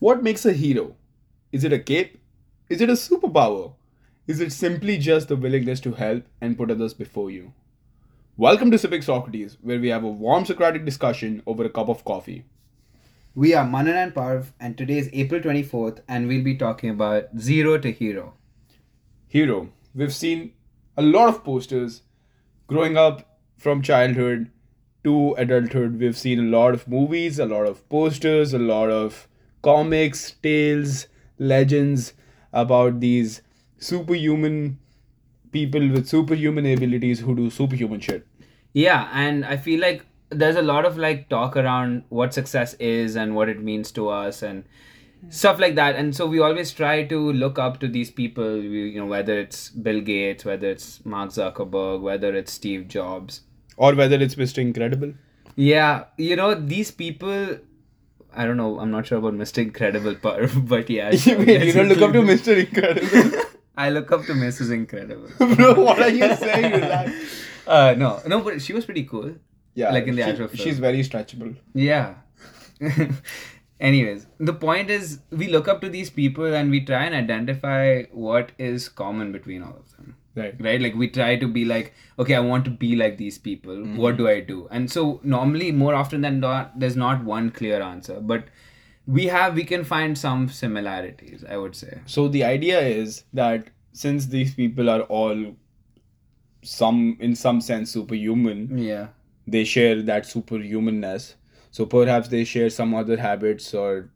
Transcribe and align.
What 0.00 0.22
makes 0.22 0.46
a 0.46 0.54
hero? 0.54 0.96
Is 1.52 1.62
it 1.62 1.74
a 1.74 1.78
cape? 1.78 2.18
Is 2.70 2.80
it 2.80 2.88
a 2.88 2.94
superpower? 2.94 3.74
Is 4.26 4.40
it 4.40 4.50
simply 4.50 4.96
just 4.96 5.28
the 5.28 5.36
willingness 5.36 5.78
to 5.80 5.92
help 5.92 6.24
and 6.40 6.56
put 6.56 6.70
others 6.70 6.94
before 6.94 7.30
you? 7.30 7.52
Welcome 8.38 8.70
to 8.70 8.78
Sipping 8.78 9.02
Socrates, 9.02 9.58
where 9.60 9.78
we 9.78 9.88
have 9.90 10.02
a 10.02 10.08
warm 10.08 10.46
Socratic 10.46 10.86
discussion 10.86 11.42
over 11.46 11.66
a 11.66 11.68
cup 11.68 11.90
of 11.90 12.06
coffee. 12.06 12.46
We 13.34 13.52
are 13.52 13.66
Manan 13.66 13.94
and 13.94 14.14
Parv, 14.14 14.52
and 14.58 14.78
today 14.78 14.96
is 14.96 15.10
April 15.12 15.42
24th, 15.42 16.00
and 16.08 16.26
we'll 16.26 16.42
be 16.42 16.56
talking 16.56 16.88
about 16.88 17.38
Zero 17.38 17.76
to 17.76 17.92
Hero. 17.92 18.32
Hero. 19.26 19.68
We've 19.94 20.14
seen 20.14 20.54
a 20.96 21.02
lot 21.02 21.28
of 21.28 21.44
posters 21.44 22.00
growing 22.68 22.96
up 22.96 23.36
from 23.58 23.82
childhood 23.82 24.50
to 25.04 25.34
adulthood. 25.34 26.00
We've 26.00 26.16
seen 26.16 26.38
a 26.38 26.58
lot 26.58 26.72
of 26.72 26.88
movies, 26.88 27.38
a 27.38 27.44
lot 27.44 27.66
of 27.66 27.86
posters, 27.90 28.54
a 28.54 28.58
lot 28.58 28.88
of 28.88 29.28
comics, 29.62 30.32
tales, 30.42 31.06
legends 31.38 32.12
about 32.52 33.00
these 33.00 33.42
superhuman 33.78 34.78
people 35.52 35.88
with 35.88 36.06
superhuman 36.08 36.66
abilities 36.66 37.20
who 37.20 37.34
do 37.34 37.50
superhuman 37.50 38.00
shit. 38.00 38.26
Yeah, 38.72 39.08
and 39.12 39.44
I 39.44 39.56
feel 39.56 39.80
like 39.80 40.04
there's 40.30 40.56
a 40.56 40.62
lot 40.62 40.84
of 40.84 40.96
like 40.96 41.28
talk 41.28 41.56
around 41.56 42.04
what 42.08 42.32
success 42.32 42.74
is 42.74 43.16
and 43.16 43.34
what 43.34 43.48
it 43.48 43.60
means 43.60 43.90
to 43.92 44.08
us 44.08 44.42
and 44.42 44.64
stuff 45.28 45.58
like 45.58 45.74
that 45.74 45.96
and 45.96 46.14
so 46.16 46.24
we 46.26 46.38
always 46.40 46.70
try 46.72 47.04
to 47.04 47.32
look 47.32 47.58
up 47.58 47.78
to 47.80 47.86
these 47.88 48.10
people 48.10 48.54
we, 48.58 48.90
you 48.90 48.98
know 49.00 49.04
whether 49.06 49.38
it's 49.38 49.68
bill 49.68 50.00
gates 50.00 50.44
whether 50.46 50.70
it's 50.70 51.04
mark 51.04 51.28
zuckerberg 51.30 52.00
whether 52.00 52.34
it's 52.34 52.50
steve 52.52 52.88
jobs 52.88 53.42
Or 53.76 53.94
whether 53.94 54.16
it's 54.16 54.36
Mr. 54.36 54.58
Incredible. 54.58 55.12
yeah 55.56 56.04
you 56.16 56.36
know 56.36 56.54
these 56.54 56.90
people 56.90 57.58
i 58.34 58.44
don't 58.46 58.56
know 58.56 58.78
i'm 58.80 58.90
not 58.90 59.06
sure 59.06 59.18
about 59.18 59.34
mr 59.34 59.58
incredible 59.58 60.14
part 60.26 60.50
but 60.72 60.88
yeah 60.90 61.10
Wait, 61.26 61.26
you 61.66 61.72
don't 61.72 61.88
look 61.88 62.02
up 62.02 62.12
to 62.12 62.20
Mr. 62.22 62.56
Incredible. 62.64 63.42
i 63.76 63.88
look 63.90 64.10
up 64.12 64.24
to 64.26 64.32
mrs 64.32 64.70
incredible 64.72 65.28
Bro, 65.56 65.74
what 65.84 65.98
are 66.00 66.10
you 66.10 66.34
saying? 66.36 66.72
Relax. 66.72 67.12
uh 67.66 67.94
no 67.96 68.20
no 68.26 68.40
but 68.40 68.60
she 68.62 68.72
was 68.72 68.84
pretty 68.84 69.04
cool 69.04 69.30
Yeah, 69.74 69.90
Like 69.94 70.06
in 70.10 70.16
the 70.16 70.22
she- 70.24 70.30
actual 70.30 70.48
film. 70.48 70.60
She's 70.62 70.78
very 70.84 71.02
stretchable. 71.08 71.50
Yeah. 71.74 72.14
Anyways, 73.88 74.26
the 74.38 74.52
point 74.52 74.90
is 74.90 75.20
we 75.30 75.46
look 75.48 75.68
up 75.72 75.80
to 75.82 75.88
these 75.88 76.10
people 76.10 76.54
and 76.60 76.70
we 76.70 76.80
try 76.84 77.04
and 77.04 77.14
identify 77.14 78.02
what 78.26 78.50
is 78.58 78.88
common 78.90 79.30
between 79.32 79.62
all 79.62 79.76
of 79.82 79.90
them. 79.96 80.16
Right. 80.36 80.54
Right? 80.60 80.80
Like 80.80 80.94
we 80.94 81.08
try 81.08 81.36
to 81.36 81.48
be 81.48 81.64
like, 81.64 81.92
okay, 82.18 82.34
I 82.36 82.40
want 82.40 82.64
to 82.66 82.70
be 82.70 82.94
like 82.96 83.16
these 83.18 83.36
people. 83.38 83.74
Mm-hmm. 83.74 83.96
What 83.96 84.16
do 84.16 84.28
I 84.28 84.40
do? 84.40 84.68
And 84.70 84.90
so 84.90 85.20
normally 85.24 85.72
more 85.72 85.94
often 85.94 86.20
than 86.20 86.38
not 86.40 86.78
there's 86.78 86.96
not 86.96 87.24
one 87.24 87.50
clear 87.50 87.82
answer, 87.82 88.20
but 88.20 88.44
we 89.06 89.26
have 89.26 89.54
we 89.54 89.64
can 89.64 89.82
find 89.84 90.16
some 90.16 90.48
similarities, 90.48 91.44
I 91.48 91.56
would 91.56 91.74
say. 91.74 91.98
So 92.06 92.28
the 92.28 92.44
idea 92.44 92.80
is 92.80 93.24
that 93.32 93.70
since 93.92 94.26
these 94.26 94.54
people 94.54 94.88
are 94.88 95.00
all 95.02 95.56
some 96.62 97.16
in 97.20 97.34
some 97.34 97.60
sense 97.60 97.90
superhuman, 97.90 98.78
Yeah. 98.78 99.08
they 99.46 99.64
share 99.64 100.00
that 100.02 100.24
superhumanness. 100.24 101.34
So 101.70 101.86
perhaps 101.86 102.28
they 102.28 102.44
share 102.44 102.70
some 102.70 102.94
other 102.94 103.16
habits 103.16 103.72
or 103.74 104.10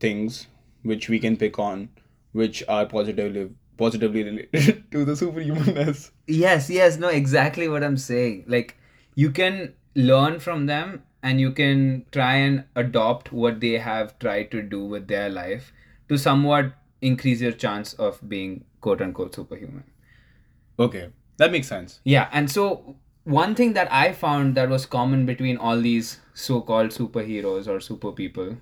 things 0.00 0.46
which 0.82 1.08
we 1.08 1.18
can 1.18 1.36
pick 1.36 1.58
on, 1.58 1.88
which 2.32 2.62
are 2.68 2.86
positively 2.86 3.50
positively 3.82 4.24
related 4.24 4.90
to 4.96 5.04
the 5.04 5.12
superhumanness. 5.12 6.10
Yes, 6.26 6.68
yes, 6.70 6.98
no, 7.04 7.08
exactly 7.08 7.68
what 7.68 7.84
I'm 7.84 7.96
saying. 7.96 8.44
Like, 8.46 8.76
you 9.14 9.30
can 9.30 9.74
learn 9.94 10.38
from 10.40 10.66
them 10.66 11.02
and 11.22 11.40
you 11.40 11.52
can 11.52 12.04
try 12.10 12.34
and 12.36 12.64
adopt 12.74 13.32
what 13.32 13.60
they 13.60 13.78
have 13.78 14.18
tried 14.18 14.50
to 14.52 14.62
do 14.62 14.84
with 14.84 15.08
their 15.08 15.28
life 15.28 15.72
to 16.08 16.18
somewhat 16.18 16.72
increase 17.00 17.40
your 17.40 17.52
chance 17.52 17.92
of 17.94 18.20
being 18.28 18.64
quote 18.80 19.02
unquote 19.02 19.34
superhuman. 19.34 19.84
Okay, 20.78 21.08
that 21.36 21.52
makes 21.52 21.68
sense. 21.68 22.00
Yeah, 22.04 22.28
and 22.32 22.50
so 22.50 22.96
one 23.24 23.54
thing 23.54 23.72
that 23.74 23.92
I 23.92 24.12
found 24.12 24.56
that 24.56 24.68
was 24.68 24.86
common 24.86 25.26
between 25.26 25.56
all 25.56 25.80
these 25.80 26.18
so 26.34 26.60
called 26.60 26.90
superheroes 26.90 27.68
or 27.68 27.80
super 27.80 28.12
people 28.12 28.56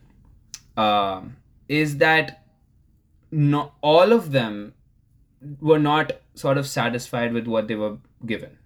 um, 0.76 1.36
is 1.68 1.96
that 1.98 2.44
not 3.30 3.74
all 3.80 4.12
of 4.12 4.32
them 4.32 4.74
were 5.60 5.78
not 5.78 6.12
sort 6.34 6.58
of 6.58 6.66
satisfied 6.66 7.32
with 7.32 7.46
what 7.46 7.68
they 7.68 7.74
were 7.74 7.98
given. 8.26 8.58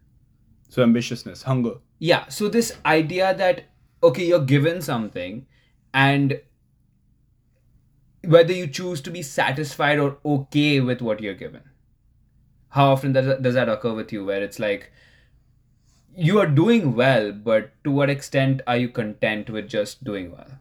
So 0.68 0.84
ambitiousness, 0.84 1.42
hunger. 1.44 1.74
Yeah, 1.98 2.28
so 2.28 2.48
this 2.48 2.76
idea 2.84 3.34
that 3.34 3.64
okay, 4.02 4.26
you're 4.26 4.44
given 4.44 4.82
something 4.82 5.46
and 5.94 6.40
whether 8.22 8.52
you 8.52 8.66
choose 8.66 9.00
to 9.00 9.10
be 9.10 9.22
satisfied 9.22 9.98
or 9.98 10.18
okay 10.24 10.80
with 10.80 11.00
what 11.00 11.20
you're 11.20 11.34
given. 11.34 11.62
How 12.70 12.92
often 12.92 13.12
does 13.12 13.26
that, 13.26 13.42
does 13.42 13.54
that 13.54 13.68
occur 13.68 13.94
with 13.94 14.12
you 14.12 14.24
where 14.24 14.42
it's 14.42 14.58
like 14.58 14.92
you 16.16 16.38
are 16.38 16.46
doing 16.46 16.94
well, 16.94 17.32
but 17.32 17.72
to 17.84 17.90
what 17.90 18.10
extent 18.10 18.60
are 18.66 18.76
you 18.76 18.88
content 18.88 19.48
with 19.48 19.68
just 19.68 20.04
doing 20.04 20.32
well? 20.32 20.58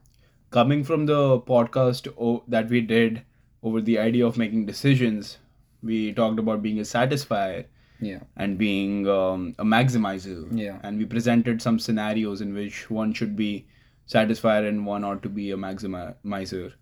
coming 0.53 0.83
from 0.83 1.07
the 1.07 1.39
podcast 1.41 2.07
that 2.47 2.69
we 2.69 2.79
did 2.79 3.23
over 3.63 3.81
the 3.81 3.97
idea 3.97 4.25
of 4.25 4.37
making 4.37 4.67
decisions, 4.67 5.39
we 5.83 6.13
talked 6.13 6.39
about 6.39 6.61
being 6.63 6.79
a 6.79 6.85
satisficer 6.85 7.65
Yeah. 7.99 8.21
and 8.37 8.57
being 8.57 9.07
um, 9.07 9.55
a 9.59 9.65
maximizer. 9.65 10.47
Yeah. 10.51 10.79
And 10.83 10.97
we 10.97 11.05
presented 11.05 11.61
some 11.61 11.77
scenarios 11.79 12.41
in 12.41 12.53
which 12.53 12.89
one 12.89 13.13
should 13.13 13.35
be 13.35 13.67
satisficer 14.05 14.67
and 14.67 14.85
one 14.85 15.03
ought 15.03 15.21
to 15.23 15.29
be 15.29 15.51
a 15.51 15.57
maximizer. 15.57 16.73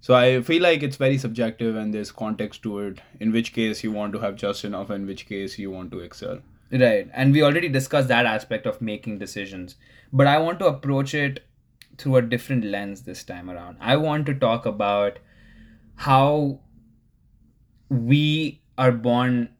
So 0.00 0.14
I 0.14 0.42
feel 0.42 0.62
like 0.62 0.82
it's 0.82 0.96
very 0.96 1.18
subjective 1.18 1.76
and 1.76 1.92
there's 1.92 2.12
context 2.12 2.62
to 2.62 2.78
it. 2.80 3.00
In 3.20 3.32
which 3.32 3.52
case 3.52 3.82
you 3.84 3.92
want 3.92 4.12
to 4.14 4.20
have 4.20 4.36
just 4.36 4.64
enough, 4.64 4.90
in 4.90 5.06
which 5.06 5.26
case 5.26 5.58
you 5.58 5.70
want 5.70 5.90
to 5.92 6.00
excel. 6.00 6.38
Right. 6.70 7.08
And 7.12 7.32
we 7.32 7.42
already 7.42 7.68
discussed 7.68 8.08
that 8.08 8.26
aspect 8.26 8.66
of 8.66 8.80
making 8.80 9.18
decisions. 9.18 9.76
But 10.12 10.26
I 10.26 10.38
want 10.38 10.58
to 10.60 10.66
approach 10.66 11.14
it 11.14 11.44
through 11.96 12.16
a 12.16 12.22
different 12.22 12.64
lens 12.64 13.02
this 13.02 13.24
time 13.24 13.50
around. 13.50 13.76
I 13.80 13.96
want 13.96 14.26
to 14.26 14.34
talk 14.34 14.66
about 14.66 15.18
how 15.96 16.60
we 17.88 18.60
are 18.76 18.92
born 18.92 19.50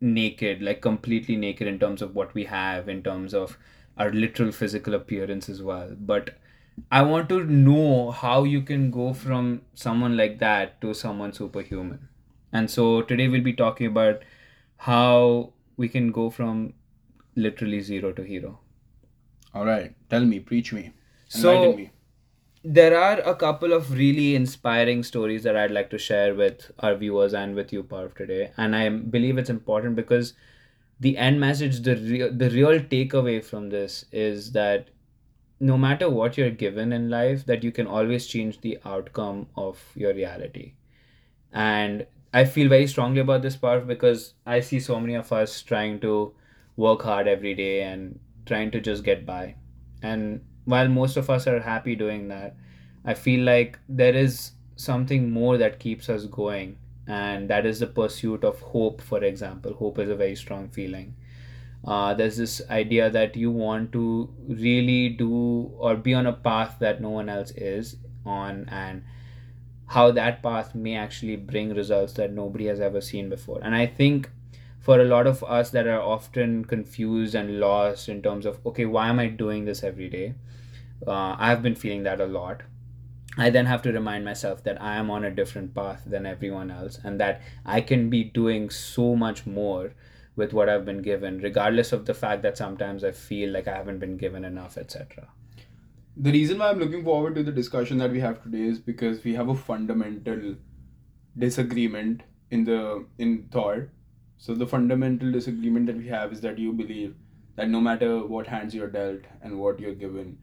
naked, 0.00 0.62
like 0.62 0.80
completely 0.80 1.36
naked 1.36 1.66
in 1.66 1.78
terms 1.78 2.02
of 2.02 2.14
what 2.14 2.34
we 2.34 2.44
have, 2.44 2.88
in 2.88 3.02
terms 3.02 3.34
of 3.34 3.58
our 3.96 4.10
literal 4.10 4.52
physical 4.52 4.94
appearance 4.94 5.48
as 5.48 5.62
well. 5.62 5.94
But 5.98 6.38
I 6.90 7.02
want 7.02 7.28
to 7.28 7.44
know 7.44 8.10
how 8.10 8.44
you 8.44 8.62
can 8.62 8.90
go 8.90 9.12
from 9.12 9.62
someone 9.74 10.16
like 10.16 10.38
that 10.40 10.80
to 10.80 10.94
someone 10.94 11.32
superhuman. 11.32 12.08
And 12.52 12.70
so 12.70 13.02
today 13.02 13.28
we'll 13.28 13.42
be 13.42 13.52
talking 13.52 13.86
about 13.86 14.22
how 14.78 15.52
we 15.76 15.88
can 15.88 16.10
go 16.12 16.30
from 16.30 16.74
literally 17.36 17.80
zero 17.80 18.12
to 18.12 18.22
hero. 18.22 18.58
All 19.54 19.64
right. 19.64 19.94
Tell 20.10 20.24
me, 20.24 20.40
preach 20.40 20.72
me. 20.72 20.92
So- 21.28 21.50
Enlighten 21.52 21.76
me. 21.76 21.90
There 22.64 22.98
are 22.98 23.20
a 23.20 23.36
couple 23.36 23.72
of 23.72 23.92
really 23.92 24.34
inspiring 24.34 25.02
stories 25.04 25.42
that 25.44 25.56
I'd 25.56 25.70
like 25.70 25.90
to 25.90 25.98
share 25.98 26.34
with 26.34 26.72
our 26.80 26.94
viewers 26.96 27.34
and 27.34 27.54
with 27.54 27.72
you, 27.72 27.82
Parv, 27.84 28.14
today. 28.16 28.50
And 28.56 28.74
I 28.74 28.88
believe 28.88 29.38
it's 29.38 29.50
important 29.50 29.94
because 29.96 30.34
the 31.00 31.16
end 31.18 31.40
message, 31.40 31.80
the 31.82 31.96
real, 31.96 32.32
the 32.32 32.50
real 32.50 32.80
takeaway 32.80 33.44
from 33.44 33.70
this 33.70 34.04
is 34.12 34.52
that 34.52 34.90
no 35.60 35.78
matter 35.78 36.10
what 36.10 36.36
you're 36.38 36.50
given 36.50 36.92
in 36.92 37.10
life, 37.10 37.46
that 37.46 37.64
you 37.64 37.72
can 37.72 37.86
always 37.86 38.26
change 38.26 38.60
the 38.60 38.78
outcome 38.84 39.48
of 39.56 39.82
your 39.96 40.14
reality. 40.14 40.74
And 41.52 42.06
I 42.34 42.44
feel 42.44 42.68
very 42.68 42.86
strongly 42.86 43.20
about 43.20 43.42
this 43.42 43.56
part 43.56 43.86
because 43.86 44.34
I 44.46 44.60
see 44.60 44.80
so 44.80 45.00
many 45.00 45.14
of 45.14 45.32
us 45.32 45.62
trying 45.62 46.00
to 46.00 46.34
work 46.76 47.02
hard 47.02 47.28
every 47.28 47.54
day 47.54 47.82
and 47.82 48.18
trying 48.46 48.70
to 48.72 48.80
just 48.80 49.04
get 49.04 49.26
by. 49.26 49.56
And 50.02 50.42
while 50.64 50.88
most 50.88 51.16
of 51.16 51.30
us 51.30 51.46
are 51.46 51.60
happy 51.60 51.94
doing 51.94 52.28
that, 52.28 52.56
I 53.04 53.14
feel 53.14 53.44
like 53.44 53.78
there 53.88 54.14
is 54.14 54.52
something 54.76 55.30
more 55.30 55.58
that 55.58 55.78
keeps 55.78 56.08
us 56.08 56.26
going, 56.26 56.78
and 57.06 57.50
that 57.50 57.66
is 57.66 57.80
the 57.80 57.86
pursuit 57.86 58.44
of 58.44 58.60
hope, 58.60 59.00
for 59.00 59.22
example. 59.24 59.74
Hope 59.74 59.98
is 59.98 60.08
a 60.08 60.16
very 60.16 60.36
strong 60.36 60.68
feeling. 60.68 61.14
Uh, 61.84 62.14
there's 62.14 62.36
this 62.36 62.62
idea 62.70 63.10
that 63.10 63.36
you 63.36 63.50
want 63.50 63.92
to 63.92 64.32
really 64.48 65.08
do 65.08 65.72
or 65.78 65.96
be 65.96 66.14
on 66.14 66.26
a 66.26 66.32
path 66.32 66.76
that 66.78 67.00
no 67.00 67.10
one 67.10 67.28
else 67.28 67.50
is 67.52 67.96
on, 68.24 68.68
and 68.68 69.02
how 69.86 70.10
that 70.12 70.42
path 70.42 70.74
may 70.74 70.94
actually 70.94 71.36
bring 71.36 71.74
results 71.74 72.12
that 72.14 72.32
nobody 72.32 72.66
has 72.66 72.80
ever 72.80 73.00
seen 73.00 73.28
before. 73.28 73.60
And 73.62 73.74
I 73.74 73.86
think 73.86 74.30
for 74.82 75.00
a 75.00 75.04
lot 75.04 75.26
of 75.28 75.42
us 75.44 75.70
that 75.70 75.86
are 75.86 76.00
often 76.00 76.64
confused 76.64 77.36
and 77.36 77.60
lost 77.60 78.08
in 78.08 78.20
terms 78.20 78.44
of, 78.44 78.58
okay, 78.66 78.84
why 78.84 79.08
am 79.08 79.20
I 79.20 79.28
doing 79.28 79.64
this 79.64 79.84
every 79.84 80.08
day? 80.08 80.34
Uh, 81.06 81.36
I've 81.38 81.62
been 81.62 81.76
feeling 81.76 82.02
that 82.02 82.20
a 82.20 82.26
lot. 82.26 82.62
I 83.38 83.48
then 83.48 83.66
have 83.66 83.80
to 83.82 83.92
remind 83.92 84.24
myself 84.24 84.64
that 84.64 84.82
I 84.82 84.96
am 84.96 85.10
on 85.10 85.24
a 85.24 85.30
different 85.30 85.74
path 85.74 86.02
than 86.04 86.26
everyone 86.26 86.70
else 86.70 86.98
and 87.02 87.18
that 87.20 87.40
I 87.64 87.80
can 87.80 88.10
be 88.10 88.24
doing 88.24 88.68
so 88.70 89.14
much 89.16 89.46
more 89.46 89.94
with 90.36 90.52
what 90.52 90.68
I've 90.68 90.84
been 90.84 91.00
given, 91.00 91.38
regardless 91.38 91.92
of 91.92 92.06
the 92.06 92.14
fact 92.14 92.42
that 92.42 92.58
sometimes 92.58 93.04
I 93.04 93.12
feel 93.12 93.50
like 93.50 93.68
I 93.68 93.76
haven't 93.76 94.00
been 94.00 94.16
given 94.16 94.44
enough, 94.44 94.76
etc. 94.76 95.28
the 96.16 96.32
reason 96.32 96.58
why 96.58 96.70
I'm 96.70 96.78
looking 96.78 97.04
forward 97.04 97.34
to 97.36 97.42
the 97.42 97.52
discussion 97.52 97.98
that 97.98 98.10
we 98.10 98.20
have 98.20 98.42
today 98.42 98.62
is 98.62 98.78
because 98.78 99.22
we 99.24 99.34
have 99.34 99.48
a 99.48 99.54
fundamental 99.54 100.56
disagreement 101.38 102.22
in 102.50 102.64
the 102.64 103.06
in 103.18 103.48
thought. 103.50 103.88
So 104.44 104.54
the 104.56 104.66
fundamental 104.66 105.30
disagreement 105.30 105.86
that 105.86 105.96
we 105.96 106.08
have 106.08 106.32
is 106.32 106.40
that 106.40 106.58
you 106.58 106.72
believe 106.72 107.14
that 107.54 107.68
no 107.68 107.80
matter 107.80 108.26
what 108.26 108.48
hands 108.48 108.74
you're 108.74 108.88
dealt 108.88 109.20
and 109.40 109.56
what 109.56 109.78
you're 109.78 109.94
given, 109.94 110.36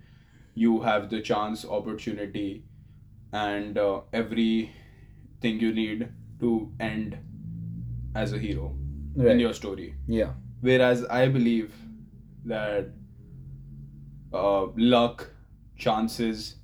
you 0.55 0.79
have 0.79 1.09
the 1.09 1.19
chance, 1.19 1.65
opportunity, 1.65 2.63
and 3.33 3.77
uh, 3.77 3.99
everything 4.13 5.59
you 5.65 5.73
need 5.73 6.07
to 6.39 6.71
end 6.79 7.17
as 8.15 8.31
a 8.31 8.39
hero 8.39 8.73
in 9.17 9.37
your 9.37 9.53
story. 9.53 9.93
Yeah. 10.07 10.31
Whereas 10.61 11.03
I 11.03 11.27
believe 11.27 11.73
that 12.45 12.91
uh, 14.31 14.67
luck, 14.77 15.29
chances, 15.77 16.55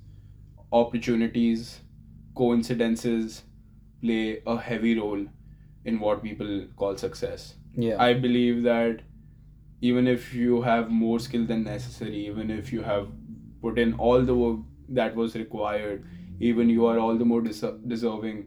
opportunities, 0.72 1.80
coincidences 2.34 3.42
play 4.00 4.42
a 4.46 4.56
heavy 4.56 4.98
role 4.98 5.26
in 5.86 6.00
what 6.00 6.22
people 6.22 6.66
call 6.76 6.96
success. 6.96 7.54
Yeah. 7.74 8.02
I 8.02 8.14
believe 8.14 8.62
that 8.64 9.00
even 9.80 10.06
if 10.06 10.32
you 10.34 10.62
have 10.62 10.90
more 10.90 11.18
skill 11.18 11.46
than 11.46 11.64
necessary, 11.64 12.26
even 12.26 12.50
if 12.50 12.72
you 12.72 12.82
have 12.82 13.08
put 13.62 13.78
in 13.78 13.94
all 13.94 14.22
the 14.22 14.34
work 14.34 14.60
that 14.88 15.14
was 15.14 15.34
required, 15.34 16.04
even 16.40 16.68
you 16.68 16.86
are 16.86 16.98
all 16.98 17.16
the 17.16 17.24
more 17.24 17.40
des- 17.40 17.78
deserving 17.86 18.46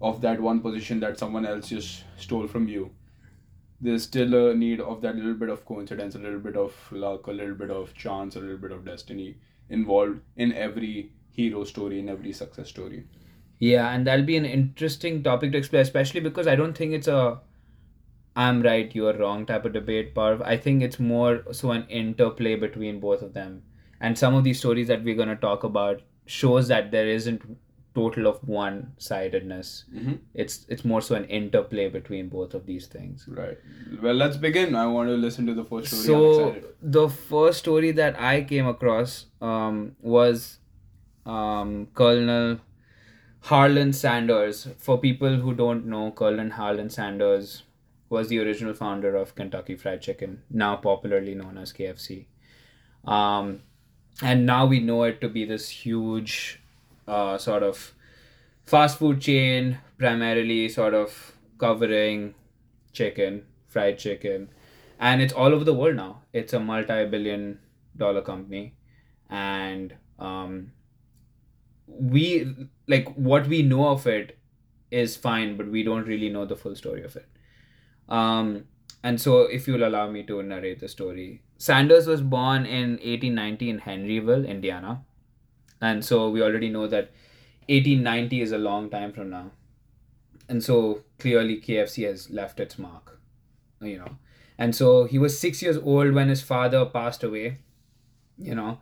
of 0.00 0.20
that 0.20 0.40
one 0.40 0.60
position 0.60 1.00
that 1.00 1.18
someone 1.18 1.44
else 1.46 1.68
just 1.68 2.04
stole 2.16 2.46
from 2.46 2.68
you. 2.68 2.90
There's 3.80 4.04
still 4.04 4.34
a 4.50 4.54
need 4.54 4.80
of 4.80 5.02
that 5.02 5.16
little 5.16 5.34
bit 5.34 5.48
of 5.48 5.64
coincidence, 5.64 6.14
a 6.14 6.18
little 6.18 6.40
bit 6.40 6.56
of 6.56 6.74
luck, 6.90 7.26
a 7.26 7.32
little 7.32 7.54
bit 7.54 7.70
of 7.70 7.94
chance, 7.94 8.36
a 8.36 8.40
little 8.40 8.58
bit 8.58 8.72
of 8.72 8.84
destiny 8.84 9.36
involved 9.70 10.20
in 10.36 10.52
every 10.52 11.12
hero 11.30 11.64
story, 11.64 12.00
in 12.00 12.08
every 12.08 12.32
success 12.32 12.68
story. 12.68 13.04
Yeah, 13.58 13.90
and 13.90 14.06
that'll 14.06 14.24
be 14.24 14.36
an 14.36 14.44
interesting 14.44 15.22
topic 15.22 15.52
to 15.52 15.58
explore, 15.58 15.82
especially 15.82 16.20
because 16.20 16.46
I 16.46 16.54
don't 16.56 16.76
think 16.76 16.92
it's 16.92 17.08
a 17.08 17.40
I'm 18.36 18.62
right, 18.62 18.94
you're 18.94 19.14
wrong 19.18 19.46
type 19.46 19.64
of 19.64 19.72
debate, 19.72 20.14
Parv. 20.14 20.42
I 20.42 20.56
think 20.56 20.82
it's 20.82 21.00
more 21.00 21.42
so 21.50 21.72
an 21.72 21.86
interplay 21.88 22.54
between 22.54 23.00
both 23.00 23.20
of 23.20 23.34
them. 23.34 23.62
And 24.00 24.16
some 24.16 24.36
of 24.36 24.44
these 24.44 24.60
stories 24.60 24.86
that 24.86 25.02
we're 25.02 25.16
going 25.16 25.28
to 25.28 25.34
talk 25.36 25.64
about 25.64 26.02
shows 26.26 26.68
that 26.68 26.92
there 26.92 27.08
isn't 27.08 27.42
total 27.96 28.28
of 28.28 28.36
one 28.46 28.92
sidedness. 28.98 29.86
Mhm. 29.92 30.18
It's 30.34 30.66
it's 30.68 30.84
more 30.84 31.00
so 31.00 31.16
an 31.16 31.24
interplay 31.24 31.88
between 31.88 32.28
both 32.28 32.54
of 32.54 32.64
these 32.66 32.86
things. 32.86 33.26
Right. 33.26 33.58
Well, 34.00 34.14
let's 34.14 34.36
begin. 34.36 34.76
I 34.76 34.86
want 34.86 35.08
to 35.08 35.16
listen 35.16 35.46
to 35.46 35.54
the 35.54 35.64
first 35.64 35.92
story. 36.04 36.60
So 36.62 36.68
the 36.80 37.08
first 37.08 37.58
story 37.58 37.90
that 38.02 38.20
I 38.20 38.42
came 38.44 38.68
across 38.68 39.26
um, 39.40 39.96
was 40.00 40.58
um, 41.26 41.88
Colonel 41.94 42.60
Harlan 43.40 43.92
Sanders. 43.92 44.68
For 44.78 44.98
people 44.98 45.36
who 45.36 45.54
don't 45.54 45.86
know, 45.86 46.10
Colonel 46.12 46.50
Harlan 46.50 46.90
Sanders 46.90 47.62
was 48.10 48.28
the 48.28 48.38
original 48.38 48.74
founder 48.74 49.16
of 49.16 49.34
Kentucky 49.34 49.76
Fried 49.76 50.02
Chicken, 50.02 50.42
now 50.50 50.76
popularly 50.76 51.34
known 51.34 51.58
as 51.58 51.72
KFC. 51.72 52.26
Um, 53.04 53.62
and 54.22 54.46
now 54.46 54.66
we 54.66 54.80
know 54.80 55.04
it 55.04 55.20
to 55.20 55.28
be 55.28 55.44
this 55.44 55.68
huge 55.68 56.60
uh, 57.06 57.38
sort 57.38 57.62
of 57.62 57.94
fast 58.66 58.98
food 58.98 59.20
chain, 59.20 59.78
primarily 59.98 60.68
sort 60.68 60.94
of 60.94 61.34
covering 61.58 62.34
chicken, 62.92 63.44
fried 63.68 63.98
chicken, 63.98 64.48
and 64.98 65.22
it's 65.22 65.32
all 65.32 65.54
over 65.54 65.64
the 65.64 65.74
world 65.74 65.96
now. 65.96 66.22
It's 66.32 66.52
a 66.52 66.60
multi-billion 66.60 67.60
dollar 67.96 68.22
company, 68.22 68.74
and 69.30 69.94
um, 70.18 70.72
we 71.88 72.68
like 72.86 73.08
what 73.14 73.46
we 73.46 73.62
know 73.62 73.88
of 73.88 74.06
it 74.06 74.38
is 74.90 75.16
fine, 75.16 75.56
but 75.56 75.68
we 75.68 75.82
don't 75.82 76.06
really 76.06 76.28
know 76.28 76.44
the 76.44 76.56
full 76.56 76.74
story 76.74 77.02
of 77.02 77.16
it. 77.16 77.26
Um, 78.08 78.64
and 79.02 79.20
so, 79.20 79.42
if 79.42 79.68
you'll 79.68 79.86
allow 79.86 80.10
me 80.10 80.22
to 80.24 80.42
narrate 80.42 80.80
the 80.80 80.88
story, 80.88 81.42
Sanders 81.56 82.06
was 82.06 82.22
born 82.22 82.66
in 82.66 82.92
1890 82.92 83.70
in 83.70 83.80
Henryville, 83.80 84.48
Indiana, 84.48 85.02
and 85.80 86.04
so 86.04 86.28
we 86.30 86.42
already 86.42 86.68
know 86.68 86.86
that 86.86 87.10
1890 87.68 88.40
is 88.40 88.52
a 88.52 88.58
long 88.58 88.90
time 88.90 89.12
from 89.12 89.30
now, 89.30 89.50
and 90.48 90.62
so 90.62 91.02
clearly 91.18 91.60
KFC 91.60 92.06
has 92.06 92.30
left 92.30 92.60
its 92.60 92.78
mark, 92.78 93.20
you 93.80 93.98
know. 93.98 94.16
And 94.58 94.74
so 94.74 95.04
he 95.04 95.18
was 95.18 95.38
six 95.38 95.62
years 95.62 95.76
old 95.76 96.12
when 96.12 96.28
his 96.28 96.42
father 96.42 96.84
passed 96.84 97.22
away, 97.22 97.58
you 98.36 98.54
know, 98.54 98.78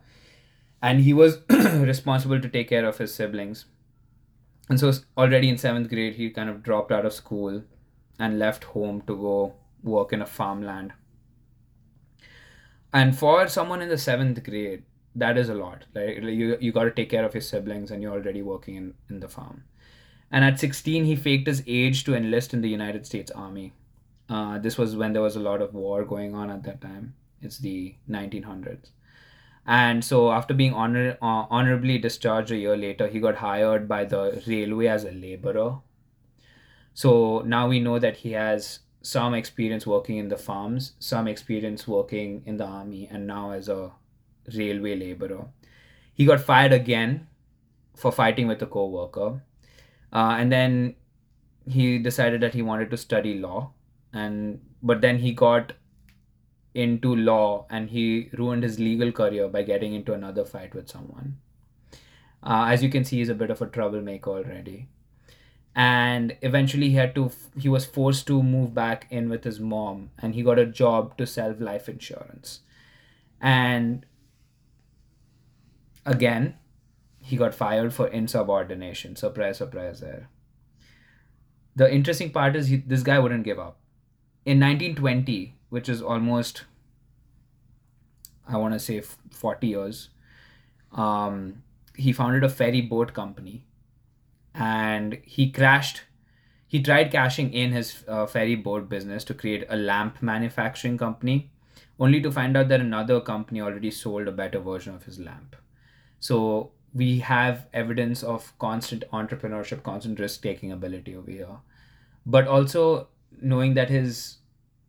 and 0.87 1.01
he 1.01 1.13
was 1.13 1.39
responsible 1.51 2.41
to 2.41 2.49
take 2.49 2.69
care 2.69 2.85
of 2.87 2.99
his 2.99 3.13
siblings. 3.13 3.65
And 4.69 4.79
so 4.79 4.93
already 5.19 5.49
in 5.49 5.59
seventh 5.59 5.89
grade, 5.89 6.15
he 6.15 6.31
kind 6.31 6.49
of 6.49 6.63
dropped 6.63 6.93
out 6.93 7.05
of 7.05 7.13
school 7.13 7.65
and 8.21 8.39
left 8.39 8.63
home 8.65 9.01
to 9.09 9.17
go 9.17 9.55
work 9.83 10.13
in 10.13 10.23
a 10.23 10.27
farmland. 10.27 10.93
And 12.93 13.19
for 13.19 13.49
someone 13.49 13.83
in 13.83 13.89
the 13.89 13.99
seventh 13.99 14.43
grade, 14.45 14.85
that 15.17 15.37
is 15.37 15.49
a 15.49 15.55
lot. 15.55 15.87
Like 15.93 16.23
you, 16.23 16.57
you 16.61 16.71
got 16.71 16.85
to 16.85 16.93
take 16.93 17.11
care 17.11 17.25
of 17.25 17.35
your 17.35 17.41
siblings, 17.41 17.91
and 17.91 18.01
you're 18.01 18.13
already 18.13 18.43
working 18.43 18.77
in, 18.77 18.95
in 19.11 19.19
the 19.19 19.29
farm. 19.29 19.65
And 20.31 20.45
at 20.45 20.61
16, 20.61 21.05
he 21.05 21.17
faked 21.17 21.49
his 21.49 21.65
age 21.67 22.05
to 22.05 22.15
enlist 22.15 22.55
in 22.55 22.61
the 22.61 22.69
United 22.69 23.07
States 23.07 23.33
Army. 23.33 23.73
Uh, 24.29 24.59
this 24.59 24.79
was 24.79 24.95
when 24.95 25.13
there 25.13 25.23
was 25.23 25.35
a 25.35 25.41
lot 25.41 25.63
of 25.63 25.75
war 25.75 26.05
going 26.05 26.35
on 26.37 26.49
at 26.49 26.63
that 26.63 26.81
time. 26.81 27.15
It's 27.43 27.59
the 27.59 27.97
1900s. 28.09 28.91
And 29.67 30.05
so, 30.05 30.31
after 30.31 30.55
being 30.55 30.75
honor, 30.75 31.19
uh, 31.21 31.47
honorably 31.51 31.99
discharged 31.99 32.53
a 32.53 32.57
year 32.57 32.77
later, 32.77 33.09
he 33.09 33.19
got 33.19 33.37
hired 33.37 33.89
by 33.89 34.05
the 34.05 34.43
railway 34.47 34.87
as 34.87 35.05
a 35.05 35.11
laborer. 35.11 35.79
So 36.95 37.43
now 37.45 37.69
we 37.69 37.81
know 37.81 37.99
that 37.99 38.19
he 38.19 38.33
has 38.33 38.81
some 39.03 39.35
experience 39.35 39.87
working 39.87 40.17
in 40.19 40.29
the 40.29 40.37
farms, 40.37 40.93
some 40.99 41.29
experience 41.29 41.87
working 41.87 42.43
in 42.47 42.57
the 42.57 42.65
army, 42.65 43.09
and 43.11 43.27
now 43.27 43.51
as 43.51 43.69
a 43.69 43.91
railway 44.55 44.97
laborer. 44.97 45.49
He 46.15 46.25
got 46.25 46.41
fired 46.41 46.73
again 46.73 47.27
for 47.95 48.13
fighting 48.13 48.47
with 48.47 48.63
a 48.63 48.67
co 48.67 48.87
worker. 48.87 49.43
Uh, 50.13 50.37
and 50.39 50.51
then 50.51 50.95
he 51.69 51.99
decided 51.99 52.41
that 52.41 52.55
he 52.55 52.63
wanted 52.63 52.91
to 52.91 52.97
study 52.97 53.39
law. 53.39 53.73
And 54.13 54.61
but 54.83 55.01
then 55.01 55.19
he 55.19 55.33
got 55.33 55.73
into 56.77 57.17
law 57.17 57.67
and 57.71 57.91
he 57.91 58.29
ruined 58.35 58.63
his 58.63 58.79
legal 58.79 59.11
career 59.11 59.49
by 59.49 59.63
getting 59.63 59.95
into 59.95 60.13
another 60.13 60.45
fight 60.45 60.75
with 60.75 60.89
someone. 60.89 61.39
Uh, 62.43 62.67
as 62.69 62.83
you 62.83 62.91
can 62.91 63.05
see, 63.05 63.17
he's 63.17 63.31
a 63.31 63.35
bit 63.35 63.51
of 63.51 63.63
a 63.63 63.67
troublemaker 63.67 64.31
already. 64.31 64.89
And 65.75 66.37
eventually, 66.43 66.91
he 66.91 66.95
had 66.95 67.15
to. 67.17 67.31
He 67.59 67.69
was 67.69 67.85
forced 67.85 68.27
to 68.29 68.43
move 68.43 68.73
back 68.75 69.07
in 69.11 69.29
with 69.29 69.45
his 69.45 69.61
mom, 69.61 70.11
and 70.19 70.35
he 70.35 70.43
got 70.43 70.59
a 70.59 70.65
job 70.65 71.19
to 71.19 71.27
sell 71.27 71.55
life 71.59 71.87
insurance. 71.87 72.61
And 73.43 74.07
again, 76.07 76.55
he 77.21 77.37
got 77.37 77.55
fired 77.55 77.93
for 77.93 78.07
insubordination. 78.07 79.17
Surprise, 79.17 79.59
surprise 79.59 80.01
there. 80.01 80.31
The 81.75 81.93
interesting 81.93 82.31
part 82.31 82.57
is 82.57 82.69
he, 82.69 82.77
this 82.77 83.03
guy 83.03 83.19
wouldn't 83.19 83.45
give 83.45 83.59
up. 83.59 83.79
In 84.47 84.59
1920, 84.61 85.57
which 85.69 85.91
is 85.91 86.01
almost, 86.01 86.65
I 88.49 88.57
want 88.57 88.75
to 88.75 88.81
say, 88.81 89.01
40 89.01 89.67
years, 89.67 90.09
um, 90.93 91.63
he 91.97 92.13
founded 92.13 92.45
a 92.45 92.49
ferry 92.49 92.81
boat 92.81 93.13
company 93.13 93.65
and 94.55 95.19
he 95.25 95.51
crashed. 95.51 96.03
He 96.67 96.83
tried 96.83 97.11
cashing 97.13 97.53
in 97.53 97.73
his 97.73 98.05
uh, 98.09 98.27
ferry 98.27 98.57
boat 98.57 98.89
business 98.89 99.25
to 99.25 99.35
create 99.35 99.65
a 99.69 99.77
lamp 99.77 100.21
manufacturing 100.23 100.99
company, 100.99 101.51
only 101.99 102.21
to 102.21 102.33
find 102.33 102.57
out 102.57 102.69
that 102.69 102.81
another 102.81 103.21
company 103.21 103.61
already 103.61 103.91
sold 103.91 104.29
a 104.29 104.33
better 104.33 104.59
version 104.59 104.95
of 104.95 105.05
his 105.05 105.19
lamp. 105.19 105.57
So 106.21 106.73
we 106.95 107.19
have 107.21 107.67
evidence 107.73 108.23
of 108.23 108.59
constant 108.59 109.05
entrepreneurship, 109.13 109.83
constant 109.83 110.19
risk 110.19 110.43
taking 110.43 110.73
ability 110.73 111.15
over 111.15 111.31
here. 111.31 111.57
But 112.25 112.49
also 112.49 113.09
knowing 113.41 113.75
that 113.75 113.91
his 113.91 114.39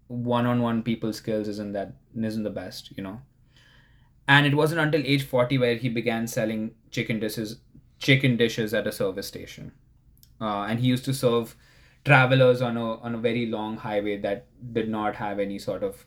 one-on-one 0.07 0.83
people 0.83 1.11
skills 1.13 1.47
isn't 1.47 1.73
that 1.73 1.93
isn't 2.15 2.43
the 2.43 2.49
best, 2.49 2.91
you 2.97 3.03
know. 3.03 3.21
And 4.27 4.45
it 4.45 4.55
wasn't 4.55 4.81
until 4.81 5.01
age 5.05 5.23
40 5.23 5.57
where 5.57 5.75
he 5.75 5.89
began 5.89 6.27
selling 6.27 6.71
chicken 6.91 7.19
dishes 7.19 7.59
chicken 7.99 8.37
dishes 8.37 8.73
at 8.73 8.87
a 8.87 8.91
service 8.91 9.27
station. 9.27 9.71
Uh, 10.39 10.63
and 10.69 10.79
he 10.79 10.87
used 10.87 11.05
to 11.05 11.13
serve 11.13 11.55
travelers 12.05 12.61
on 12.61 12.77
a 12.77 12.95
on 12.99 13.15
a 13.15 13.17
very 13.17 13.45
long 13.45 13.77
highway 13.77 14.17
that 14.17 14.45
did 14.73 14.89
not 14.89 15.15
have 15.15 15.39
any 15.39 15.57
sort 15.59 15.83
of 15.83 16.05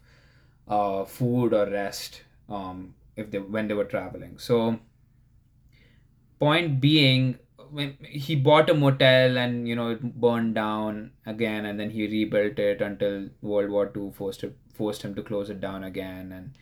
uh, 0.68 1.04
food 1.04 1.52
or 1.52 1.66
rest 1.66 2.22
um, 2.48 2.94
if 3.16 3.30
they 3.30 3.38
when 3.38 3.68
they 3.68 3.74
were 3.74 3.84
traveling. 3.84 4.38
So 4.38 4.78
point 6.38 6.80
being 6.80 7.38
he 8.02 8.34
bought 8.34 8.70
a 8.70 8.74
motel 8.74 9.38
and 9.38 9.68
you 9.68 9.76
know 9.76 9.90
it 9.90 10.02
burned 10.20 10.54
down 10.54 11.12
again 11.26 11.66
and 11.66 11.78
then 11.78 11.90
he 11.90 12.06
rebuilt 12.06 12.58
it 12.58 12.80
until 12.80 13.28
world 13.42 13.70
war 13.70 13.92
ii 13.96 14.10
forced 14.10 14.42
it, 14.42 14.56
forced 14.74 15.02
him 15.02 15.14
to 15.14 15.22
close 15.22 15.50
it 15.50 15.60
down 15.60 15.84
again 15.84 16.32
and 16.32 16.52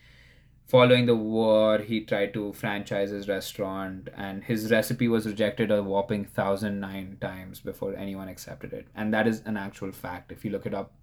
following 0.69 1.07
the 1.07 1.15
war, 1.15 1.79
he 1.79 2.01
tried 2.01 2.31
to 2.35 2.53
franchise 2.53 3.09
his 3.09 3.27
restaurant, 3.27 4.07
and 4.15 4.43
his 4.43 4.69
recipe 4.69 5.07
was 5.07 5.25
rejected 5.25 5.71
a 5.71 5.81
whopping 5.81 6.23
thousand 6.23 6.79
nine 6.79 7.17
times 7.19 7.59
before 7.59 7.95
anyone 7.95 8.27
accepted 8.27 8.71
it. 8.71 8.87
And 8.95 9.11
that 9.13 9.27
is 9.27 9.41
an 9.45 9.57
actual 9.57 9.91
fact. 9.91 10.31
If 10.31 10.45
you 10.45 10.51
look 10.51 10.67
it 10.67 10.75
up 10.75 10.93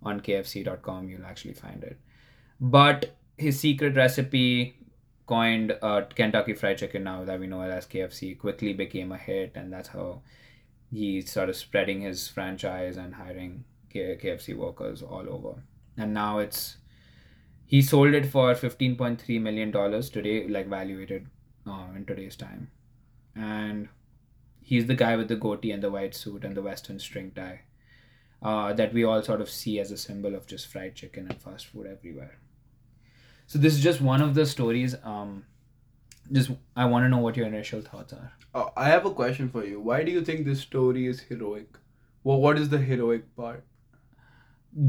on 0.00 0.20
KFC.com, 0.20 1.08
you'll 1.08 1.26
actually 1.26 1.54
find 1.54 1.82
it. 1.82 1.98
But 2.60 3.16
his 3.36 3.58
secret 3.58 3.96
recipe, 3.96 4.78
coined 5.26 5.76
uh, 5.82 6.02
Kentucky 6.14 6.54
Fried 6.54 6.78
Chicken 6.78 7.02
now 7.02 7.24
that 7.24 7.40
we 7.40 7.48
know 7.48 7.62
it 7.62 7.70
as 7.70 7.84
KFC, 7.84 8.38
quickly 8.38 8.74
became 8.74 9.10
a 9.10 9.18
hit, 9.18 9.52
and 9.56 9.72
that's 9.72 9.88
how 9.88 10.22
he 10.92 11.20
started 11.20 11.54
spreading 11.54 12.00
his 12.02 12.28
franchise 12.28 12.96
and 12.96 13.16
hiring 13.16 13.64
KFC 13.92 14.56
workers 14.56 15.02
all 15.02 15.28
over. 15.28 15.64
And 15.96 16.14
now 16.14 16.38
it's 16.38 16.76
he 17.66 17.82
sold 17.82 18.14
it 18.14 18.26
for 18.26 18.54
15.3 18.54 19.40
million 19.40 19.70
dollars 19.70 20.10
today 20.10 20.46
like 20.48 20.68
valuated 20.68 21.26
uh, 21.66 21.86
in 21.96 22.04
today's 22.06 22.36
time 22.36 22.70
and 23.34 23.88
he's 24.62 24.86
the 24.86 24.94
guy 24.94 25.16
with 25.16 25.28
the 25.28 25.36
goatee 25.36 25.72
and 25.72 25.82
the 25.82 25.90
white 25.90 26.14
suit 26.14 26.44
and 26.44 26.56
the 26.56 26.62
western 26.62 26.98
string 26.98 27.32
tie 27.36 27.60
uh, 28.42 28.72
that 28.72 28.92
we 28.92 29.04
all 29.04 29.22
sort 29.22 29.40
of 29.40 29.50
see 29.50 29.78
as 29.80 29.90
a 29.90 29.96
symbol 29.96 30.34
of 30.34 30.46
just 30.46 30.66
fried 30.66 30.94
chicken 30.94 31.28
and 31.30 31.40
fast 31.42 31.66
food 31.66 31.86
everywhere 31.86 32.38
so 33.46 33.58
this 33.58 33.74
is 33.74 33.82
just 33.82 34.00
one 34.00 34.22
of 34.22 34.34
the 34.34 34.46
stories 34.46 34.94
um, 35.04 35.44
just 36.32 36.50
i 36.76 36.84
want 36.84 37.04
to 37.04 37.08
know 37.08 37.18
what 37.26 37.36
your 37.36 37.46
initial 37.46 37.80
thoughts 37.92 38.12
are 38.22 38.32
Uh, 38.58 38.68
I 38.82 38.84
have 38.90 39.06
a 39.08 39.10
question 39.16 39.48
for 39.54 39.62
you. 39.70 39.80
Why 39.86 39.96
do 40.04 40.12
you 40.12 40.20
think 40.26 40.44
this 40.44 40.60
story 40.66 41.00
is 41.08 41.18
heroic? 41.30 41.74
Well, 42.28 42.38
what 42.44 42.60
is 42.60 42.70
the 42.74 42.78
heroic 42.90 43.24
part? 43.40 43.64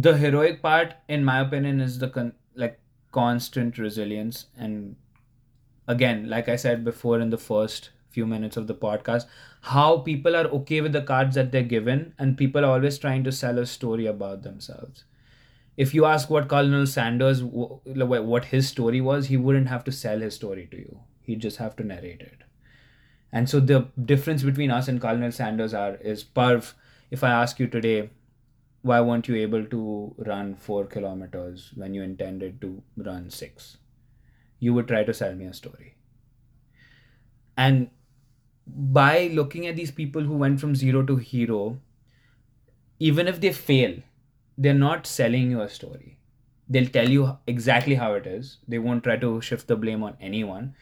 the 0.06 0.16
heroic 0.18 0.62
part 0.62 0.94
in 1.08 1.24
my 1.24 1.40
opinion 1.40 1.80
is 1.82 1.98
the 2.00 2.10
con- 2.10 2.34
constant 3.12 3.78
resilience. 3.78 4.48
And 4.58 4.96
again 5.88 6.30
like 6.30 6.50
i 6.50 6.56
said 6.56 6.84
before 6.84 7.20
in 7.20 7.30
the 7.30 7.38
first 7.38 7.90
few 8.10 8.26
minutes 8.26 8.58
of 8.58 8.68
the 8.68 8.76
podcast 8.76 9.26
how 9.62 9.98
people 10.00 10.36
are 10.36 10.48
okay 10.60 10.82
with 10.82 10.94
the 10.94 11.02
cards 11.02 11.36
that 11.36 11.52
they're 11.52 11.72
given 11.74 12.14
and 12.18 12.38
people 12.38 12.66
are 12.66 12.72
always 12.72 12.98
trying 12.98 13.24
to 13.24 13.32
sell 13.32 13.60
a 13.60 13.66
story 13.66 14.06
about 14.06 14.44
themselves. 14.44 15.04
If 15.76 15.94
you 15.94 16.06
ask 16.06 16.30
what 16.30 16.48
colonel 16.48 16.88
sanders 16.88 17.44
what 17.44 18.46
his 18.46 18.68
story 18.68 19.02
was 19.02 19.28
he 19.28 19.38
wouldn't 19.38 19.68
have 19.68 19.84
to 19.84 19.92
sell 19.92 20.20
his 20.20 20.36
story 20.36 20.68
to 20.72 20.78
you. 20.78 21.00
He'd 21.22 21.42
just 21.42 21.58
have 21.58 21.76
to 21.76 21.84
narrate 21.84 22.22
it. 22.22 22.44
And 23.32 23.50
so 23.50 23.60
the 23.60 23.88
difference 24.04 24.42
between 24.42 24.72
us 24.72 24.88
and 24.88 25.02
colonel 25.02 25.32
sanders 25.32 25.74
are 25.74 25.96
is 25.96 26.24
parv 26.24 26.74
if 27.12 27.24
i 27.24 27.30
ask 27.30 27.60
you 27.60 27.68
today 27.68 28.10
why 28.88 29.02
weren't 29.02 29.28
you 29.28 29.36
able 29.36 29.66
to 29.66 30.16
run 30.26 30.56
four 30.56 30.86
kilometers 30.86 31.72
when 31.76 31.94
you 31.94 32.02
intended 32.02 32.62
to 32.62 32.82
run 32.96 33.30
six? 33.30 33.78
You 34.60 34.74
would 34.74 34.88
try 34.88 35.04
to 35.04 35.14
sell 35.14 35.36
me 35.36 35.46
a 35.46 35.54
story. 35.54 35.96
And 37.56 37.90
by 38.66 39.28
looking 39.34 39.68
at 39.68 39.76
these 39.76 39.92
people 39.92 40.22
who 40.22 40.38
went 40.38 40.60
from 40.60 40.76
zero 40.76 41.04
to 41.04 41.18
hero, 41.18 41.80
even 43.00 43.28
if 43.28 43.42
they 43.42 43.52
fail, 43.52 43.98
they're 44.58 44.74
not 44.74 45.06
selling 45.06 45.52
you 45.52 45.62
a 45.62 45.70
story. 45.70 46.18
They'll 46.70 46.90
tell 46.90 47.10
you 47.10 47.38
exactly 47.46 47.96
how 47.96 48.14
it 48.14 48.26
is. 48.26 48.58
They 48.68 48.80
won't 48.80 49.04
try 49.04 49.18
to 49.18 49.40
shift 49.42 49.68
the 49.68 49.76
blame 49.76 50.04
on 50.04 50.18
anyone, 50.20 50.76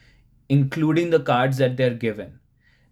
including 0.48 1.10
the 1.10 1.20
cards 1.20 1.58
that 1.58 1.76
they're 1.76 1.94
given. 1.94 2.40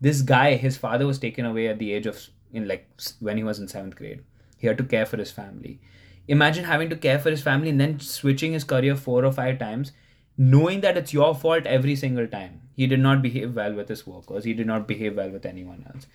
This 0.00 0.22
guy, 0.22 0.54
his 0.56 0.76
father 0.76 1.06
was 1.06 1.18
taken 1.18 1.46
away 1.46 1.68
at 1.68 1.78
the 1.78 1.92
age 1.92 2.06
of, 2.06 2.20
in 2.52 2.68
like, 2.68 2.88
when 3.20 3.36
he 3.36 3.42
was 3.42 3.58
in 3.58 3.68
seventh 3.68 3.96
grade 3.96 4.22
he 4.64 4.68
had 4.68 4.78
to 4.78 4.84
care 4.92 5.04
for 5.04 5.18
his 5.18 5.30
family. 5.30 5.78
Imagine 6.26 6.64
having 6.64 6.88
to 6.88 6.96
care 6.96 7.18
for 7.18 7.30
his 7.30 7.42
family 7.42 7.68
and 7.68 7.80
then 7.80 8.00
switching 8.00 8.54
his 8.54 8.64
career 8.64 8.96
four 8.96 9.22
or 9.22 9.32
five 9.38 9.58
times, 9.58 9.92
knowing 10.38 10.80
that 10.80 10.96
it's 10.96 11.12
your 11.12 11.34
fault 11.34 11.66
every 11.66 11.94
single 11.94 12.26
time. 12.26 12.62
He 12.74 12.86
did 12.86 13.00
not 13.00 13.20
behave 13.20 13.54
well 13.54 13.74
with 13.74 13.90
his 13.90 14.06
workers, 14.06 14.44
he 14.44 14.54
did 14.54 14.66
not 14.66 14.88
behave 14.88 15.18
well 15.18 15.28
with 15.30 15.44
anyone 15.44 15.84
else. 15.92 16.06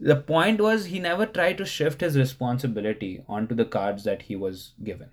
The 0.00 0.16
point 0.16 0.60
was, 0.60 0.86
he 0.86 0.98
never 0.98 1.26
tried 1.26 1.58
to 1.58 1.66
shift 1.66 2.00
his 2.00 2.16
responsibility 2.16 3.24
onto 3.28 3.54
the 3.54 3.66
cards 3.66 4.04
that 4.04 4.22
he 4.22 4.36
was 4.36 4.72
given. 4.82 5.10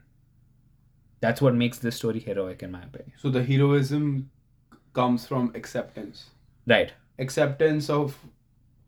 That's 1.19 1.41
what 1.41 1.53
makes 1.53 1.79
this 1.79 1.97
story 1.97 2.19
heroic, 2.19 2.63
in 2.63 2.71
my 2.71 2.83
opinion. 2.83 3.11
So 3.17 3.29
the 3.29 3.43
heroism 3.43 4.31
comes 4.93 5.27
from 5.27 5.51
acceptance. 5.53 6.27
Right. 6.65 6.93
Acceptance 7.19 7.89
of 7.89 8.17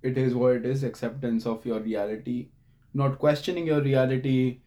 it 0.02 0.18
is 0.18 0.34
what 0.34 0.56
it 0.56 0.66
is, 0.66 0.84
acceptance 0.84 1.46
of 1.46 1.66
your 1.66 1.82
reality, 1.82 2.48
not 2.94 3.20
questioning 3.20 3.68
your 3.68 3.82
reality, 3.82 4.60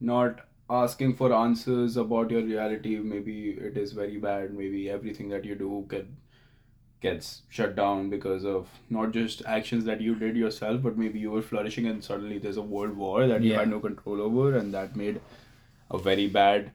not 0.00 0.40
asking 0.70 1.16
for 1.16 1.32
answers 1.32 1.96
about 1.96 2.30
your 2.30 2.42
reality. 2.42 2.96
Maybe 2.98 3.50
it 3.50 3.76
is 3.76 3.92
very 3.92 4.18
bad, 4.18 4.54
maybe 4.54 4.90
everything 4.90 5.28
that 5.30 5.44
you 5.44 5.54
do 5.54 5.86
get 5.88 6.06
gets 7.00 7.42
shut 7.48 7.76
down 7.76 8.10
because 8.10 8.44
of 8.44 8.68
not 8.90 9.12
just 9.12 9.42
actions 9.46 9.84
that 9.84 10.00
you 10.00 10.14
did 10.16 10.36
yourself, 10.36 10.82
but 10.82 10.98
maybe 10.98 11.18
you 11.18 11.30
were 11.30 11.42
flourishing 11.42 11.86
and 11.86 12.02
suddenly 12.02 12.38
there's 12.38 12.56
a 12.56 12.62
world 12.62 12.96
war 12.96 13.26
that 13.26 13.40
you 13.42 13.54
had 13.54 13.70
no 13.70 13.78
control 13.78 14.20
over 14.20 14.56
and 14.58 14.74
that 14.74 14.96
made 14.96 15.20
a 15.92 15.98
very 15.98 16.26
bad 16.26 16.72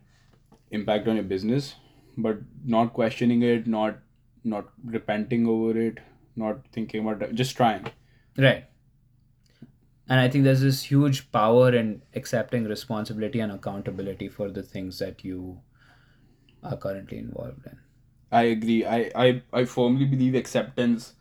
impact 0.72 1.08
on 1.08 1.16
your 1.16 1.26
business. 1.26 1.76
But 2.18 2.38
not 2.64 2.94
questioning 2.94 3.42
it, 3.42 3.68
not 3.68 3.98
not 4.44 4.70
repenting 4.86 5.48
over 5.48 5.78
it, 5.78 6.00
not 6.36 6.68
thinking 6.72 7.06
about 7.06 7.22
it, 7.22 7.36
just 7.36 7.56
trying. 7.56 7.88
Right. 8.38 8.66
And 10.14 10.20
I 10.20 10.30
think 10.30 10.44
there's 10.44 10.62
this 10.62 10.84
huge 10.84 11.32
power 11.32 11.74
in 11.74 12.04
accepting 12.14 12.66
responsibility 12.66 13.40
and 13.40 13.52
accountability 13.52 14.28
for 14.30 14.48
the 14.48 14.62
things 14.62 15.00
that 15.00 15.24
you 15.24 15.60
are 16.62 16.78
currently 16.78 17.18
involved 17.18 17.66
in. 17.66 17.80
I 18.32 18.44
agree. 18.44 18.86
I, 18.86 19.10
I, 19.16 19.42
I 19.52 19.66
firmly 19.66 20.06
believe 20.06 20.36
acceptance 20.36 21.14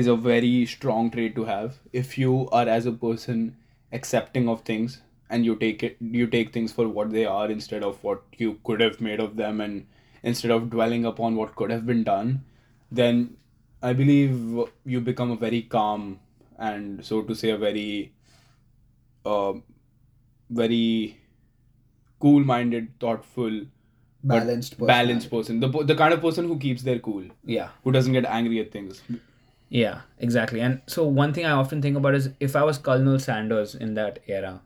is 0.00 0.06
a 0.06 0.16
very 0.16 0.64
strong 0.64 1.10
trait 1.10 1.34
to 1.34 1.44
have. 1.44 1.80
If 1.92 2.16
you 2.16 2.48
are 2.52 2.66
as 2.66 2.86
a 2.86 2.92
person 2.92 3.58
accepting 3.92 4.48
of 4.48 4.62
things 4.62 5.02
and 5.28 5.44
you 5.44 5.54
take 5.54 5.82
it 5.82 5.98
you 6.00 6.26
take 6.26 6.54
things 6.54 6.72
for 6.72 6.88
what 6.88 7.10
they 7.10 7.26
are 7.26 7.50
instead 7.50 7.82
of 7.82 8.02
what 8.02 8.22
you 8.38 8.58
could 8.64 8.80
have 8.80 8.98
made 8.98 9.20
of 9.20 9.36
them 9.36 9.60
and 9.60 9.86
instead 10.22 10.50
of 10.50 10.70
dwelling 10.70 11.04
upon 11.04 11.36
what 11.36 11.54
could 11.54 11.70
have 11.70 11.84
been 11.84 12.02
done, 12.02 12.42
then 12.90 13.36
I 13.82 13.92
believe 13.92 14.66
you 14.86 15.02
become 15.02 15.30
a 15.32 15.36
very 15.36 15.60
calm 15.60 16.20
and 16.58 17.04
so 17.04 17.20
to 17.20 17.34
say 17.34 17.50
a 17.50 17.58
very 17.58 18.14
uh, 19.24 19.52
very 20.50 21.18
cool 22.20 22.40
minded, 22.44 22.88
thoughtful 23.00 23.62
but 24.24 24.38
Balanced 24.38 24.78
balanced 24.78 25.30
person 25.30 25.58
the, 25.58 25.68
the 25.84 25.96
kind 25.96 26.14
of 26.14 26.20
person 26.20 26.46
who 26.46 26.56
keeps 26.56 26.82
their 26.82 27.00
cool 27.00 27.24
Yeah. 27.44 27.70
who 27.82 27.90
doesn't 27.90 28.12
get 28.12 28.24
angry 28.24 28.60
at 28.60 28.70
things 28.70 29.02
Yeah, 29.68 30.02
exactly. 30.18 30.60
And 30.60 30.80
so 30.86 31.04
one 31.06 31.32
thing 31.32 31.44
I 31.46 31.50
often 31.52 31.80
think 31.82 31.96
about 31.96 32.14
is 32.14 32.28
if 32.38 32.54
I 32.54 32.62
was 32.62 32.78
Colonel 32.78 33.18
Sanders 33.18 33.74
in 33.74 33.94
that 33.94 34.18
era, 34.28 34.60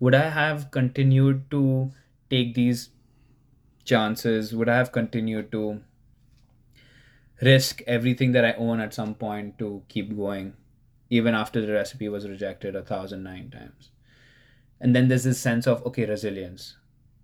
would 0.00 0.14
I 0.14 0.30
have 0.30 0.70
continued 0.70 1.42
to 1.52 1.92
take 2.30 2.54
these 2.54 2.88
chances? 3.84 4.54
Would 4.54 4.68
I 4.70 4.76
have 4.78 4.90
continued 4.90 5.52
to 5.52 5.80
risk 7.42 7.82
everything 7.86 8.32
that 8.32 8.44
I 8.44 8.52
own 8.54 8.80
at 8.80 8.94
some 8.94 9.14
point 9.14 9.58
to 9.58 9.82
keep 9.88 10.16
going, 10.16 10.54
even 11.10 11.34
after 11.34 11.60
the 11.60 11.72
recipe 11.72 12.08
was 12.08 12.28
rejected 12.28 12.76
a 12.76 12.82
thousand 12.82 13.22
nine 13.22 13.50
times? 13.50 13.90
And 14.80 14.94
then 14.94 15.08
there's 15.08 15.24
this 15.24 15.40
sense 15.40 15.66
of 15.66 15.84
okay, 15.86 16.04
resilience, 16.06 16.76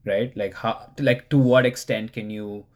right? 0.04 0.36
Like 0.36 0.54
how, 0.54 0.90
like 0.98 1.28
to 1.30 1.38
what 1.38 1.66
extent 1.66 2.12
can 2.12 2.30
you 2.30 2.66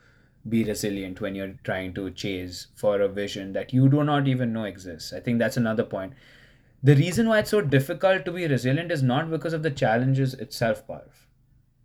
be 0.48 0.64
resilient 0.64 1.20
when 1.20 1.34
you're 1.34 1.54
trying 1.64 1.92
to 1.94 2.10
chase 2.10 2.68
for 2.74 3.00
a 3.00 3.08
vision 3.08 3.52
that 3.52 3.72
you 3.72 3.88
do 3.88 4.04
not 4.04 4.28
even 4.28 4.52
know 4.52 4.64
exists. 4.64 5.12
I 5.12 5.20
think 5.20 5.38
that's 5.38 5.56
another 5.56 5.84
point. 5.84 6.12
The 6.82 6.94
reason 6.94 7.28
why 7.28 7.40
it's 7.40 7.50
so 7.50 7.60
difficult 7.60 8.24
to 8.24 8.32
be 8.32 8.46
resilient 8.46 8.92
is 8.92 9.02
not 9.02 9.30
because 9.30 9.52
of 9.52 9.62
the 9.62 9.70
challenges 9.70 10.34
itself, 10.34 10.86
Parv. 10.86 11.10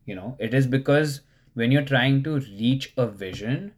You 0.06 0.16
know, 0.16 0.36
it 0.40 0.54
is 0.54 0.68
because 0.68 1.22
when 1.54 1.72
you're 1.72 1.82
trying 1.84 2.24
to 2.24 2.40
reach 2.40 2.94
a 2.98 3.08
vision, 3.08 3.74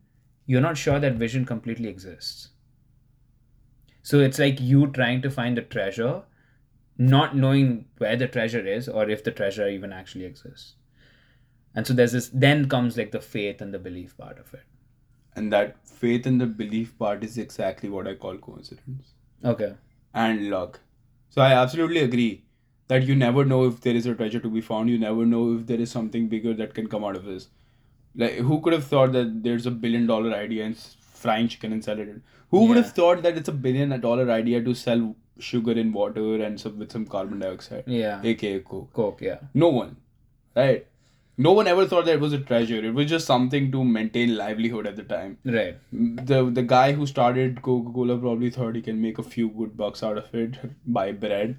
you're 0.46 0.62
not 0.62 0.78
sure 0.78 1.00
that 1.00 1.16
vision 1.16 1.46
completely 1.46 1.88
exists. 1.88 2.50
So 4.04 4.20
it's 4.20 4.40
like 4.40 4.62
you 4.62 4.88
trying 4.88 5.22
to 5.24 5.32
find 5.32 5.58
the 5.58 5.62
treasure, 5.64 6.24
not 6.98 7.36
knowing 7.36 7.86
where 7.98 8.16
the 8.18 8.28
treasure 8.28 8.66
is 8.68 8.88
or 8.90 9.10
if 9.10 9.24
the 9.24 9.32
treasure 9.32 9.68
even 9.70 9.94
actually 9.94 10.26
exists. 10.26 10.76
And 11.76 11.88
so 11.88 11.94
there's 11.94 12.12
this, 12.12 12.30
then 12.34 12.70
comes 12.70 12.98
like 12.98 13.12
the 13.12 13.22
faith 13.22 13.62
and 13.62 13.74
the 13.74 13.80
belief 13.80 14.16
part 14.18 14.40
of 14.40 14.54
it. 14.54 14.64
and 15.42 15.52
that 15.54 15.78
faith 16.00 16.28
and 16.30 16.42
the 16.42 16.46
belief 16.58 16.90
part 17.02 17.24
is 17.28 17.36
exactly 17.44 17.90
what 17.94 18.08
i 18.10 18.12
call 18.24 18.36
coincidence 18.48 19.14
Okay. 19.52 19.70
and 20.24 20.44
luck 20.52 20.76
so 21.36 21.42
i 21.46 21.48
absolutely 21.62 22.04
agree 22.08 22.28
that 22.94 23.08
you 23.12 23.16
never 23.22 23.46
know 23.54 23.60
if 23.70 23.80
there 23.86 23.96
is 24.02 24.10
a 24.12 24.14
treasure 24.20 24.42
to 24.44 24.52
be 24.58 24.64
found 24.68 24.92
you 24.94 25.00
never 25.06 25.26
know 25.32 25.42
if 25.56 25.64
there 25.72 25.82
is 25.86 25.96
something 25.98 26.28
bigger 26.36 26.54
that 26.62 26.76
can 26.80 26.92
come 26.94 27.08
out 27.10 27.20
of 27.22 27.26
this 27.32 27.48
like 28.24 28.38
who 28.52 28.60
could 28.68 28.78
have 28.78 28.86
thought 28.94 29.16
that 29.18 29.34
there's 29.48 29.66
a 29.72 29.76
billion 29.88 30.06
dollar 30.14 30.36
idea 30.42 30.68
and 30.70 30.84
frying 31.26 31.48
chicken 31.56 31.74
and 31.78 31.84
sell 31.90 32.00
it 32.06 32.14
who 32.52 32.62
would 32.68 32.78
have 32.82 32.92
thought 33.02 33.22
that 33.28 33.38
it's 33.42 33.52
a 33.54 33.58
billion 33.68 34.00
dollar 34.08 34.26
idea 34.38 34.62
to 34.70 34.74
sell 34.86 35.04
sugar 35.50 35.76
in 35.84 35.92
water 36.00 36.26
and 36.48 36.60
some 36.64 36.80
with 36.84 36.92
some 36.98 37.06
carbon 37.18 37.40
dioxide 37.46 37.84
Yeah. 38.00 38.22
aka 38.32 38.60
coke 38.72 38.92
Coke, 39.02 39.22
yeah. 39.30 39.40
no 39.66 39.70
one 39.84 39.94
right 40.64 40.90
No 41.44 41.52
one 41.58 41.68
ever 41.70 41.84
thought 41.92 42.06
that 42.08 42.18
it 42.18 42.24
was 42.24 42.34
a 42.36 42.38
treasure. 42.50 42.80
It 42.88 42.92
was 42.98 43.08
just 43.12 43.30
something 43.30 43.70
to 43.76 43.80
maintain 43.94 44.34
livelihood 44.40 44.88
at 44.90 44.98
the 45.00 45.06
time. 45.14 45.32
Right. 45.54 45.80
The 46.32 46.38
the 46.58 46.64
guy 46.74 46.84
who 46.98 47.08
started 47.12 47.56
Coca 47.68 47.94
Cola 47.96 48.18
probably 48.26 48.52
thought 48.58 48.76
he 48.80 48.84
can 48.88 49.00
make 49.06 49.22
a 49.24 49.26
few 49.32 49.48
good 49.62 49.72
bucks 49.80 50.04
out 50.10 50.20
of 50.22 50.36
it, 50.42 50.60
buy 50.98 51.06
bread, 51.24 51.56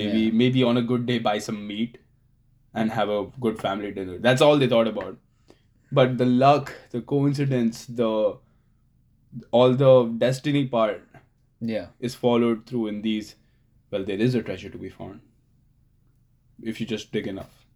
maybe 0.00 0.24
Yeah. 0.24 0.34
maybe 0.40 0.64
on 0.70 0.80
a 0.82 0.84
good 0.88 1.06
day 1.12 1.18
buy 1.28 1.36
some 1.46 1.60
meat, 1.68 1.94
and 2.82 2.90
have 2.96 3.14
a 3.18 3.20
good 3.46 3.62
family 3.66 3.92
dinner. 4.00 4.18
That's 4.26 4.44
all 4.48 4.58
they 4.64 4.70
thought 4.74 4.90
about. 4.92 5.16
But 6.00 6.18
the 6.24 6.28
luck, 6.46 6.74
the 6.96 7.04
coincidence, 7.14 7.86
the 8.02 8.10
all 9.50 9.72
the 9.72 10.04
destiny 10.18 10.66
part 10.66 11.02
Yeah. 11.60 11.86
is 12.00 12.14
followed 12.14 12.66
through 12.66 12.88
in 12.88 13.02
these. 13.02 13.36
Well, 13.90 14.04
there 14.04 14.18
is 14.18 14.34
a 14.34 14.42
treasure 14.42 14.70
to 14.70 14.78
be 14.78 14.88
found 14.88 15.20
if 16.62 16.80
you 16.80 16.86
just 16.86 17.12
dig 17.12 17.26
enough. 17.26 17.66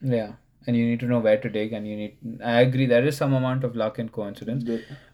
Yeah. 0.00 0.32
And 0.66 0.76
you 0.76 0.84
need 0.84 1.00
to 1.00 1.06
know 1.06 1.20
where 1.20 1.38
to 1.38 1.48
dig, 1.48 1.72
and 1.72 1.86
you 1.86 1.96
need. 1.96 2.40
I 2.42 2.60
agree. 2.62 2.86
There 2.86 3.04
is 3.06 3.16
some 3.16 3.32
amount 3.32 3.62
of 3.62 3.76
luck 3.76 3.98
and 4.00 4.10
coincidence. 4.10 4.64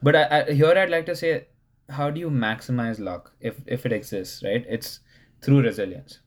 But 0.02 0.16
I, 0.16 0.22
I, 0.40 0.52
here 0.52 0.78
I'd 0.82 0.90
like 0.90 1.04
to 1.06 1.16
say, 1.16 1.48
how 1.90 2.10
do 2.10 2.20
you 2.20 2.30
maximize 2.30 2.98
luck 2.98 3.32
if 3.40 3.60
if 3.66 3.84
it 3.84 3.92
exists? 3.92 4.42
Right, 4.42 4.64
it's 4.66 5.00
through 5.42 5.62
resilience. 5.62 6.20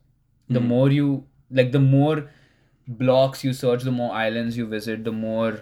The 0.49 0.59
hmm. 0.59 0.67
more 0.67 0.91
you 0.91 1.25
like, 1.49 1.71
the 1.71 1.79
more 1.79 2.29
blocks 2.87 3.43
you 3.43 3.53
search, 3.53 3.81
the 3.81 3.91
more 3.91 4.13
islands 4.13 4.57
you 4.57 4.67
visit, 4.67 5.03
the 5.03 5.11
more 5.11 5.61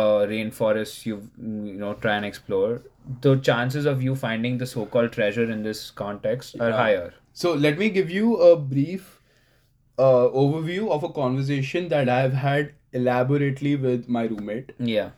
uh, 0.00 0.26
rainforests 0.30 1.04
you 1.10 1.16
you 1.40 1.78
know 1.84 1.94
try 2.06 2.14
and 2.16 2.24
explore. 2.30 2.82
The 3.26 3.34
chances 3.48 3.86
of 3.94 4.02
you 4.08 4.14
finding 4.22 4.58
the 4.62 4.66
so-called 4.72 5.12
treasure 5.16 5.50
in 5.56 5.62
this 5.68 5.82
context 6.02 6.56
are 6.60 6.70
Yeah. 6.70 6.80
higher. 6.84 7.14
So 7.42 7.52
let 7.66 7.78
me 7.84 7.90
give 7.98 8.10
you 8.16 8.36
a 8.48 8.56
brief 8.72 9.12
uh, 9.98 10.28
overview 10.44 10.90
of 10.96 11.04
a 11.04 11.12
conversation 11.18 11.88
that 11.92 12.08
I've 12.16 12.32
had 12.46 12.72
elaborately 12.92 13.76
with 13.76 14.08
my 14.08 14.24
roommate. 14.32 14.72
Yeah. 14.78 15.10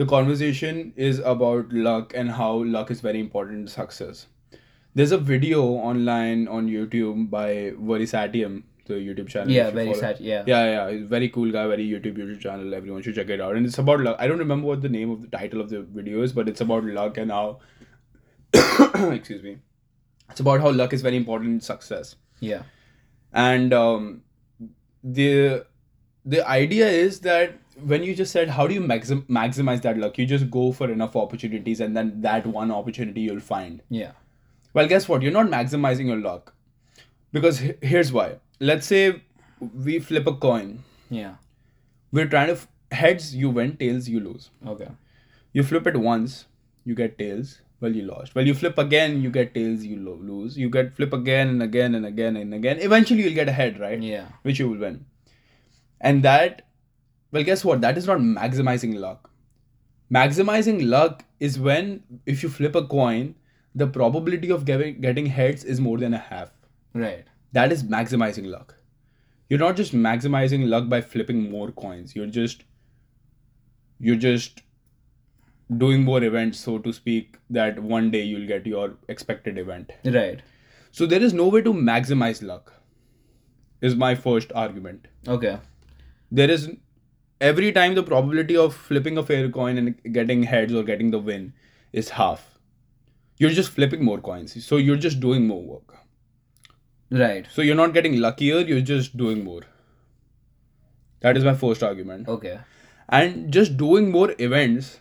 The 0.00 0.06
conversation 0.06 0.92
is 0.96 1.20
about 1.34 1.72
luck 1.72 2.12
and 2.22 2.30
how 2.38 2.50
luck 2.76 2.90
is 2.96 3.00
very 3.00 3.20
important 3.26 3.60
in 3.60 3.68
success. 3.74 4.26
There's 4.94 5.12
a 5.12 5.18
video 5.30 5.62
online 5.92 6.48
on 6.48 6.68
YouTube 6.74 7.30
by 7.30 7.48
Veritasium, 7.92 8.62
the 8.86 8.94
YouTube 8.94 9.28
channel. 9.28 9.50
Yeah. 9.50 9.70
Very 9.70 9.94
sad. 9.94 10.20
Yeah. 10.20 10.44
Yeah, 10.46 10.90
yeah, 10.90 11.06
very 11.06 11.28
cool 11.28 11.50
guy, 11.52 11.66
very 11.66 11.86
YouTube 11.88 12.16
YouTube 12.18 12.40
channel. 12.40 12.74
Everyone 12.74 13.02
should 13.02 13.14
check 13.14 13.28
it 13.28 13.40
out. 13.40 13.56
And 13.56 13.66
it's 13.66 13.78
about 13.78 14.00
luck. 14.00 14.16
I 14.18 14.26
don't 14.26 14.38
remember 14.38 14.66
what 14.66 14.82
the 14.82 14.88
name 14.88 15.10
of 15.10 15.22
the 15.22 15.28
title 15.28 15.60
of 15.60 15.70
the 15.70 15.82
video 15.82 16.22
is, 16.22 16.32
but 16.32 16.48
it's 16.48 16.60
about 16.60 16.84
luck 16.84 17.18
and 17.18 17.30
how. 17.30 17.60
excuse 19.12 19.42
me. 19.42 19.58
It's 20.30 20.40
about 20.40 20.60
how 20.60 20.70
luck 20.70 20.92
is 20.92 21.02
very 21.02 21.16
important 21.16 21.50
in 21.50 21.60
success. 21.60 22.16
Yeah. 22.40 22.62
And 23.32 23.72
um, 23.72 24.22
the 25.02 25.66
the 26.24 26.46
idea 26.48 26.88
is 26.88 27.20
that 27.20 27.58
when 27.84 28.02
you 28.02 28.14
just 28.14 28.32
said 28.32 28.48
how 28.48 28.66
do 28.66 28.74
you 28.74 28.80
maxim- 28.80 29.26
maximize 29.28 29.82
that 29.82 29.98
luck, 29.98 30.18
you 30.18 30.26
just 30.26 30.50
go 30.50 30.72
for 30.72 30.90
enough 30.90 31.14
opportunities, 31.16 31.80
and 31.80 31.96
then 31.96 32.20
that 32.22 32.46
one 32.46 32.70
opportunity 32.70 33.20
you'll 33.22 33.40
find. 33.40 33.82
Yeah. 33.90 34.12
Well, 34.74 34.86
guess 34.88 35.08
what? 35.08 35.22
You're 35.22 35.32
not 35.32 35.46
maximizing 35.46 36.06
your 36.06 36.16
luck. 36.16 36.54
Because 37.32 37.58
he- 37.58 37.74
here's 37.82 38.12
why. 38.12 38.36
Let's 38.60 38.86
say 38.86 39.22
we 39.60 39.98
flip 39.98 40.26
a 40.26 40.34
coin. 40.34 40.84
Yeah. 41.10 41.34
We're 42.12 42.26
trying 42.28 42.48
to 42.48 42.52
f- 42.54 42.68
heads, 42.90 43.34
you 43.34 43.50
win, 43.50 43.76
tails, 43.76 44.08
you 44.08 44.20
lose. 44.20 44.50
Okay. 44.66 44.88
You 45.52 45.62
flip 45.62 45.86
it 45.86 45.96
once, 45.96 46.46
you 46.84 46.94
get 46.94 47.18
tails. 47.18 47.60
Well, 47.80 47.94
you 47.94 48.04
lost. 48.04 48.34
Well, 48.34 48.46
you 48.46 48.54
flip 48.54 48.78
again, 48.78 49.20
you 49.20 49.30
get 49.30 49.54
tails, 49.54 49.84
you 49.84 49.96
lo- 49.98 50.18
lose. 50.20 50.56
You 50.56 50.70
get 50.70 50.96
flip 50.96 51.12
again 51.12 51.48
and 51.48 51.62
again 51.62 51.94
and 51.94 52.06
again 52.06 52.36
and 52.36 52.54
again. 52.54 52.78
Eventually, 52.80 53.22
you'll 53.22 53.34
get 53.34 53.48
a 53.50 53.52
head, 53.52 53.78
right? 53.78 54.00
Yeah. 54.00 54.28
Which 54.42 54.58
you 54.58 54.68
will 54.70 54.78
win. 54.78 55.04
And 56.00 56.22
that, 56.22 56.62
well, 57.32 57.42
guess 57.42 57.64
what? 57.64 57.82
That 57.82 57.98
is 57.98 58.06
not 58.06 58.18
maximizing 58.18 58.94
luck. 58.98 59.30
Maximizing 60.12 60.88
luck 60.88 61.24
is 61.38 61.58
when, 61.58 62.02
if 62.24 62.42
you 62.42 62.48
flip 62.48 62.74
a 62.74 62.86
coin, 62.86 63.34
the 63.74 63.86
probability 63.86 64.50
of 64.50 64.64
getting, 64.64 65.00
getting 65.02 65.26
heads 65.26 65.62
is 65.64 65.78
more 65.80 65.98
than 65.98 66.14
a 66.14 66.18
half. 66.18 66.50
Right. 66.94 67.24
That 67.52 67.72
is 67.72 67.84
maximizing 67.84 68.46
luck. 68.46 68.76
You're 69.48 69.60
not 69.60 69.76
just 69.76 69.94
maximizing 69.94 70.68
luck 70.68 70.88
by 70.88 71.00
flipping 71.00 71.50
more 71.50 71.70
coins. 71.70 72.16
You're 72.16 72.26
just 72.26 72.64
you're 73.98 74.16
just 74.16 74.62
doing 75.78 76.04
more 76.04 76.22
events, 76.22 76.60
so 76.60 76.78
to 76.78 76.92
speak, 76.92 77.38
that 77.50 77.78
one 77.78 78.10
day 78.10 78.22
you'll 78.22 78.46
get 78.46 78.66
your 78.66 78.96
expected 79.08 79.58
event. 79.58 79.92
Right. 80.04 80.42
So 80.90 81.06
there 81.06 81.22
is 81.22 81.32
no 81.32 81.48
way 81.48 81.62
to 81.62 81.72
maximize 81.72 82.42
luck. 82.42 82.72
Is 83.80 83.94
my 83.94 84.14
first 84.14 84.52
argument. 84.54 85.06
Okay. 85.28 85.58
There 86.30 86.50
is 86.50 86.70
every 87.40 87.72
time 87.72 87.94
the 87.94 88.02
probability 88.02 88.56
of 88.56 88.74
flipping 88.74 89.18
a 89.18 89.22
fair 89.22 89.48
coin 89.50 89.78
and 89.78 90.14
getting 90.14 90.42
heads 90.42 90.74
or 90.74 90.82
getting 90.82 91.10
the 91.10 91.18
win 91.18 91.52
is 91.92 92.10
half. 92.10 92.58
You're 93.38 93.50
just 93.50 93.70
flipping 93.70 94.02
more 94.02 94.18
coins. 94.18 94.64
So 94.64 94.76
you're 94.78 94.96
just 94.96 95.20
doing 95.20 95.46
more 95.46 95.62
work. 95.62 95.94
Right. 97.10 97.46
So 97.52 97.62
you're 97.62 97.76
not 97.76 97.94
getting 97.94 98.20
luckier, 98.20 98.58
you're 98.60 98.80
just 98.80 99.16
doing 99.16 99.44
more. 99.44 99.62
That 101.20 101.36
is 101.36 101.44
my 101.44 101.54
first 101.54 101.82
argument. 101.82 102.28
Okay. 102.28 102.58
And 103.08 103.52
just 103.52 103.76
doing 103.76 104.10
more 104.10 104.34
events 104.38 105.00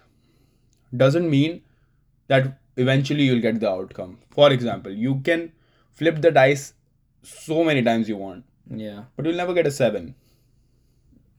doesn't 0.95 1.29
mean 1.29 1.61
that 2.27 2.59
eventually 2.77 3.23
you'll 3.23 3.41
get 3.41 3.59
the 3.59 3.69
outcome. 3.69 4.19
For 4.29 4.51
example, 4.51 4.91
you 4.91 5.21
can 5.23 5.51
flip 5.93 6.21
the 6.21 6.31
dice 6.31 6.73
so 7.23 7.63
many 7.63 7.81
times 7.81 8.07
you 8.07 8.17
want, 8.17 8.45
Yeah. 8.69 9.05
but 9.15 9.25
you'll 9.25 9.35
never 9.35 9.53
get 9.53 9.65
a 9.67 9.71
7. 9.71 10.13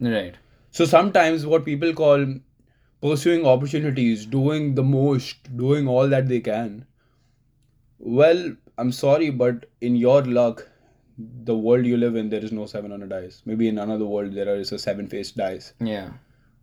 Right. 0.00 0.35
So 0.70 0.85
sometimes 0.85 1.46
what 1.46 1.64
people 1.64 1.92
call 1.94 2.26
pursuing 3.00 3.46
opportunities, 3.46 4.26
doing 4.26 4.74
the 4.74 4.83
most, 4.83 5.57
doing 5.57 5.87
all 5.88 6.09
that 6.09 6.29
they 6.29 6.40
can. 6.40 6.87
Well, 7.98 8.57
I'm 8.79 8.93
sorry, 8.93 9.31
but 9.31 9.67
in 9.81 9.97
your 9.97 10.23
luck, 10.23 10.69
the 11.19 11.57
world 11.57 11.87
you 11.87 11.97
live 11.97 12.15
in, 12.17 12.29
there 12.29 12.45
is 12.45 12.53
no 12.53 12.67
seven 12.67 12.93
on 12.93 13.03
a 13.03 13.07
dice. 13.07 13.43
Maybe 13.47 13.69
in 13.69 13.79
another 13.79 14.05
world 14.05 14.35
there 14.35 14.55
is 14.57 14.73
a 14.73 14.79
seven 14.79 15.07
faced 15.09 15.37
dice, 15.37 15.73
Yeah. 15.81 16.11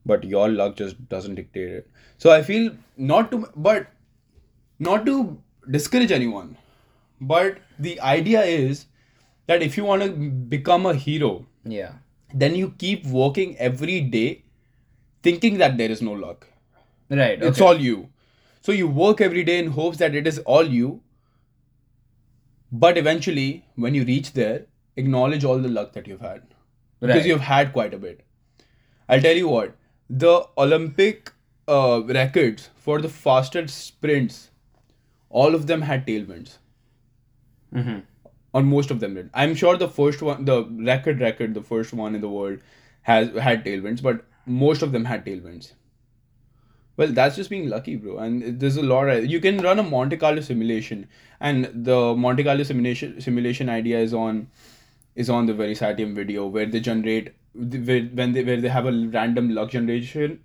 but 0.05 0.23
your 0.23 0.49
luck 0.49 0.75
just 0.75 1.07
doesn't 1.09 1.35
dictate 1.35 1.69
it. 1.69 1.89
So 2.17 2.31
I 2.31 2.41
feel 2.43 2.71
not 2.97 3.31
to, 3.31 3.47
but 3.55 3.87
not 4.79 5.05
to 5.07 5.41
discourage 5.71 6.11
anyone, 6.11 6.55
but 7.19 7.57
the 7.79 7.99
idea 8.01 8.43
is 8.43 8.85
that 9.47 9.61
if 9.63 9.75
you 9.77 9.83
want 9.83 10.03
to 10.03 10.09
become 10.11 10.85
a 10.85 10.93
hero, 10.93 11.45
Yeah. 11.65 11.93
then 12.33 12.55
you 12.55 12.71
keep 12.77 13.05
working 13.07 13.57
every 13.57 14.01
day 14.01 14.43
thinking 15.23 15.57
that 15.57 15.77
there 15.77 15.89
is 15.89 16.01
no 16.01 16.11
luck. 16.13 16.47
Right. 17.09 17.41
It's 17.41 17.61
all 17.61 17.75
you. 17.79 18.09
So 18.61 18.71
you 18.71 18.87
work 18.87 19.19
every 19.21 19.43
day 19.43 19.57
in 19.59 19.67
hopes 19.71 19.97
that 19.97 20.15
it 20.15 20.27
is 20.27 20.39
all 20.39 20.63
you. 20.67 21.01
But 22.73 22.97
eventually, 22.97 23.65
when 23.75 23.93
you 23.93 24.03
reach 24.03 24.33
there, 24.33 24.65
acknowledge 24.97 25.43
all 25.45 25.59
the 25.59 25.69
luck 25.69 25.93
that 25.93 26.07
you've 26.07 26.21
had. 26.21 26.43
Because 26.99 27.17
Right. 27.17 27.25
you've 27.27 27.41
had 27.41 27.71
quite 27.73 27.93
a 27.93 27.99
bit. 27.99 28.21
I'll 29.09 29.21
tell 29.21 29.35
you 29.35 29.47
what, 29.49 29.75
the 30.09 30.47
Olympic 30.57 31.31
uh, 31.67 32.01
records 32.05 32.69
for 32.75 32.99
the 33.01 33.09
fastest 33.09 33.77
sprints, 33.85 34.49
all 35.29 35.55
of 35.55 35.67
them 35.67 35.83
had 35.83 36.05
tailwinds. 36.07 36.57
Mm-hmm. 37.73 37.99
or 38.53 38.61
most 38.61 38.91
of 38.91 38.99
them 38.99 39.15
did. 39.15 39.29
I'm 39.33 39.55
sure 39.55 39.77
the 39.77 39.87
first 39.89 40.21
one, 40.21 40.45
the 40.45 40.63
record 40.65 41.19
record, 41.19 41.55
the 41.55 41.63
first 41.63 41.91
one 41.91 42.13
in 42.13 42.21
the 42.21 42.29
world, 42.29 42.59
has 43.01 43.31
had 43.45 43.65
tailwinds, 43.65 44.01
but 44.01 44.25
most 44.45 44.83
of 44.83 44.91
them 44.91 45.05
had 45.05 45.25
tailwinds. 45.25 45.71
Well, 46.95 47.07
that's 47.07 47.35
just 47.35 47.49
being 47.49 47.69
lucky, 47.69 47.95
bro. 47.95 48.17
And 48.19 48.59
there's 48.59 48.77
a 48.77 48.83
lot. 48.83 49.09
Of, 49.09 49.25
you 49.25 49.39
can 49.39 49.57
run 49.57 49.79
a 49.79 49.83
Monte 49.83 50.17
Carlo 50.17 50.41
simulation, 50.41 51.07
and 51.39 51.69
the 51.73 52.15
Monte 52.15 52.43
Carlo 52.43 52.63
simulation 52.63 53.19
simulation 53.19 53.69
idea 53.69 53.99
is 53.99 54.13
on 54.13 54.47
is 55.15 55.29
on 55.29 55.47
the 55.47 55.53
Veritasium 55.53 56.13
video 56.15 56.45
where 56.45 56.67
they 56.67 56.79
generate 56.79 57.33
when 57.53 58.33
they 58.33 58.43
where 58.43 58.61
they 58.61 58.69
have 58.69 58.85
a 58.85 58.91
random 58.91 59.49
luck 59.55 59.71
generation 59.71 60.39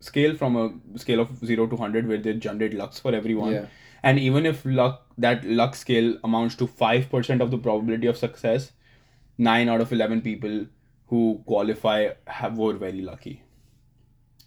scale 0.00 0.36
from 0.36 0.56
a 0.56 0.98
scale 0.98 1.20
of 1.20 1.34
zero 1.46 1.66
to 1.66 1.76
hundred 1.76 2.06
where 2.06 2.18
they 2.18 2.34
generate 2.34 2.74
lucks 2.74 3.00
for 3.00 3.14
everyone. 3.14 3.52
Yeah. 3.52 3.66
And 4.02 4.18
even 4.18 4.44
if 4.44 4.64
luck 4.66 5.06
that 5.16 5.44
luck 5.46 5.74
scale 5.74 6.16
amounts 6.22 6.56
to 6.56 6.66
five 6.66 7.10
percent 7.10 7.40
of 7.40 7.50
the 7.50 7.56
probability 7.56 8.06
of 8.06 8.18
success, 8.18 8.72
nine 9.38 9.70
out 9.70 9.80
of 9.80 9.92
eleven 9.92 10.20
people 10.20 10.66
who 11.06 11.42
qualify 11.46 12.10
have 12.26 12.58
were 12.58 12.74
very 12.74 13.00
lucky. 13.00 13.42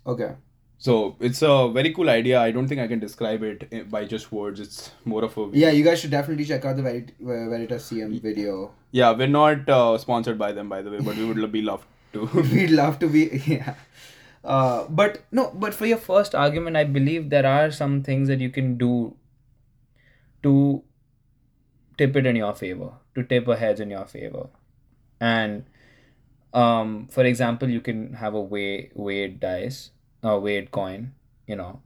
Okay. 0.06 0.36
So 0.80 1.16
it's 1.20 1.42
a 1.42 1.70
very 1.74 1.92
cool 1.94 2.10
idea. 2.10 2.40
I 2.40 2.52
don't 2.52 2.68
think 2.68 2.80
I 2.80 2.88
can 2.88 3.00
describe 3.00 3.42
it 3.44 3.90
by 3.90 4.06
just 4.06 4.32
words. 4.32 4.60
It's 4.60 4.92
more 5.06 5.24
of 5.26 5.36
a 5.38 5.50
Yeah, 5.52 5.72
you 5.72 5.84
guys 5.84 6.00
should 6.00 6.12
definitely 6.12 6.46
check 6.46 6.66
out 6.66 6.76
the 6.78 6.84
Verit- 6.84 7.13
Veritasium 7.22 8.22
video. 8.22 8.72
Yeah, 8.92 9.12
we're 9.12 9.28
not 9.28 9.68
uh, 9.68 9.98
sponsored 9.98 10.38
by 10.38 10.52
them, 10.52 10.70
by 10.70 10.82
the 10.84 10.92
way, 10.92 11.00
but 11.00 11.16
we 11.18 11.26
would 11.26 11.52
be 11.52 11.62
love 11.63 11.86
to. 12.13 12.26
We'd 12.54 12.70
love 12.72 13.00
to 13.00 13.08
be. 13.10 13.42
Yeah. 13.48 13.74
Uh, 14.44 14.86
but 14.88 15.24
no, 15.32 15.52
but 15.54 15.74
for 15.74 15.86
your 15.88 15.98
first 15.98 16.34
argument, 16.36 16.78
I 16.78 16.84
believe 16.86 17.30
there 17.32 17.46
are 17.46 17.70
some 17.72 18.02
things 18.04 18.28
that 18.30 18.40
you 18.40 18.50
can 18.50 18.78
do 18.78 19.16
to 20.44 20.84
tip 21.98 22.16
it 22.16 22.26
in 22.26 22.36
your 22.36 22.54
favor, 22.54 22.92
to 23.16 23.24
tip 23.24 23.48
a 23.48 23.58
heads 23.58 23.80
in 23.80 23.90
your 23.98 24.06
favor, 24.06 24.48
and 25.20 25.66
Um, 26.60 26.92
for 27.13 27.24
example, 27.30 27.70
you 27.72 27.80
can 27.86 27.98
have 28.20 28.36
a 28.38 28.42
weigh 28.52 28.90
weighed 29.08 29.34
dice, 29.42 29.80
a 30.23 30.39
weighed 30.39 30.71
coin. 30.71 31.13
You 31.47 31.56
know, 31.56 31.82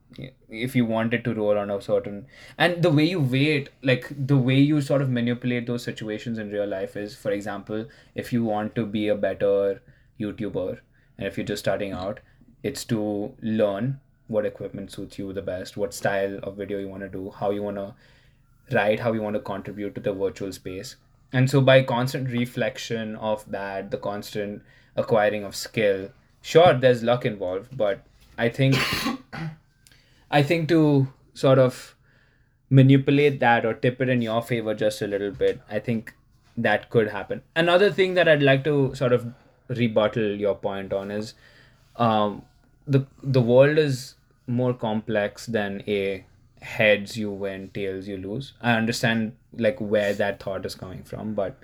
if 0.50 0.76
you 0.76 0.86
wanted 0.86 1.24
to 1.24 1.36
roll 1.36 1.58
on 1.58 1.70
a 1.70 1.80
certain, 1.80 2.26
and 2.58 2.82
the 2.82 2.90
way 2.90 3.04
you 3.04 3.20
weigh 3.20 3.58
it, 3.58 3.70
like 3.84 4.08
the 4.10 4.38
way 4.38 4.60
you 4.60 4.82
sort 4.82 5.04
of 5.04 5.10
manipulate 5.10 5.68
those 5.68 5.84
situations 5.84 6.40
in 6.40 6.52
real 6.52 6.66
life 6.66 6.98
is, 6.98 7.16
for 7.16 7.32
example, 7.32 7.86
if 8.16 8.34
you 8.34 8.44
want 8.44 8.74
to 8.76 8.88
be 8.88 9.08
a 9.08 9.16
better 9.16 9.82
YouTuber, 10.20 10.80
and 11.18 11.28
if 11.28 11.38
you're 11.38 11.46
just 11.46 11.64
starting 11.64 11.92
out, 11.92 12.22
it's 12.64 12.84
to 12.86 13.36
learn 13.42 14.00
what 14.28 14.46
equipment 14.46 14.92
suits 14.92 15.20
you 15.20 15.32
the 15.34 15.42
best, 15.42 15.78
what 15.78 15.94
style 15.94 16.40
of 16.42 16.58
video 16.58 16.80
you 16.80 16.88
want 16.88 17.04
to 17.04 17.10
do, 17.10 17.30
how 17.30 17.52
you 17.52 17.62
want 17.62 17.78
to 17.78 17.94
write, 18.74 19.00
how 19.00 19.14
you 19.14 19.22
want 19.22 19.36
to 19.36 19.42
contribute 19.42 19.94
to 19.96 20.02
the 20.02 20.14
virtual 20.14 20.52
space. 20.52 20.96
And 21.34 21.50
so, 21.50 21.62
by 21.62 21.84
constant 21.84 22.30
reflection 22.30 23.16
of 23.18 23.50
that, 23.52 23.92
the 23.92 23.98
constant 23.98 24.64
acquiring 24.96 25.44
of 25.44 25.56
skill, 25.56 26.10
sure, 26.42 26.74
there's 26.74 27.04
luck 27.04 27.26
involved, 27.26 27.78
but 27.78 28.06
I 28.42 28.50
think, 28.50 28.76
I 30.32 30.44
think 30.44 30.70
to 30.70 31.08
sort 31.34 31.60
of 31.60 31.96
manipulate 32.70 33.40
that 33.40 33.66
or 33.66 33.74
tip 33.74 34.02
it 34.02 34.10
in 34.10 34.22
your 34.22 34.42
favor 34.42 34.74
just 34.74 35.02
a 35.02 35.08
little 35.08 35.32
bit, 35.32 35.62
I 35.70 35.80
think 35.80 36.14
that 36.58 36.90
could 36.90 37.10
happen. 37.10 37.42
Another 37.56 37.92
thing 37.92 38.16
that 38.16 38.28
I'd 38.28 38.44
like 38.44 38.64
to 38.66 38.96
sort 38.96 39.14
of 39.14 39.28
rebuttal 39.68 40.36
your 40.36 40.56
point 40.56 40.94
on 40.94 41.12
is 41.12 41.34
um, 41.96 42.42
the 42.88 43.06
the 43.24 43.42
world 43.42 43.78
is 43.78 44.16
more 44.48 44.74
complex 44.74 45.46
than 45.46 45.84
a 45.88 46.26
heads 46.62 47.18
you 47.18 47.32
win 47.32 47.70
tails 47.76 48.08
you 48.08 48.18
lose 48.18 48.54
i 48.62 48.74
understand 48.74 49.32
like 49.58 49.80
where 49.94 50.14
that 50.14 50.42
thought 50.44 50.66
is 50.66 50.76
coming 50.76 51.04
from 51.04 51.34
but 51.34 51.58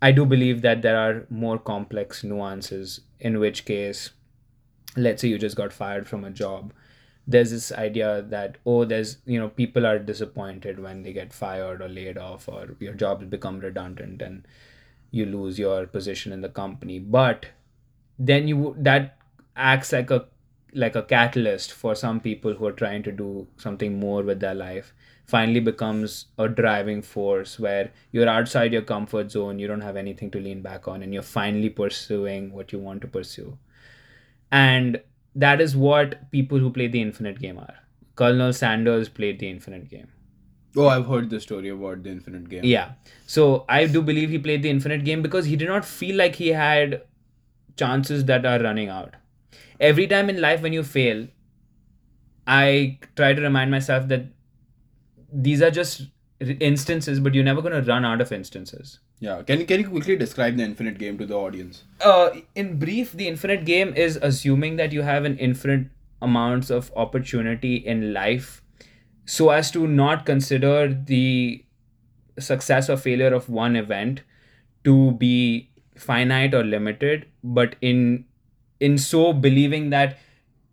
i 0.00 0.10
do 0.10 0.24
believe 0.24 0.62
that 0.62 0.80
there 0.80 0.98
are 0.98 1.26
more 1.28 1.58
complex 1.58 2.24
nuances 2.24 3.00
in 3.20 3.38
which 3.38 3.64
case 3.66 4.10
let's 4.96 5.22
say 5.22 5.28
you 5.28 5.38
just 5.38 5.56
got 5.56 5.72
fired 5.72 6.06
from 6.08 6.24
a 6.24 6.30
job 6.30 6.72
there's 7.26 7.50
this 7.50 7.70
idea 7.72 8.22
that 8.22 8.56
oh 8.64 8.84
there's 8.86 9.18
you 9.26 9.38
know 9.38 9.50
people 9.50 9.86
are 9.86 9.98
disappointed 9.98 10.80
when 10.80 11.02
they 11.02 11.12
get 11.12 11.32
fired 11.32 11.82
or 11.82 11.88
laid 11.88 12.16
off 12.16 12.48
or 12.48 12.74
your 12.80 12.94
job 12.94 13.20
has 13.20 13.28
become 13.28 13.60
redundant 13.60 14.22
and 14.22 14.46
you 15.10 15.26
lose 15.26 15.58
your 15.58 15.86
position 15.86 16.32
in 16.32 16.40
the 16.40 16.48
company. 16.48 16.98
But 16.98 17.46
then 18.18 18.48
you 18.48 18.74
that 18.78 19.16
acts 19.56 19.92
like 19.92 20.10
a 20.10 20.26
like 20.74 20.96
a 20.96 21.02
catalyst 21.02 21.72
for 21.72 21.94
some 21.94 22.20
people 22.20 22.54
who 22.54 22.66
are 22.66 22.72
trying 22.72 23.02
to 23.02 23.12
do 23.12 23.46
something 23.56 23.98
more 23.98 24.22
with 24.22 24.40
their 24.40 24.54
life. 24.54 24.92
Finally 25.24 25.60
becomes 25.60 26.26
a 26.38 26.48
driving 26.48 27.02
force 27.02 27.58
where 27.58 27.90
you're 28.12 28.28
outside 28.28 28.72
your 28.72 28.80
comfort 28.80 29.30
zone 29.30 29.58
you 29.58 29.66
don't 29.66 29.82
have 29.82 29.96
anything 29.96 30.30
to 30.30 30.40
lean 30.40 30.62
back 30.62 30.88
on 30.88 31.02
and 31.02 31.12
you're 31.12 31.22
finally 31.22 31.68
pursuing 31.68 32.50
what 32.50 32.72
you 32.72 32.78
want 32.78 33.02
to 33.02 33.06
pursue 33.06 33.58
and 34.50 35.00
that 35.34 35.60
is 35.60 35.76
what 35.76 36.30
people 36.30 36.58
who 36.58 36.70
play 36.70 36.86
the 36.88 37.00
infinite 37.00 37.38
game 37.40 37.58
are 37.58 37.74
colonel 38.16 38.52
sanders 38.52 39.08
played 39.08 39.38
the 39.38 39.48
infinite 39.48 39.88
game 39.88 40.08
Oh, 40.76 40.86
I've 40.86 41.06
heard 41.06 41.30
the 41.30 41.40
story 41.40 41.70
about 41.70 42.02
the 42.04 42.10
Infinite 42.10 42.48
Game. 42.48 42.60
yeah. 42.62 42.90
So 43.26 43.64
I 43.68 43.86
do 43.86 44.00
believe 44.02 44.28
he 44.30 44.38
played 44.38 44.62
the 44.62 44.68
infinite 44.70 45.02
game 45.04 45.22
because 45.22 45.46
he 45.46 45.56
did 45.56 45.66
not 45.66 45.84
feel 45.84 46.14
like 46.14 46.36
he 46.36 46.48
had 46.48 47.02
chances 47.76 48.26
that 48.26 48.44
are 48.46 48.60
running 48.60 48.88
out. 48.88 49.14
Every 49.80 50.06
time 50.06 50.28
in 50.30 50.40
life 50.40 50.60
when 50.60 50.74
you 50.74 50.82
fail, 50.84 51.26
I 52.46 52.98
try 53.16 53.32
to 53.32 53.42
remind 53.42 53.70
myself 53.70 54.06
that 54.08 54.26
these 55.32 55.62
are 55.62 55.70
just 55.70 56.02
instances, 56.40 57.18
but 57.18 57.34
you're 57.34 57.44
never 57.44 57.62
going 57.62 57.82
to 57.82 57.90
run 57.90 58.04
out 58.04 58.20
of 58.20 58.30
instances. 58.30 59.00
Yeah. 59.20 59.42
Can 59.42 59.66
can 59.66 59.80
you 59.80 59.88
quickly 59.88 60.16
describe 60.16 60.56
the 60.56 60.62
Infinite 60.62 60.98
Game 60.98 61.18
to 61.18 61.26
the 61.26 61.34
audience? 61.34 61.84
Uh, 62.00 62.30
in 62.54 62.78
brief, 62.78 63.12
the 63.12 63.26
infinite 63.26 63.64
game 63.64 63.92
is 63.94 64.16
assuming 64.22 64.76
that 64.76 64.92
you 64.92 65.02
have 65.02 65.24
an 65.24 65.36
infinite 65.38 65.88
amounts 66.22 66.70
of 66.70 66.92
opportunity 66.96 67.76
in 67.76 68.12
life 68.12 68.62
so 69.24 69.50
as 69.50 69.70
to 69.70 69.86
not 69.86 70.24
consider 70.24 70.88
the 70.92 71.64
success 72.38 72.88
or 72.88 72.96
failure 72.96 73.34
of 73.34 73.48
one 73.48 73.76
event 73.76 74.22
to 74.84 75.12
be 75.12 75.70
finite 75.96 76.54
or 76.54 76.64
limited 76.64 77.26
but 77.42 77.76
in 77.80 78.24
in 78.80 78.96
so 78.96 79.32
believing 79.32 79.90
that 79.90 80.18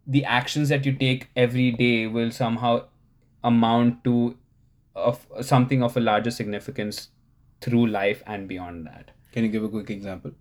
the 0.07 0.23
actions 0.23 0.69
that 0.69 0.85
you 0.85 0.93
take 0.93 1.27
every 1.35 1.71
day 1.71 2.07
will 2.07 2.31
somehow 2.31 2.83
amount 3.43 4.03
to 4.03 4.37
of 4.95 5.25
something 5.41 5.83
of 5.83 5.97
a 5.97 5.99
larger 5.99 6.31
significance 6.31 7.09
through 7.61 7.87
life 7.87 8.23
and 8.27 8.47
beyond 8.47 8.85
that 8.87 9.11
Can 9.31 9.43
you 9.43 9.49
give 9.51 9.63
a 9.63 9.69
quick 9.69 9.89
example? 9.89 10.31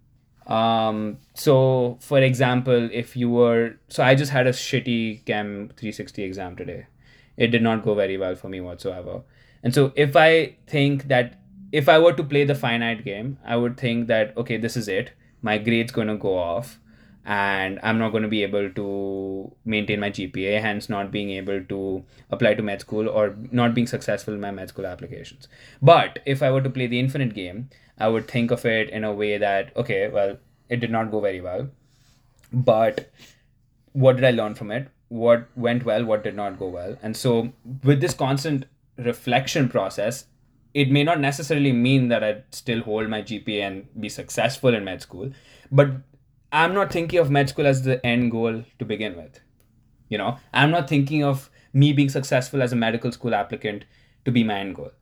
um, 0.47 1.19
so 1.35 1.99
for 2.01 2.19
example, 2.21 2.89
if 2.93 3.17
you 3.17 3.31
were 3.31 3.77
so 3.89 4.03
I 4.03 4.15
just 4.15 4.31
had 4.33 4.47
a 4.47 4.53
shitty 4.53 5.25
Chem 5.25 5.71
360 5.77 6.23
exam 6.23 6.57
today. 6.57 6.87
It 7.37 7.49
did 7.49 7.63
not 7.63 7.83
go 7.83 7.95
very 7.95 8.17
well 8.19 8.35
for 8.37 8.49
me 8.49 8.61
whatsoever. 8.61 9.23
And 9.63 9.75
so 9.75 9.93
if 9.97 10.15
I 10.17 10.57
think 10.67 11.09
that 11.09 11.41
if 11.73 11.89
I 11.89 11.99
were 11.99 12.13
to 12.13 12.23
play 12.23 12.45
the 12.45 12.55
finite 12.55 13.05
game, 13.05 13.39
I 13.45 13.57
would 13.57 13.77
think 13.79 14.07
that 14.09 14.37
okay, 14.37 14.57
this 14.59 14.77
is 14.77 14.87
it. 14.87 15.13
My 15.43 15.57
grade's 15.59 15.93
gonna 15.93 16.17
go 16.17 16.37
off 16.39 16.79
and 17.25 17.81
I'm 17.83 17.99
not 17.99 18.11
gonna 18.11 18.29
be 18.29 18.43
able 18.43 18.71
to 18.71 19.53
maintain 19.65 20.01
my 20.01 20.11
GPA, 20.11 20.61
hence 20.61 20.89
not 20.89 21.11
being 21.11 21.31
able 21.31 21.65
to 21.65 22.05
apply 22.31 22.55
to 22.55 22.63
med 22.63 22.81
school 22.81 23.09
or 23.09 23.37
not 23.51 23.75
being 23.75 23.87
successful 23.87 24.35
in 24.35 24.41
my 24.41 24.51
med 24.51 24.69
school 24.69 24.87
applications. 24.87 25.49
But 25.81 26.19
if 26.27 26.43
I 26.43 26.51
were 26.51 26.61
to 26.63 26.71
play 26.71 26.87
the 26.87 27.01
infinite 27.01 27.35
game, 27.35 27.71
I 27.99 28.09
would 28.09 28.29
think 28.29 28.51
of 28.51 28.65
it 28.67 28.91
in 28.91 29.05
a 29.05 29.13
way 29.13 29.39
that, 29.39 29.75
okay, 29.77 30.09
well, 30.09 30.37
it 30.69 30.81
did 30.81 30.91
not 30.91 31.11
go 31.11 31.21
very 31.21 31.41
well. 31.41 31.71
But 32.53 33.11
what 33.93 34.17
did 34.17 34.25
I 34.25 34.31
learn 34.33 34.55
from 34.55 34.71
it? 34.71 34.89
What 35.09 35.49
went 35.57 35.85
well, 35.85 36.05
what 36.05 36.25
did 36.25 36.35
not 36.35 36.59
go 36.59 36.69
well? 36.69 36.97
And 37.03 37.17
so, 37.17 37.53
with 37.83 38.01
this 38.01 38.15
constant 38.15 38.67
reflection 38.99 39.69
process, 39.69 40.27
it 40.73 40.91
may 40.91 41.05
not 41.05 41.21
necessarily 41.21 41.73
mean 41.73 42.09
that 42.09 42.25
I 42.25 42.43
still 42.51 42.83
hold 42.83 43.09
my 43.09 43.23
GPA 43.23 43.63
and 43.63 44.01
be 44.01 44.09
successful 44.09 44.75
in 44.75 44.85
med 44.85 45.03
school, 45.03 45.31
but 45.71 45.93
I'm 46.55 46.73
not 46.73 46.93
thinking 46.93 47.19
of 47.19 47.31
med 47.33 47.49
school 47.49 47.67
as 47.67 47.83
the 47.83 48.05
end 48.07 48.31
goal 48.31 48.63
to 48.79 48.85
begin 48.85 49.17
with. 49.17 49.41
You 50.09 50.19
know, 50.19 50.39
I'm 50.53 50.71
not 50.71 50.89
thinking 50.89 51.25
of 51.25 51.51
me 51.73 51.93
being 51.93 52.09
successful 52.09 52.63
as 52.63 52.73
a 52.73 52.77
medical 52.77 53.11
school 53.11 53.35
applicant 53.35 53.85
to 54.25 54.31
be 54.31 54.45
my 54.45 54.61
end 54.61 54.77
goal. 54.77 54.93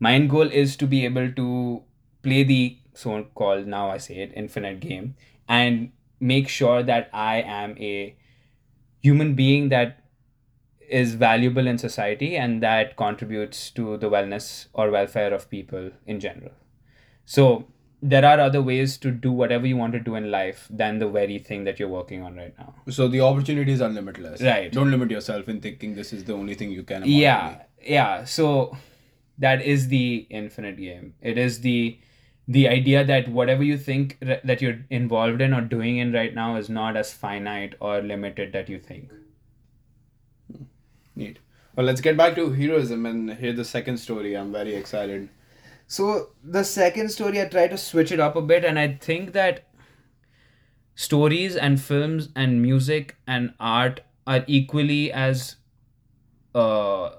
My 0.00 0.14
end 0.14 0.30
goal 0.30 0.48
is 0.50 0.74
to 0.78 0.86
be 0.86 1.04
able 1.04 1.30
to 1.32 1.82
play 2.22 2.44
the 2.44 2.78
so 2.94 3.24
called, 3.34 3.66
now 3.66 3.90
I 3.90 3.98
say 3.98 4.16
it, 4.16 4.32
infinite 4.34 4.80
game 4.80 5.14
and 5.48 5.92
make 6.18 6.48
sure 6.48 6.82
that 6.82 7.10
I 7.12 7.42
am 7.42 7.76
a 7.78 8.16
human 9.00 9.34
being 9.34 9.68
that 9.68 9.98
is 10.88 11.14
valuable 11.14 11.66
in 11.66 11.76
society 11.76 12.36
and 12.36 12.62
that 12.62 12.96
contributes 12.96 13.70
to 13.72 13.98
the 13.98 14.08
wellness 14.08 14.68
or 14.72 14.90
welfare 14.90 15.34
of 15.34 15.50
people 15.50 15.90
in 16.06 16.20
general. 16.20 16.52
So 17.24 17.66
there 18.02 18.24
are 18.24 18.40
other 18.40 18.60
ways 18.60 18.98
to 18.98 19.10
do 19.12 19.30
whatever 19.30 19.64
you 19.66 19.76
want 19.76 19.92
to 19.92 20.00
do 20.00 20.16
in 20.16 20.30
life 20.30 20.66
than 20.68 20.98
the 20.98 21.08
very 21.08 21.38
thing 21.38 21.64
that 21.64 21.78
you're 21.78 21.88
working 21.88 22.22
on 22.22 22.36
right 22.36 22.54
now. 22.58 22.74
So 22.90 23.06
the 23.06 23.20
opportunities 23.20 23.80
are 23.80 23.88
limitless. 23.88 24.42
Right. 24.42 24.72
Don't 24.72 24.90
limit 24.90 25.10
yourself 25.10 25.48
in 25.48 25.60
thinking 25.60 25.94
this 25.94 26.12
is 26.12 26.24
the 26.24 26.32
only 26.34 26.54
thing 26.54 26.72
you 26.72 26.82
can. 26.82 27.04
yeah 27.06 27.62
yeah 27.84 28.24
so 28.24 28.76
that 29.38 29.62
is 29.62 29.88
the 29.88 30.26
infinite 30.30 30.76
game 30.76 31.14
it 31.20 31.38
is 31.38 31.60
the 31.60 31.98
the 32.48 32.68
idea 32.68 33.04
that 33.04 33.28
whatever 33.28 33.62
you 33.62 33.78
think 33.78 34.18
r- 34.26 34.40
that 34.44 34.62
you're 34.62 34.78
involved 34.90 35.40
in 35.40 35.52
or 35.52 35.60
doing 35.60 35.98
in 35.98 36.12
right 36.12 36.34
now 36.34 36.56
is 36.56 36.68
not 36.68 36.96
as 36.96 37.12
finite 37.12 37.74
or 37.80 38.00
limited 38.02 38.52
that 38.52 38.68
you 38.68 38.78
think 38.78 39.10
hmm. 40.52 40.64
Neat. 41.14 41.38
Well, 41.76 41.86
let's 41.86 42.00
get 42.00 42.16
back 42.16 42.34
to 42.36 42.50
heroism 42.50 43.06
and 43.06 43.34
hear 43.34 43.52
the 43.52 43.64
second 43.64 43.98
story. 43.98 44.34
I'm 44.36 44.52
very 44.52 44.74
excited. 44.74 45.28
So 45.92 46.30
the 46.42 46.64
second 46.64 47.10
story, 47.10 47.38
I 47.40 47.44
try 47.44 47.68
to 47.68 47.76
switch 47.76 48.12
it 48.12 48.18
up 48.18 48.34
a 48.34 48.40
bit 48.40 48.64
and 48.64 48.78
i 48.78 48.86
think 49.06 49.32
that 49.32 49.64
stories 50.94 51.56
and 51.56 51.80
films 51.80 52.28
and 52.34 52.62
music 52.62 53.16
and 53.26 53.52
art 53.60 54.00
are 54.26 54.44
equally 54.46 55.12
as 55.12 55.56
uh, 56.54 57.10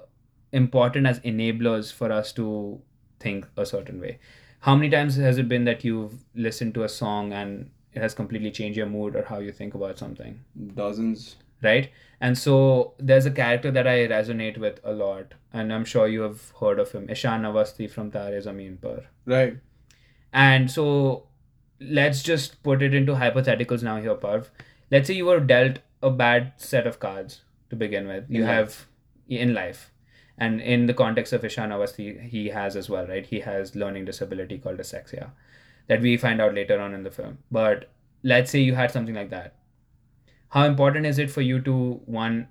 important 0.52 1.06
as 1.06 1.20
enablers 1.20 1.92
for 1.92 2.10
us 2.10 2.32
to 2.32 2.80
think 3.20 3.46
a 3.56 3.66
certain 3.66 4.00
way 4.00 4.18
how 4.60 4.74
many 4.74 4.90
times 4.90 5.16
has 5.16 5.38
it 5.38 5.48
been 5.48 5.64
that 5.64 5.84
you've 5.84 6.18
listened 6.34 6.74
to 6.74 6.84
a 6.84 6.88
song 6.88 7.32
and 7.32 7.70
it 7.92 8.02
has 8.02 8.14
completely 8.14 8.50
changed 8.50 8.76
your 8.76 8.86
mood 8.86 9.14
or 9.14 9.24
how 9.24 9.38
you 9.38 9.52
think 9.52 9.74
about 9.74 9.98
something 9.98 10.40
Dozens. 10.74 11.36
Right 11.62 11.90
and 12.20 12.38
so 12.38 12.94
there's 12.98 13.26
a 13.26 13.30
character 13.30 13.70
that 13.70 13.86
i 13.86 13.94
resonate 14.06 14.56
with 14.58 14.80
a 14.84 14.92
lot 14.92 15.32
and 15.52 15.72
i'm 15.72 15.84
sure 15.84 16.06
you 16.06 16.20
have 16.20 16.52
heard 16.60 16.78
of 16.78 16.92
him 16.92 17.08
ishan 17.14 17.42
awasthi 17.48 17.88
from 17.90 18.10
taare 18.10 18.38
zameen 18.46 18.76
par 18.84 19.00
Right. 19.32 19.56
and 20.32 20.70
so 20.70 21.26
let's 21.80 22.22
just 22.22 22.62
put 22.62 22.82
it 22.82 22.94
into 22.94 23.14
hypotheticals 23.14 23.82
now 23.82 23.96
here, 24.00 24.14
Parv. 24.14 24.46
Let's 24.90 25.06
say 25.08 25.14
you 25.14 25.26
were 25.26 25.40
dealt 25.40 25.78
a 26.02 26.10
bad 26.10 26.52
set 26.56 26.86
of 26.86 26.98
cards 27.00 27.40
to 27.70 27.76
begin 27.76 28.06
with. 28.06 28.24
You 28.28 28.42
In 28.42 28.46
have 28.46 28.86
in 29.28 29.54
life. 29.54 29.90
And 30.38 30.60
in 30.60 30.86
the 30.86 30.94
context 30.94 31.32
of 31.32 31.44
Ishan 31.44 31.70
Awasthi, 31.70 32.20
he 32.28 32.48
has 32.48 32.76
as 32.76 32.88
well, 32.88 33.06
right? 33.06 33.26
He 33.26 33.40
has 33.40 33.74
learning 33.76 34.04
disability 34.04 34.58
called 34.58 34.78
dyslexia 34.78 35.30
that 35.88 36.00
we 36.00 36.16
find 36.16 36.40
out 36.40 36.54
later 36.54 36.80
on 36.80 36.94
in 36.94 37.02
the 37.02 37.10
film. 37.10 37.38
But 37.50 37.90
let's 38.22 38.50
say 38.50 38.60
you 38.60 38.74
had 38.74 38.90
something 38.90 39.14
like 39.14 39.30
that 39.30 39.54
how 40.54 40.64
important 40.64 41.06
is 41.06 41.18
it 41.18 41.30
for 41.30 41.42
you 41.42 41.60
to 41.68 41.76
one 42.06 42.48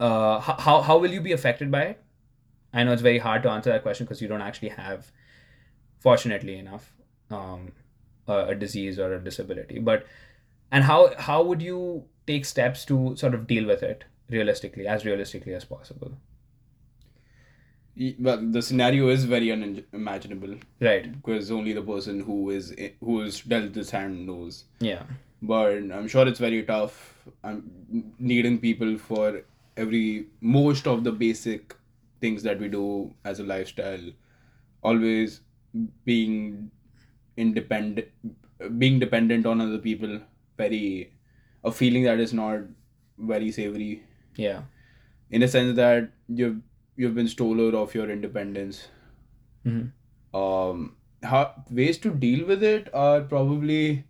uh 0.00 0.38
how 0.40 0.80
how 0.88 0.98
will 0.98 1.12
you 1.18 1.20
be 1.20 1.32
affected 1.32 1.70
by 1.70 1.82
it? 1.82 2.02
I 2.72 2.84
know 2.84 2.92
it's 2.92 3.02
very 3.02 3.18
hard 3.18 3.42
to 3.44 3.50
answer 3.50 3.70
that 3.70 3.82
question 3.82 4.06
because 4.06 4.22
you 4.22 4.28
don't 4.28 4.46
actually 4.48 4.70
have 4.70 5.10
fortunately 5.98 6.58
enough 6.58 6.92
um 7.30 7.72
a, 8.28 8.38
a 8.48 8.54
disease 8.54 8.98
or 8.98 9.14
a 9.14 9.22
disability 9.22 9.78
but 9.78 10.06
and 10.70 10.84
how 10.84 11.00
how 11.18 11.42
would 11.42 11.62
you 11.62 12.04
take 12.26 12.44
steps 12.44 12.84
to 12.92 13.16
sort 13.16 13.34
of 13.34 13.46
deal 13.46 13.66
with 13.66 13.82
it 13.82 14.04
realistically 14.30 14.86
as 14.86 15.04
realistically 15.04 15.54
as 15.54 15.64
possible? 15.64 16.12
Well, 18.18 18.40
the 18.50 18.60
scenario 18.60 19.08
is 19.08 19.24
very 19.24 19.52
unimaginable 19.52 20.56
right. 20.80 21.12
Because 21.12 21.50
only 21.50 21.72
the 21.72 21.82
person 21.82 22.20
who 22.20 22.50
is 22.50 22.74
who 23.00 23.20
is 23.22 23.40
dealt 23.40 23.72
this 23.72 23.90
hand 23.90 24.26
knows. 24.26 24.64
yeah 24.80 25.04
But 25.52 25.72
I'm 25.98 26.08
sure 26.08 26.26
it's 26.28 26.40
very 26.40 26.62
tough. 26.64 26.96
I'm 27.44 28.12
needing 28.18 28.58
people 28.58 28.96
for 28.98 29.42
every 29.76 30.26
most 30.40 30.86
of 30.86 31.04
the 31.04 31.12
basic 31.12 31.74
things 32.20 32.42
that 32.44 32.60
we 32.60 32.68
do 32.68 33.14
as 33.24 33.40
a 33.40 33.44
lifestyle. 33.44 34.10
Always 34.82 35.40
being 36.04 36.70
independent, 37.36 38.08
being 38.78 38.98
dependent 38.98 39.46
on 39.46 39.60
other 39.60 39.78
people. 39.78 40.20
Very 40.58 41.12
a 41.64 41.72
feeling 41.72 42.04
that 42.04 42.20
is 42.20 42.32
not 42.32 42.60
very 43.18 43.50
savory 43.52 44.02
yeah 44.36 44.62
in 45.30 45.42
a 45.42 45.48
sense 45.48 45.76
that 45.76 46.10
you've 46.28 46.60
you've 46.96 47.14
been 47.14 47.28
stolen 47.28 47.74
of 47.74 47.94
your 47.94 48.10
independence. 48.10 48.88
Mhm. 49.66 49.92
Um, 50.34 50.96
how 51.22 51.64
ways 51.70 51.98
to 51.98 52.10
deal 52.14 52.46
with 52.46 52.62
it 52.62 52.88
are 52.94 53.20
probably 53.22 54.04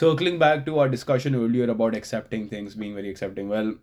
circling 0.00 0.38
back 0.38 0.66
to 0.66 0.78
our 0.80 0.88
discussion 0.88 1.34
earlier 1.36 1.70
about 1.70 1.94
accepting 1.94 2.48
things, 2.48 2.74
being 2.74 2.94
very 2.94 3.10
accepting. 3.10 3.48
Well, 3.48 3.74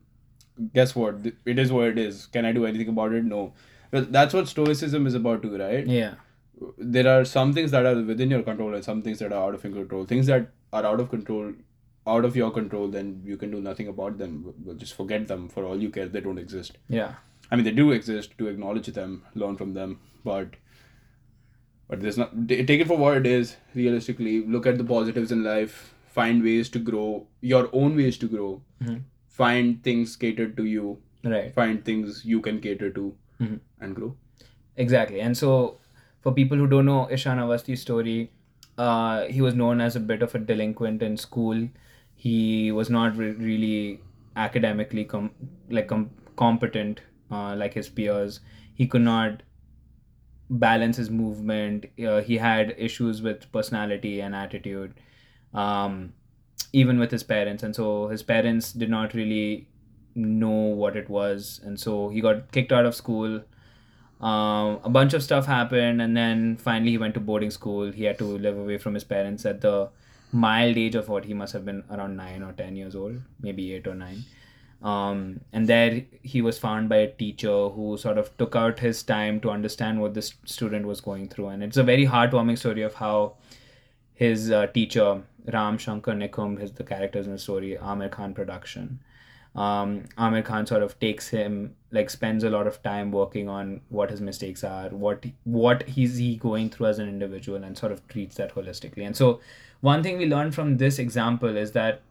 guess 0.74 0.96
what? 0.96 1.26
It 1.46 1.60
is 1.60 1.72
what 1.72 1.88
it 1.88 1.98
is. 1.98 2.26
Can 2.26 2.46
I 2.46 2.52
do 2.52 2.66
anything 2.66 2.90
about 2.90 3.14
it? 3.14 3.24
No. 3.24 3.54
Well, 3.92 4.06
that's 4.10 4.34
what 4.34 4.48
stoicism 4.48 5.08
is 5.08 5.16
about 5.16 5.42
too, 5.44 5.58
right? 5.58 5.88
yeah 5.88 6.16
There 6.78 7.08
are 7.14 7.24
some 7.26 7.54
things 7.54 7.72
that 7.72 7.86
are 7.86 7.96
within 8.12 8.30
your 8.32 8.44
control 8.44 8.74
and 8.76 8.84
some 8.84 9.02
things 9.02 9.20
that 9.20 9.32
are 9.32 9.44
out 9.48 9.56
of 9.56 9.64
your 9.64 9.74
control. 9.74 10.06
Things 10.06 10.28
that 10.28 10.52
are 10.74 10.86
out 10.86 11.00
of 11.00 11.10
control, 11.10 11.54
out 12.06 12.26
of 12.26 12.36
your 12.36 12.52
control, 12.52 12.88
then 12.88 13.22
you 13.24 13.38
can 13.38 13.52
do 13.52 13.62
nothing 13.62 13.88
about 13.88 14.18
them. 14.18 14.54
Well, 14.66 14.76
just 14.76 14.96
forget 14.96 15.28
them 15.28 15.48
for 15.48 15.66
all 15.66 15.82
you 15.88 15.90
care. 15.90 16.08
They 16.08 16.22
don't 16.22 16.38
exist. 16.38 16.78
yeah 16.88 17.14
I 17.52 17.56
mean, 17.56 17.66
they 17.66 17.72
do 17.72 17.92
exist 17.92 18.38
to 18.38 18.48
acknowledge 18.48 18.88
them, 18.88 19.24
learn 19.34 19.58
from 19.58 19.74
them, 19.74 20.00
but 20.24 20.58
but 21.88 22.02
there's 22.02 22.18
not 22.18 22.34
take 22.48 22.70
it 22.70 22.88
for 22.88 22.98
what 22.98 23.18
it 23.18 23.26
is. 23.26 23.56
Realistically, 23.74 24.46
look 24.46 24.68
at 24.68 24.78
the 24.78 24.84
positives 24.84 25.32
in 25.32 25.44
life. 25.44 25.94
Find 26.20 26.44
ways 26.50 26.70
to 26.76 26.80
grow, 26.92 27.06
your 27.54 27.64
own 27.82 27.96
ways 28.02 28.18
to 28.24 28.30
grow. 28.36 28.50
Mhm. 28.84 29.00
Find 29.42 29.84
things 29.90 30.16
catered 30.26 30.58
to 30.62 30.66
you. 30.78 30.88
right 31.32 31.54
Find 31.56 31.80
things 31.88 32.20
you 32.32 32.38
can 32.44 32.60
cater 32.66 32.90
to, 32.98 33.02
Mhm. 33.46 33.56
and 33.86 33.96
grow. 33.96 34.10
Exactly. 34.84 35.20
And 35.30 35.38
so, 35.40 35.56
for 36.26 36.32
people 36.38 36.62
who 36.62 36.68
don't 36.74 36.86
know 36.90 37.00
Ishan 37.18 37.42
Awasthi's 37.46 37.82
story, 37.86 38.16
uh, 38.86 39.26
he 39.38 39.42
was 39.46 39.58
known 39.62 39.82
as 39.88 39.98
a 40.00 40.04
bit 40.12 40.22
of 40.28 40.36
a 40.40 40.42
delinquent 40.52 41.04
in 41.08 41.18
school. 41.24 41.60
He 42.28 42.38
was 42.78 42.90
not 42.98 43.18
re- 43.24 43.34
really 43.50 44.00
academically 44.46 45.04
com- 45.16 45.32
like 45.80 45.90
com- 45.92 46.10
competent 46.46 47.02
uh, 47.40 47.56
like 47.64 47.76
his 47.82 47.90
peers. 48.00 48.40
He 48.82 48.88
could 48.96 49.06
not 49.10 49.44
balance 50.50 50.98
his 50.98 51.10
movement. 51.10 51.86
Uh, 52.12 52.22
he 52.22 52.38
had 52.38 52.74
issues 52.78 53.22
with 53.22 53.52
personality 53.52 54.20
and 54.22 54.34
attitude, 54.46 54.94
um, 55.54 56.14
even 56.74 57.00
with 57.00 57.12
his 57.12 57.24
parents. 57.24 57.64
And 57.64 57.76
so 57.76 58.08
his 58.08 58.24
parents 58.24 58.74
did 58.74 58.90
not 58.90 59.14
really 59.14 59.68
know 60.16 60.50
what 60.50 60.96
it 60.96 61.10
was. 61.10 61.60
And 61.64 61.80
so 61.80 62.10
he 62.10 62.22
got 62.22 62.52
kicked 62.52 62.72
out 62.72 62.86
of 62.86 62.96
school. 62.96 63.42
Um, 64.22 64.80
a 64.84 64.90
bunch 64.90 65.14
of 65.14 65.24
stuff 65.24 65.46
happened. 65.46 66.02
And 66.02 66.16
then 66.16 66.58
finally 66.58 66.92
he 66.92 66.98
went 66.98 67.14
to 67.16 67.20
boarding 67.20 67.52
school. 67.52 67.92
He 67.92 68.04
had 68.04 68.18
to 68.20 68.26
live 68.26 68.58
away 68.58 68.78
from 68.78 68.94
his 68.94 69.04
parents 69.04 69.46
at 69.46 69.62
the 69.62 69.90
mild 70.32 70.78
age 70.78 70.96
of 70.96 71.10
what 71.10 71.26
he 71.26 71.34
must 71.34 71.54
have 71.54 71.66
been 71.66 71.84
around 71.90 72.16
9 72.16 72.44
or 72.44 72.52
10 72.54 72.76
years 72.76 72.96
old 72.96 73.20
maybe 73.42 73.74
8 73.74 73.88
or 73.88 73.96
9 73.96 74.24
um, 74.82 75.42
and 75.52 75.68
there 75.68 76.04
he 76.24 76.42
was 76.42 76.58
found 76.58 76.88
by 76.88 76.98
a 76.98 77.12
teacher 77.12 77.70
who 77.70 77.98
sort 77.98 78.18
of 78.18 78.36
took 78.38 78.56
out 78.56 78.80
his 78.80 79.04
time 79.04 79.42
to 79.42 79.50
understand 79.50 80.00
what 80.00 80.14
this 80.14 80.34
student 80.46 80.86
was 80.86 81.02
going 81.02 81.28
through. 81.28 81.50
And 81.50 81.64
it's 81.64 81.78
a 81.78 81.84
very 81.84 82.06
heartwarming 82.06 82.58
story 82.58 82.82
of 82.84 82.94
how 82.94 83.36
his 84.14 84.52
uh, 84.52 84.68
teacher 84.68 85.22
ram 85.54 85.78
shankar 85.78 86.14
nikumbh 86.14 86.62
is 86.62 86.72
the 86.74 86.84
characters 86.84 87.28
in 87.28 87.34
the 87.34 87.44
story 87.48 87.78
aamir 87.92 88.12
khan 88.18 88.34
production 88.34 89.00
um, 89.56 90.04
Aamir 90.18 90.46
Khan 90.46 90.66
sort 90.68 90.84
of 90.84 91.00
takes 91.00 91.28
him 91.30 91.76
like 91.92 92.10
spends 92.10 92.44
a 92.44 92.50
lot 92.50 92.68
of 92.68 92.82
time 92.84 93.12
working 93.12 93.50
on 93.50 93.82
what 93.90 94.12
his 94.12 94.22
mistakes 94.22 94.64
are, 94.64 94.90
what 94.90 95.26
what 95.44 95.88
he's 95.88 96.18
he 96.18 96.36
going 96.36 96.70
through 96.70 96.88
as 96.88 97.00
an 97.00 97.10
individual, 97.10 97.64
and 97.64 97.78
sort 97.78 97.92
of 97.92 98.08
treats 98.08 98.36
that 98.36 98.54
holistically. 98.54 99.06
And 99.06 99.18
so, 99.18 99.42
one 99.82 100.04
thing 100.04 100.18
we 100.18 100.28
learned 100.28 100.54
from 100.54 100.78
this 100.78 101.00
example 101.00 101.58
is 101.58 101.72
that 101.72 102.02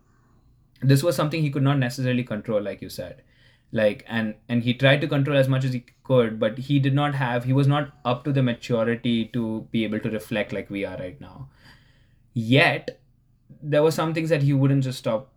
this 0.82 1.02
was 1.02 1.14
something 1.14 1.40
he 1.40 1.50
could 1.50 1.62
not 1.62 1.78
necessarily 1.78 2.24
control, 2.24 2.60
like 2.60 2.82
you 2.82 2.88
said, 2.88 3.22
like 3.70 4.04
and 4.08 4.34
and 4.48 4.64
he 4.64 4.74
tried 4.74 5.00
to 5.02 5.08
control 5.08 5.36
as 5.36 5.48
much 5.48 5.64
as 5.64 5.72
he 5.72 5.84
could, 6.02 6.40
but 6.40 6.58
he 6.58 6.80
did 6.80 6.94
not 6.94 7.14
have 7.14 7.44
he 7.44 7.52
was 7.52 7.68
not 7.68 7.92
up 8.04 8.24
to 8.24 8.32
the 8.32 8.42
maturity 8.42 9.26
to 9.26 9.66
be 9.70 9.84
able 9.84 10.00
to 10.00 10.10
reflect 10.10 10.52
like 10.52 10.68
we 10.68 10.84
are 10.84 10.96
right 10.96 11.20
now. 11.20 11.48
Yet, 12.34 12.97
there 13.62 13.82
were 13.82 13.90
some 13.90 14.14
things 14.14 14.28
that 14.30 14.42
he 14.42 14.52
wouldn't 14.52 14.84
just 14.84 14.98
stop 14.98 15.30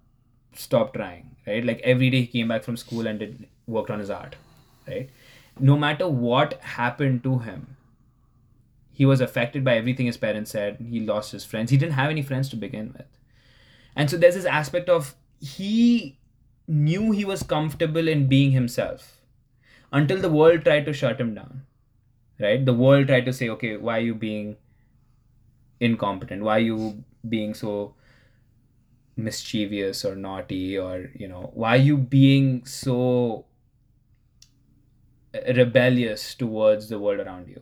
stop 0.53 0.93
trying 0.93 1.35
right? 1.47 1.65
Like 1.65 1.81
every 1.83 2.09
day 2.09 2.21
he 2.21 2.27
came 2.27 2.47
back 2.47 2.63
from 2.63 2.77
school 2.77 3.07
and 3.07 3.19
did 3.19 3.47
worked 3.67 3.89
on 3.89 3.99
his 3.99 4.09
art 4.09 4.35
right? 4.87 5.09
No 5.59 5.77
matter 5.77 6.07
what 6.07 6.53
happened 6.61 7.23
to 7.23 7.39
him 7.39 7.77
he 8.91 9.05
was 9.05 9.21
affected 9.21 9.63
by 9.63 9.77
everything 9.77 10.05
his 10.05 10.17
parents 10.17 10.51
said. 10.51 10.77
He 10.87 10.99
lost 10.99 11.31
his 11.31 11.45
friends. 11.45 11.71
He 11.71 11.77
didn't 11.77 11.93
have 11.93 12.11
any 12.11 12.21
friends 12.21 12.49
to 12.49 12.55
begin 12.55 12.93
with. 12.95 13.07
And 13.95 14.09
so 14.09 14.17
there's 14.17 14.35
this 14.35 14.45
aspect 14.45 14.89
of 14.89 15.15
he 15.39 16.19
knew 16.67 17.11
he 17.11 17.25
was 17.25 17.41
comfortable 17.43 18.07
in 18.07 18.27
being 18.27 18.51
himself 18.51 19.17
until 19.91 20.21
the 20.21 20.29
world 20.29 20.63
tried 20.63 20.85
to 20.85 20.93
shut 20.93 21.19
him 21.19 21.33
down 21.33 21.63
right? 22.39 22.65
The 22.65 22.73
world 22.73 23.07
tried 23.07 23.25
to 23.25 23.33
say 23.33 23.49
okay 23.49 23.77
why 23.77 23.97
are 23.97 24.01
you 24.01 24.15
being 24.15 24.57
incompetent? 25.79 26.43
Why 26.43 26.57
are 26.57 26.59
you 26.59 27.03
being 27.27 27.53
so 27.53 27.95
mischievous 29.15 30.03
or 30.05 30.15
naughty 30.15 30.77
or 30.77 31.09
you 31.15 31.27
know 31.27 31.51
why 31.53 31.75
are 31.75 31.85
you 31.89 31.97
being 31.97 32.65
so 32.65 33.45
rebellious 35.33 36.35
towards 36.35 36.89
the 36.89 36.99
world 36.99 37.19
around 37.19 37.47
you. 37.47 37.61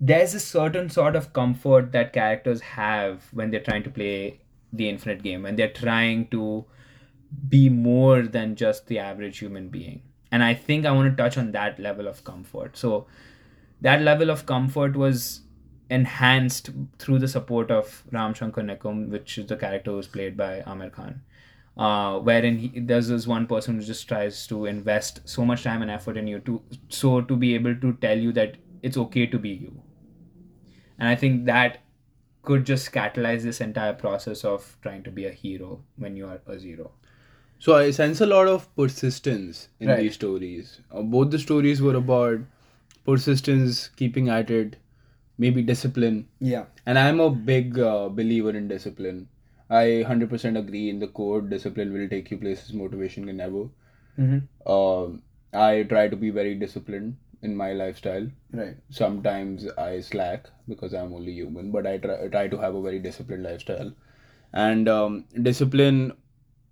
There's 0.00 0.34
a 0.34 0.40
certain 0.40 0.90
sort 0.90 1.16
of 1.16 1.32
comfort 1.32 1.92
that 1.92 2.12
characters 2.12 2.60
have 2.60 3.24
when 3.32 3.50
they're 3.50 3.60
trying 3.60 3.82
to 3.84 3.90
play 3.90 4.40
the 4.72 4.88
infinite 4.88 5.22
game 5.22 5.46
and 5.46 5.58
they're 5.58 5.72
trying 5.72 6.28
to 6.28 6.64
be 7.48 7.68
more 7.68 8.22
than 8.22 8.56
just 8.56 8.86
the 8.86 8.98
average 8.98 9.38
human 9.38 9.68
being. 9.68 10.02
And 10.32 10.42
i 10.42 10.52
think 10.54 10.84
i 10.84 10.90
want 10.90 11.10
to 11.10 11.22
touch 11.22 11.38
on 11.38 11.52
that 11.52 11.78
level 11.78 12.06
of 12.08 12.24
comfort. 12.24 12.76
So 12.76 13.06
that 13.80 14.02
level 14.02 14.30
of 14.30 14.44
comfort 14.44 14.96
was 14.96 15.40
enhanced 15.90 16.70
through 16.98 17.18
the 17.18 17.28
support 17.28 17.70
of 17.70 18.02
Ram 18.12 18.34
Shankar 18.34 18.64
Nikumbh, 18.64 19.08
which 19.08 19.38
is 19.38 19.46
the 19.46 19.56
character 19.56 19.90
who's 19.92 20.06
played 20.06 20.36
by 20.36 20.62
Aamir 20.66 20.92
Khan. 20.92 21.22
Uh, 21.76 22.18
wherein 22.20 22.56
he, 22.58 22.80
there's 22.80 23.08
this 23.08 23.26
one 23.26 23.46
person 23.46 23.76
who 23.78 23.82
just 23.84 24.08
tries 24.08 24.46
to 24.46 24.64
invest 24.66 25.20
so 25.28 25.44
much 25.44 25.62
time 25.62 25.82
and 25.82 25.90
effort 25.90 26.16
in 26.16 26.26
you 26.26 26.38
to 26.40 26.62
so 26.88 27.20
to 27.20 27.36
be 27.36 27.54
able 27.54 27.76
to 27.76 27.92
tell 27.94 28.18
you 28.18 28.32
that 28.32 28.56
it's 28.82 28.96
okay 28.96 29.26
to 29.26 29.38
be 29.38 29.50
you. 29.50 29.82
And 30.98 31.08
I 31.08 31.14
think 31.14 31.44
that 31.44 31.78
could 32.42 32.64
just 32.64 32.92
catalyze 32.92 33.42
this 33.42 33.60
entire 33.60 33.92
process 33.92 34.44
of 34.44 34.76
trying 34.80 35.02
to 35.02 35.10
be 35.10 35.26
a 35.26 35.30
hero 35.30 35.82
when 35.96 36.16
you 36.16 36.26
are 36.26 36.40
a 36.46 36.58
zero. 36.58 36.92
So 37.58 37.74
I 37.74 37.90
sense 37.90 38.20
a 38.20 38.26
lot 38.26 38.48
of 38.48 38.74
persistence 38.76 39.68
in 39.80 39.88
Right. 39.88 40.00
these 40.00 40.14
stories. 40.14 40.80
Uh, 40.90 41.02
both 41.02 41.30
the 41.30 41.38
stories 41.38 41.82
were 41.82 41.96
about 41.96 42.40
persistence, 43.04 43.88
keeping 43.88 44.28
at 44.28 44.50
it, 44.50 44.76
maybe 45.38 45.62
discipline. 45.62 46.28
Yeah. 46.40 46.64
And 46.86 46.98
I'm 46.98 47.20
a 47.20 47.30
big 47.30 47.78
uh, 47.78 48.08
believer 48.08 48.50
in 48.50 48.68
discipline. 48.68 49.28
I 49.68 50.04
100% 50.06 50.56
agree 50.56 50.88
in 50.88 51.00
the 51.00 51.08
code 51.08 51.50
discipline 51.50 51.92
will 51.92 52.08
take 52.08 52.30
you 52.30 52.38
places 52.38 52.72
motivation 52.72 53.26
can 53.26 53.36
never. 53.36 53.64
Mm-hmm. 54.18 54.70
Um, 54.70 55.22
I 55.52 55.82
try 55.82 56.08
to 56.08 56.16
be 56.16 56.30
very 56.30 56.54
disciplined 56.54 57.16
in 57.42 57.56
my 57.56 57.72
lifestyle. 57.72 58.28
Right. 58.52 58.76
Sometimes 58.90 59.66
I 59.76 60.00
slack 60.00 60.48
because 60.68 60.94
I'm 60.94 61.12
only 61.12 61.32
human, 61.32 61.70
but 61.70 61.86
I 61.86 61.98
try, 61.98 62.28
try 62.28 62.48
to 62.48 62.58
have 62.58 62.74
a 62.74 62.82
very 62.82 62.98
disciplined 62.98 63.42
lifestyle. 63.42 63.92
And 64.52 64.88
um, 64.88 65.24
discipline 65.42 66.12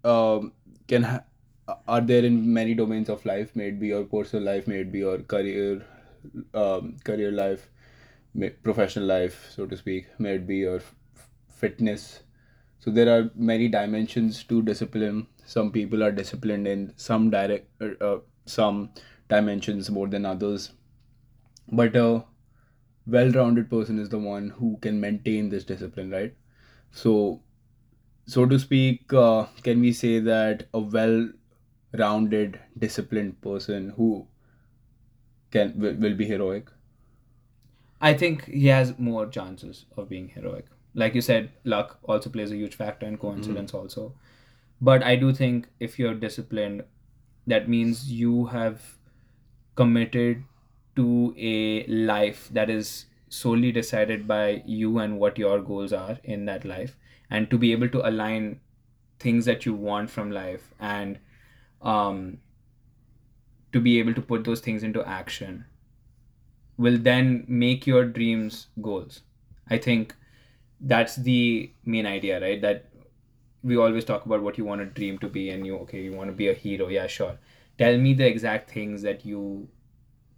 um, 0.05 0.53
can 0.87 1.03
ha- 1.03 1.25
are 1.89 2.01
there 2.01 2.25
in 2.25 2.53
many 2.53 2.75
domains 2.75 3.09
of 3.09 3.25
life. 3.25 3.55
May 3.55 3.69
it 3.69 3.81
be 3.81 3.89
your 3.89 4.05
personal 4.05 4.45
life, 4.45 4.67
may 4.67 4.81
it 4.81 4.93
be 4.93 5.01
your 5.01 5.19
career, 5.19 5.85
um, 6.55 6.97
career 7.05 7.33
life, 7.33 7.69
professional 8.63 9.07
life, 9.07 9.51
so 9.51 9.67
to 9.67 9.77
speak. 9.77 10.07
May 10.19 10.35
it 10.37 10.47
be 10.47 10.57
your 10.59 10.77
f- 10.77 10.95
fitness. 11.49 12.23
So 12.81 12.91
there 12.91 13.09
are 13.17 13.31
many 13.35 13.69
dimensions 13.69 14.45
to 14.45 14.63
discipline. 14.63 15.27
Some 15.45 15.73
people 15.73 16.03
are 16.05 16.13
disciplined 16.13 16.69
in 16.69 16.93
some 16.97 17.31
direct, 17.31 17.69
uh, 17.81 17.95
uh, 18.05 18.21
some 18.47 18.91
dimensions 19.29 19.91
more 19.91 20.09
than 20.09 20.27
others. 20.27 20.73
But 21.71 21.97
a 21.97 22.25
well-rounded 23.07 23.71
person 23.71 23.99
is 23.99 24.09
the 24.11 24.19
one 24.19 24.51
who 24.51 24.79
can 24.83 25.01
maintain 25.01 25.51
this 25.51 25.65
discipline, 25.65 26.11
right? 26.11 26.35
So, 26.93 27.43
so 28.27 28.47
to 28.47 28.59
speak, 28.59 29.13
uh, 29.13 29.47
can 29.63 29.81
we 29.81 29.93
say 29.93 30.21
that 30.21 30.69
a 30.75 30.81
well-rounded, 30.81 32.61
disciplined 32.79 33.41
person 33.43 33.91
who 33.91 34.29
can 35.51 35.73
will, 35.79 35.95
will 35.95 36.15
be 36.15 36.27
heroic? 36.27 36.69
I 38.05 38.13
think 38.13 38.45
he 38.45 38.67
has 38.67 38.99
more 38.99 39.27
chances 39.27 39.87
of 39.97 40.09
being 40.11 40.29
heroic. 40.29 40.67
Like 40.95 41.15
you 41.15 41.23
said, 41.23 41.51
luck 41.65 41.99
also 42.05 42.31
plays 42.31 42.53
a 42.53 42.57
huge 42.57 42.75
factor 42.75 43.07
and 43.07 43.19
coincidence 43.19 43.73
also. 43.73 44.13
But 44.81 45.03
I 45.03 45.17
do 45.17 45.33
think 45.33 45.69
if 45.81 45.99
you're 45.99 46.15
disciplined, 46.15 46.85
that 47.47 47.69
means 47.69 48.13
you 48.13 48.47
have 48.47 48.83
committed 49.75 50.45
to 50.97 51.35
a 51.39 51.87
life 51.87 52.49
that 52.53 52.71
is 52.71 53.07
solely 53.29 53.73
decided 53.73 54.29
by 54.29 54.63
you 54.67 54.99
and 54.99 55.19
what 55.19 55.39
your 55.39 55.61
goals 55.61 55.93
are 55.93 56.19
in 56.25 56.45
that 56.45 56.65
life 56.65 56.97
and 57.31 57.51
to 57.51 57.59
be 57.59 57.73
able 57.73 57.89
to 57.89 58.07
align 58.09 58.61
things 59.19 59.47
that 59.47 59.67
you 59.67 59.75
want 59.75 60.11
from 60.11 60.31
life 60.31 60.73
and 60.79 61.19
um, 61.83 62.39
to 63.73 63.81
be 63.81 63.99
able 63.99 64.15
to 64.15 64.23
put 64.23 64.45
those 64.45 64.61
things 64.61 64.83
into 64.83 65.05
action 65.09 65.65
will 66.77 66.99
then 66.99 67.45
make 67.49 67.87
your 67.87 68.05
dreams 68.05 68.67
goals. 68.81 69.23
I 69.69 69.79
think 69.79 70.15
that's 70.81 71.17
the 71.17 71.71
main 71.85 72.07
idea, 72.07 72.41
right? 72.41 72.61
That 72.61 72.87
we 73.63 73.77
always 73.77 74.05
talk 74.05 74.27
about 74.27 74.43
what 74.43 74.59
you 74.59 74.65
want 74.65 74.83
a 74.83 74.87
dream 74.87 75.19
to 75.19 75.29
be, 75.29 75.51
and 75.51 75.67
you, 75.67 75.77
okay, 75.79 76.03
you 76.03 76.13
want 76.13 76.29
to 76.29 76.35
be 76.35 76.49
a 76.49 76.55
hero. 76.55 76.89
Yeah, 76.89 77.07
sure. 77.07 77.39
Tell 77.79 77.97
me 77.97 78.15
the 78.15 78.27
exact 78.27 78.71
things 78.71 79.03
that 79.03 79.25
you 79.25 79.69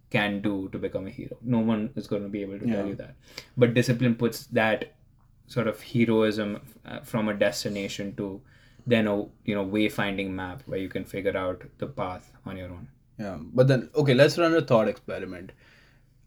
can 0.09 0.41
do 0.41 0.69
to 0.71 0.77
become 0.77 1.07
a 1.07 1.09
hero. 1.09 1.37
No 1.41 1.59
one 1.59 1.91
is 1.95 2.07
going 2.07 2.23
to 2.23 2.29
be 2.29 2.41
able 2.41 2.59
to 2.59 2.65
tell 2.65 2.87
you 2.87 2.95
that. 2.95 3.15
But 3.57 3.73
discipline 3.73 4.15
puts 4.15 4.45
that 4.47 4.93
sort 5.47 5.67
of 5.67 5.81
heroism 5.81 6.61
uh, 6.85 6.99
from 7.01 7.27
a 7.27 7.33
destination 7.33 8.15
to 8.15 8.41
then 8.85 9.07
a 9.07 9.17
you 9.43 9.53
know 9.55 9.65
wayfinding 9.65 10.29
map 10.29 10.63
where 10.65 10.79
you 10.79 10.89
can 10.89 11.03
figure 11.03 11.35
out 11.37 11.63
the 11.77 11.87
path 11.87 12.31
on 12.45 12.57
your 12.57 12.69
own. 12.69 12.87
Yeah, 13.19 13.37
but 13.53 13.67
then 13.67 13.89
okay, 13.95 14.13
let's 14.13 14.37
run 14.37 14.53
a 14.53 14.61
thought 14.61 14.87
experiment. 14.87 15.51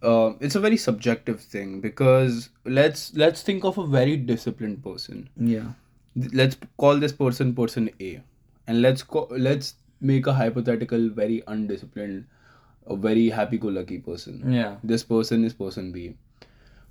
Uh, 0.03 0.33
it's 0.41 0.55
a 0.55 0.61
very 0.61 0.77
subjective 0.77 1.41
thing 1.41 1.81
because 1.81 2.49
let's 2.65 3.15
let's 3.15 3.43
think 3.43 3.65
of 3.65 3.77
a 3.79 3.87
very 3.87 4.17
disciplined 4.17 4.83
person. 4.83 5.29
Yeah. 5.37 5.73
Let's 6.33 6.57
call 6.79 6.99
this 6.99 7.13
person 7.13 7.55
person 7.55 7.91
A, 8.01 8.23
and 8.67 8.81
let's 8.83 9.03
co- 9.03 9.29
let's 9.31 9.75
make 10.01 10.27
a 10.27 10.33
hypothetical 10.33 11.11
very 11.11 11.43
undisciplined, 11.47 12.25
a 12.87 12.97
very 12.97 13.29
happy-go-lucky 13.29 13.99
person. 13.99 14.53
Yeah. 14.53 14.77
This 14.83 15.05
person 15.05 15.45
is 15.45 15.53
person 15.53 15.93
B. 15.93 16.15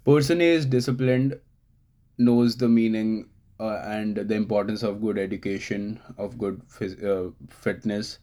Person 0.05 0.41
A 0.41 0.49
is 0.59 0.65
disciplined, 0.65 1.39
knows 2.17 2.55
the 2.57 2.69
meaning 2.69 3.29
uh, 3.59 3.81
and 3.85 4.15
the 4.15 4.35
importance 4.35 4.83
of 4.83 5.01
good 5.01 5.17
education, 5.17 5.99
of 6.17 6.37
good 6.37 6.61
phys- 6.69 7.03
uh, 7.03 7.31
fitness, 7.49 8.19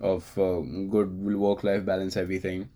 of 0.00 0.38
uh, 0.38 0.60
good 0.88 1.10
work-life 1.48 1.84
balance, 1.84 2.16
everything. 2.16 2.68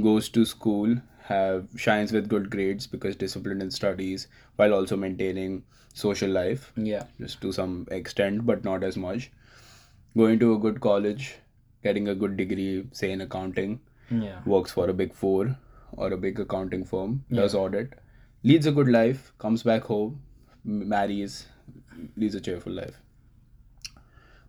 Goes 0.00 0.28
to 0.30 0.44
school, 0.44 0.96
have 1.24 1.66
shines 1.76 2.12
with 2.12 2.28
good 2.28 2.50
grades 2.50 2.86
because 2.86 3.16
disciplined 3.16 3.62
in 3.62 3.70
studies, 3.70 4.28
while 4.56 4.72
also 4.74 4.96
maintaining 4.96 5.62
social 5.92 6.30
life, 6.30 6.72
Yeah. 6.76 7.04
just 7.20 7.40
to 7.42 7.52
some 7.52 7.86
extent, 7.90 8.46
but 8.46 8.64
not 8.64 8.84
as 8.84 8.96
much. 8.96 9.30
Going 10.16 10.38
to 10.38 10.54
a 10.54 10.58
good 10.58 10.80
college, 10.80 11.34
getting 11.82 12.08
a 12.08 12.14
good 12.14 12.36
degree, 12.36 12.86
say 12.92 13.10
in 13.10 13.20
accounting, 13.20 13.80
Yeah. 14.10 14.40
works 14.46 14.72
for 14.72 14.88
a 14.88 14.94
big 14.94 15.12
four 15.14 15.56
or 15.92 16.12
a 16.12 16.16
big 16.16 16.38
accounting 16.40 16.84
firm, 16.84 17.24
does 17.32 17.54
audit, 17.54 17.94
leads 18.44 18.66
a 18.66 18.72
good 18.72 18.88
life, 18.88 19.32
comes 19.38 19.62
back 19.64 19.82
home, 19.82 20.20
marries, 20.64 21.46
leads 22.16 22.34
a 22.36 22.40
cheerful 22.40 22.72
life. 22.72 23.00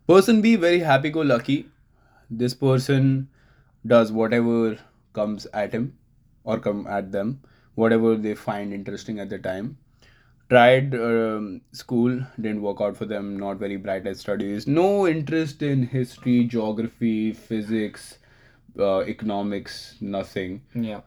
Person 0.06 0.40
B, 0.42 0.54
very 0.56 0.78
happy 0.80 1.10
go 1.10 1.20
lucky. 1.22 1.68
This 2.30 2.54
person 2.54 3.28
does 3.86 4.12
whatever 4.12 4.78
comes 5.12 5.46
at 5.52 5.72
him 5.72 5.96
or 6.44 6.58
come 6.58 6.86
at 6.86 7.12
them, 7.12 7.40
whatever 7.74 8.16
they 8.16 8.34
find 8.34 8.72
interesting 8.72 9.20
at 9.20 9.30
the 9.30 9.38
time. 9.38 9.78
Tried 10.48 10.94
um, 10.94 11.60
school, 11.70 12.20
didn't 12.40 12.62
work 12.62 12.80
out 12.80 12.96
for 12.96 13.04
them, 13.04 13.38
not 13.38 13.58
very 13.58 13.76
bright 13.76 14.06
at 14.06 14.16
studies, 14.16 14.66
no 14.66 15.06
interest 15.06 15.62
in 15.62 15.84
history, 15.84 16.44
geography, 16.44 17.32
physics, 17.32 18.18
uh, 18.78 19.00
economics, 19.02 19.94
nothing. 20.00 20.62
Yeah. 20.74 21.02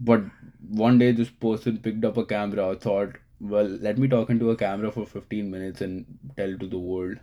But 0.00 0.22
one 0.68 0.98
day, 0.98 1.12
this 1.12 1.30
person 1.30 1.78
picked 1.78 2.04
up 2.04 2.16
a 2.16 2.24
camera, 2.24 2.74
thought, 2.74 3.16
well, 3.40 3.66
let 3.66 3.98
me 3.98 4.08
talk 4.08 4.30
into 4.30 4.50
a 4.50 4.56
camera 4.56 4.90
for 4.90 5.06
15 5.06 5.50
minutes 5.50 5.80
and 5.80 6.04
tell 6.36 6.56
to 6.58 6.66
the 6.66 6.78
world. 6.78 7.18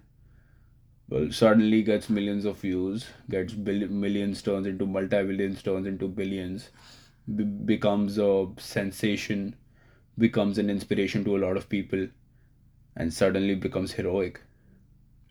Well, 1.10 1.32
suddenly 1.32 1.84
gets 1.84 2.10
millions 2.10 2.46
of 2.46 2.60
views, 2.60 3.06
gets 3.30 3.54
bill- 3.54 3.88
millions, 3.90 4.42
turns 4.42 4.68
into 4.68 4.86
multi 4.86 5.24
billions, 5.24 5.62
turns 5.64 5.88
into 5.88 6.08
billions, 6.08 6.70
be- 7.36 7.44
becomes 7.44 8.18
a 8.18 8.48
sensation, 8.58 9.56
becomes 10.18 10.58
an 10.58 10.70
inspiration 10.70 11.24
to 11.26 11.36
a 11.38 11.42
lot 11.46 11.58
of 11.58 11.70
people, 11.70 12.08
and 12.98 13.14
suddenly 13.14 13.56
becomes 13.56 13.94
heroic. 13.94 14.42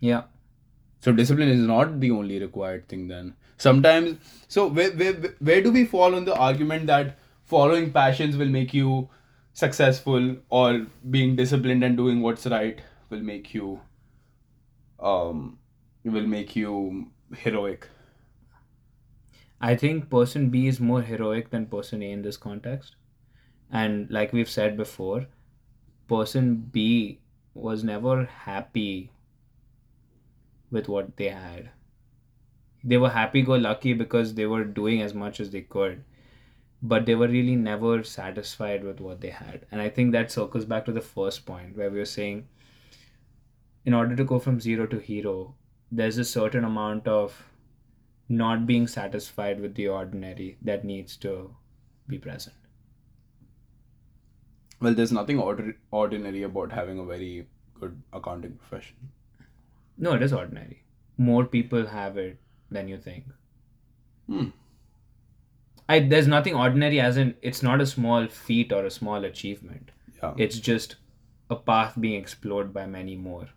Yeah. 0.01 0.25
So 1.01 1.13
discipline 1.13 1.49
is 1.49 1.61
not 1.61 2.01
the 2.01 2.11
only 2.13 2.39
required 2.41 2.89
thing 2.89 3.09
then. 3.09 3.35
Sometimes 3.59 4.19
so 4.49 4.69
where, 4.69 4.93
where 4.93 5.15
where 5.51 5.63
do 5.63 5.73
we 5.73 5.85
fall 5.87 6.15
on 6.15 6.25
the 6.25 6.37
argument 6.37 6.87
that 6.89 7.19
following 7.45 7.93
passions 7.93 8.37
will 8.37 8.49
make 8.59 8.75
you 8.75 9.09
successful 9.55 10.37
or 10.51 10.87
being 11.11 11.37
disciplined 11.37 11.85
and 11.85 11.97
doing 11.97 12.23
what's 12.23 12.47
right 12.47 12.81
will 13.11 13.21
make 13.21 13.55
you 13.55 13.81
um 14.99 15.59
will 16.11 16.27
make 16.27 16.55
you 16.57 17.11
heroic. 17.37 17.89
I 19.61 19.77
think 19.77 20.11
person 20.11 20.51
B 20.51 20.67
is 20.67 20.81
more 20.81 21.03
heroic 21.03 21.51
than 21.51 21.67
person 21.67 22.03
A 22.03 22.11
in 22.11 22.23
this 22.23 22.37
context. 22.37 22.97
And 23.71 24.11
like 24.11 24.33
we've 24.33 24.51
said 24.51 24.77
before, 24.77 25.27
person 26.07 26.57
B 26.57 27.21
was 27.55 27.83
never 27.83 28.25
happy 28.25 29.11
with 30.71 30.89
what 30.89 31.17
they 31.17 31.29
had. 31.29 31.71
They 32.83 32.99
were 32.99 33.11
happy 33.11 33.43
go 33.43 33.55
lucky 33.55 33.95
because 33.95 34.35
they 34.35 34.47
were 34.47 34.65
doing 34.65 35.01
as 35.01 35.15
much 35.15 35.41
as 35.41 35.51
they 35.51 35.63
could, 35.63 36.05
but 36.83 37.07
they 37.07 37.15
were 37.15 37.29
really 37.29 37.57
never 37.57 38.03
satisfied 38.05 38.85
with 38.85 39.01
what 39.01 39.21
they 39.23 39.31
had. 39.31 39.67
And 39.73 39.81
I 39.81 39.89
think 39.89 40.13
that 40.13 40.31
circles 40.31 40.67
back 40.67 40.85
to 40.85 40.93
the 40.93 41.01
first 41.01 41.47
point 41.47 41.77
where 41.77 41.91
we 41.91 41.99
were 41.99 42.05
saying 42.05 42.49
in 43.87 43.95
order 43.95 44.15
to 44.17 44.25
go 44.25 44.39
from 44.39 44.61
zero 44.61 44.87
to 44.87 44.99
hero, 44.99 45.55
there's 45.97 46.19
a 46.19 46.25
certain 46.25 46.65
amount 46.65 47.07
of 47.07 47.35
not 48.29 48.67
being 48.67 48.87
satisfied 48.87 49.61
with 49.61 49.75
the 49.75 49.87
ordinary 49.89 50.57
that 50.63 50.85
needs 50.85 51.17
to 51.25 51.55
be 52.09 52.19
present. 52.19 52.57
Well, 54.81 54.95
there's 54.95 55.13
nothing 55.13 55.37
ordi- 55.37 55.77
ordinary 55.91 56.43
about 56.43 56.73
having 56.73 56.99
a 56.99 57.05
very 57.05 57.47
good 57.81 58.03
accounting 58.13 58.57
profession. 58.57 59.13
No, 59.97 60.15
it 60.15 60.23
is 60.23 60.33
ordinary. 60.33 60.83
More 61.17 61.45
people 61.45 61.87
have 61.87 62.19
it 62.19 62.39
than 62.71 62.89
you 62.89 62.99
think. 62.99 63.25
Hmm. 64.27 64.49
I 65.89 66.01
there's 66.01 66.27
nothing 66.27 66.55
ordinary 66.55 66.99
as 66.99 67.17
in 67.17 67.35
it's 67.43 67.63
not 67.63 67.81
a 67.81 67.87
small 67.87 68.27
feat 68.27 68.73
or 68.73 68.85
a 68.85 68.91
small 68.91 69.25
achievement. 69.25 69.91
Yeah. 70.23 70.35
It's 70.39 70.59
just 70.59 70.97
a 71.51 71.57
path 71.57 72.01
being 72.01 72.21
explored 72.21 72.73
by 72.73 72.87
many 72.87 73.17
more. 73.17 73.49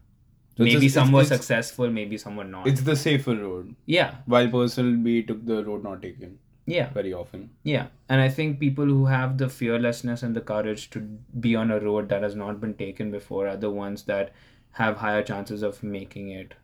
So 0.58 0.64
maybe 0.64 0.82
just- 0.82 0.96
some 0.96 1.08
it's- 1.10 1.14
were 1.14 1.22
it's- 1.22 1.40
successful, 1.40 1.90
maybe 1.92 2.18
some 2.18 2.36
were 2.36 2.44
not. 2.44 2.68
It's 2.68 2.82
the 2.82 2.96
safer 2.96 3.36
road. 3.36 3.76
yeah, 3.86 4.16
While 4.26 4.50
person 4.50 5.04
B 5.04 5.22
took 5.24 5.46
the 5.46 5.64
road 5.64 5.84
not 5.84 6.02
taken 6.02 6.40
yeah, 6.66 6.90
very 6.94 7.14
often. 7.14 7.50
yeah. 7.64 7.88
And 8.10 8.20
I 8.22 8.30
think 8.30 8.60
people 8.60 8.86
who 8.86 9.06
have 9.06 9.38
the 9.38 9.50
fearlessness 9.50 10.24
and 10.24 10.36
the 10.36 10.42
courage 10.42 10.90
to 10.92 11.00
be 11.48 11.56
on 11.56 11.70
a 11.72 11.80
road 11.80 12.10
that 12.10 12.24
has 12.24 12.36
not 12.36 12.60
been 12.60 12.74
taken 12.74 13.12
before 13.12 13.48
are 13.48 13.58
the 13.58 13.70
ones 13.70 14.04
that 14.04 14.34
have 14.82 14.98
higher 14.98 15.22
chances 15.24 15.62
of 15.64 15.84
making 15.84 16.30
it. 16.30 16.56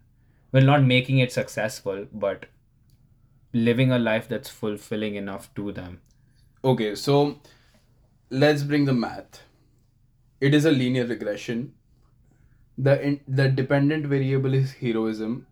Well, 0.51 0.63
not 0.63 0.83
making 0.83 1.19
it 1.19 1.31
successful, 1.31 2.05
but 2.13 2.45
living 3.53 3.91
a 3.91 3.99
life 3.99 4.27
that's 4.27 4.49
fulfilling 4.49 5.15
enough 5.15 5.53
to 5.55 5.71
them. 5.71 6.01
Okay, 6.65 6.95
so 6.95 7.39
let's 8.29 8.63
bring 8.63 8.85
the 8.85 8.93
math. 8.93 9.41
It 10.41 10.53
is 10.53 10.65
a 10.65 10.71
linear 10.71 11.05
regression. 11.05 11.73
The 12.77 13.01
in, 13.07 13.19
the 13.27 13.49
dependent 13.49 14.05
variable 14.07 14.53
is 14.53 14.71
heroism, 14.73 15.47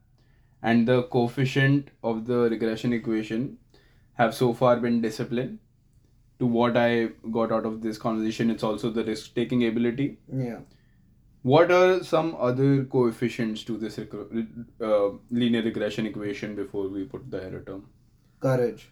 and 0.63 0.87
the 0.87 1.03
coefficient 1.03 1.89
of 2.03 2.25
the 2.25 2.49
regression 2.49 2.93
equation 2.93 3.57
have 4.13 4.33
so 4.33 4.53
far 4.53 4.77
been 4.77 5.01
discipline. 5.01 5.59
To 6.39 6.47
what 6.47 6.75
I 6.75 7.09
got 7.31 7.51
out 7.51 7.65
of 7.67 7.81
this 7.81 7.99
conversation, 7.99 8.49
it's 8.49 8.63
also 8.63 8.89
the 8.89 9.03
risk 9.03 9.35
taking 9.35 9.65
ability. 9.67 10.17
Yeah. 10.33 10.61
What 11.43 11.71
are 11.71 12.03
some 12.03 12.35
other 12.39 12.83
coefficients 12.85 13.63
to 13.65 13.77
this 13.77 13.99
uh, 13.99 15.09
linear 15.29 15.61
regression 15.61 16.07
equation 16.07 16.55
before 16.55 16.87
we 16.87 17.03
put 17.03 17.29
the 17.29 17.43
error 17.43 17.61
term? 17.65 17.85
Courage. 18.39 18.89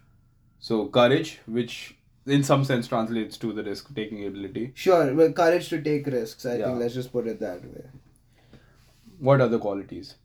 So 0.60 0.88
courage, 0.88 1.40
which 1.48 1.96
in 2.28 2.44
some 2.44 2.64
sense 2.66 2.88
translates 2.88 3.38
to 3.38 3.52
the 3.54 3.64
risk 3.64 3.94
taking 3.96 4.26
ability. 4.28 4.72
Sure, 4.76 5.14
well, 5.16 5.32
courage 5.32 5.70
to 5.70 5.82
take 5.82 6.06
risks. 6.06 6.46
I 6.46 6.58
Yeah. 6.58 6.66
think 6.68 6.80
let's 6.80 6.94
just 6.94 7.12
put 7.12 7.26
it 7.28 7.40
that 7.40 7.64
way. 7.64 7.86
What 9.20 9.42
other 9.42 9.60
qualities? 9.60 10.16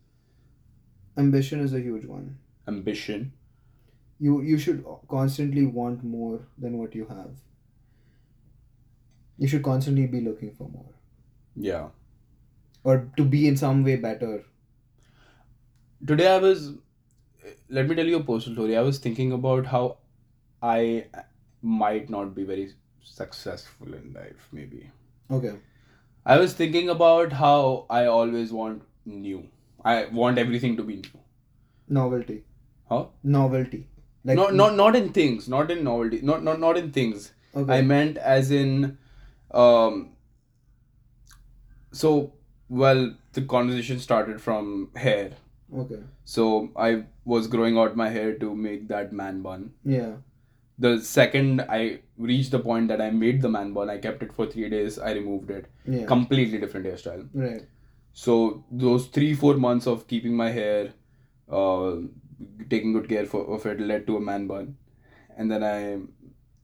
Ambition 1.19 1.61
is 1.61 1.75
a 1.75 1.81
huge 1.81 2.05
one. 2.07 2.39
Ambition. 2.69 3.33
You 4.21 4.41
you 4.43 4.59
should 4.59 4.85
constantly 5.09 5.67
want 5.67 6.05
more 6.05 6.47
than 6.67 6.79
what 6.79 6.95
you 6.95 7.07
have. 7.07 7.31
You 9.39 9.49
should 9.49 9.63
constantly 9.63 10.07
be 10.07 10.21
looking 10.21 10.53
for 10.55 10.69
more, 10.69 10.91
Yeah. 11.57 11.89
or 12.85 13.11
to 13.17 13.25
be 13.25 13.47
in 13.49 13.57
some 13.57 13.83
way 13.85 13.97
better. 13.97 14.45
Today 16.07 16.29
I 16.35 16.39
was. 16.39 16.73
Let 17.69 17.89
me 17.89 17.95
tell 17.97 18.07
you 18.07 18.17
a 18.19 18.25
personal 18.25 18.57
story. 18.57 18.77
I 18.77 18.83
was 18.83 18.99
thinking 18.99 19.33
about 19.33 19.67
how 19.67 19.99
I 20.63 21.07
might 21.63 22.09
not 22.11 22.35
be 22.35 22.45
very 22.45 22.73
successful 23.03 23.95
in 23.95 24.13
life. 24.13 24.49
Maybe. 24.53 24.91
Okay. 25.31 25.55
I 26.27 26.39
was 26.39 26.55
thinking 26.55 26.89
about 26.89 27.33
how 27.33 27.87
I 27.91 28.07
always 28.07 28.53
want 28.53 28.83
new. 29.05 29.49
I 29.85 30.07
want 30.07 30.39
everything 30.39 30.77
to 30.79 30.83
be 30.83 30.97
new. 30.97 31.21
Novelty. 31.89 32.45
Huh? 32.89 33.07
Novelty. 33.23 33.87
Like 34.25 34.37
not 34.37 34.55
not 34.55 34.75
not 34.75 34.97
in 34.97 35.13
things, 35.13 35.49
not 35.49 35.71
in 35.71 35.85
novelty, 35.85 36.21
not 36.23 36.43
not 36.43 36.59
not 36.59 36.79
in 36.79 36.93
things. 36.93 37.33
Okay. 37.55 37.79
I 37.79 37.83
meant 37.83 38.17
as 38.17 38.51
in, 38.51 38.97
um. 39.51 40.17
So 41.93 42.33
well, 42.69 43.15
the 43.35 43.43
conversation 43.43 44.01
started 44.01 44.41
from 44.41 44.91
hair. 44.97 45.33
Okay. 45.83 46.01
So 46.25 46.71
I 46.75 47.05
was 47.25 47.47
growing 47.47 47.77
out 47.77 47.97
my 47.97 48.09
hair 48.09 48.35
to 48.39 48.55
make 48.55 48.89
that 48.89 49.13
man 49.13 49.43
bun. 49.43 49.73
Yeah. 49.85 50.15
The 50.79 51.01
second 51.01 51.61
I 51.63 52.01
reached 52.19 52.51
the 52.51 52.59
point 52.59 52.89
that 52.89 53.01
I 53.01 53.11
made 53.11 53.43
the 53.43 53.49
man 53.49 53.73
bun, 53.73 53.91
I 53.91 53.99
kept 53.99 54.23
it 54.23 54.33
for 54.33 54.47
three 54.47 54.69
days. 54.69 54.99
I 54.99 55.13
removed 55.13 55.51
it. 55.51 55.67
Yeah. 55.87 56.07
Completely 56.07 56.59
different 56.59 56.87
hairstyle. 56.87 57.29
right. 57.35 57.63
So 58.13 58.65
those 58.71 59.07
three 59.07 59.35
four 59.35 59.55
months 59.55 59.87
of 59.89 60.07
keeping 60.07 60.37
my 60.37 60.51
hair, 60.51 60.93
uh, 61.51 61.97
taking 62.71 62.93
good 62.93 63.09
care 63.09 63.27
for, 63.27 63.45
of 63.55 63.67
it 63.67 63.81
led 63.81 64.07
to 64.07 64.17
a 64.17 64.21
man 64.21 64.47
bun, 64.47 64.77
and 65.37 65.51
then 65.51 65.65
I, 65.65 65.99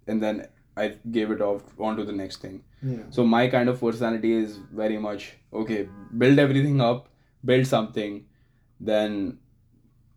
and 0.07 0.23
then 0.23 0.47
I 0.77 0.95
gave 1.11 1.31
it 1.33 1.41
off 1.41 1.63
onto 1.79 2.05
the 2.05 2.13
next 2.13 2.37
thing. 2.39 2.63
Yeah. 2.83 2.99
So 3.11 3.25
my 3.25 3.49
kind 3.49 3.69
of 3.69 3.81
personality 3.81 4.33
is 4.33 4.59
very 4.73 4.97
much 4.99 5.33
okay. 5.53 5.89
Build 6.17 6.39
everything 6.39 6.81
up, 6.81 7.09
build 7.45 7.67
something, 7.67 8.25
then 8.79 9.39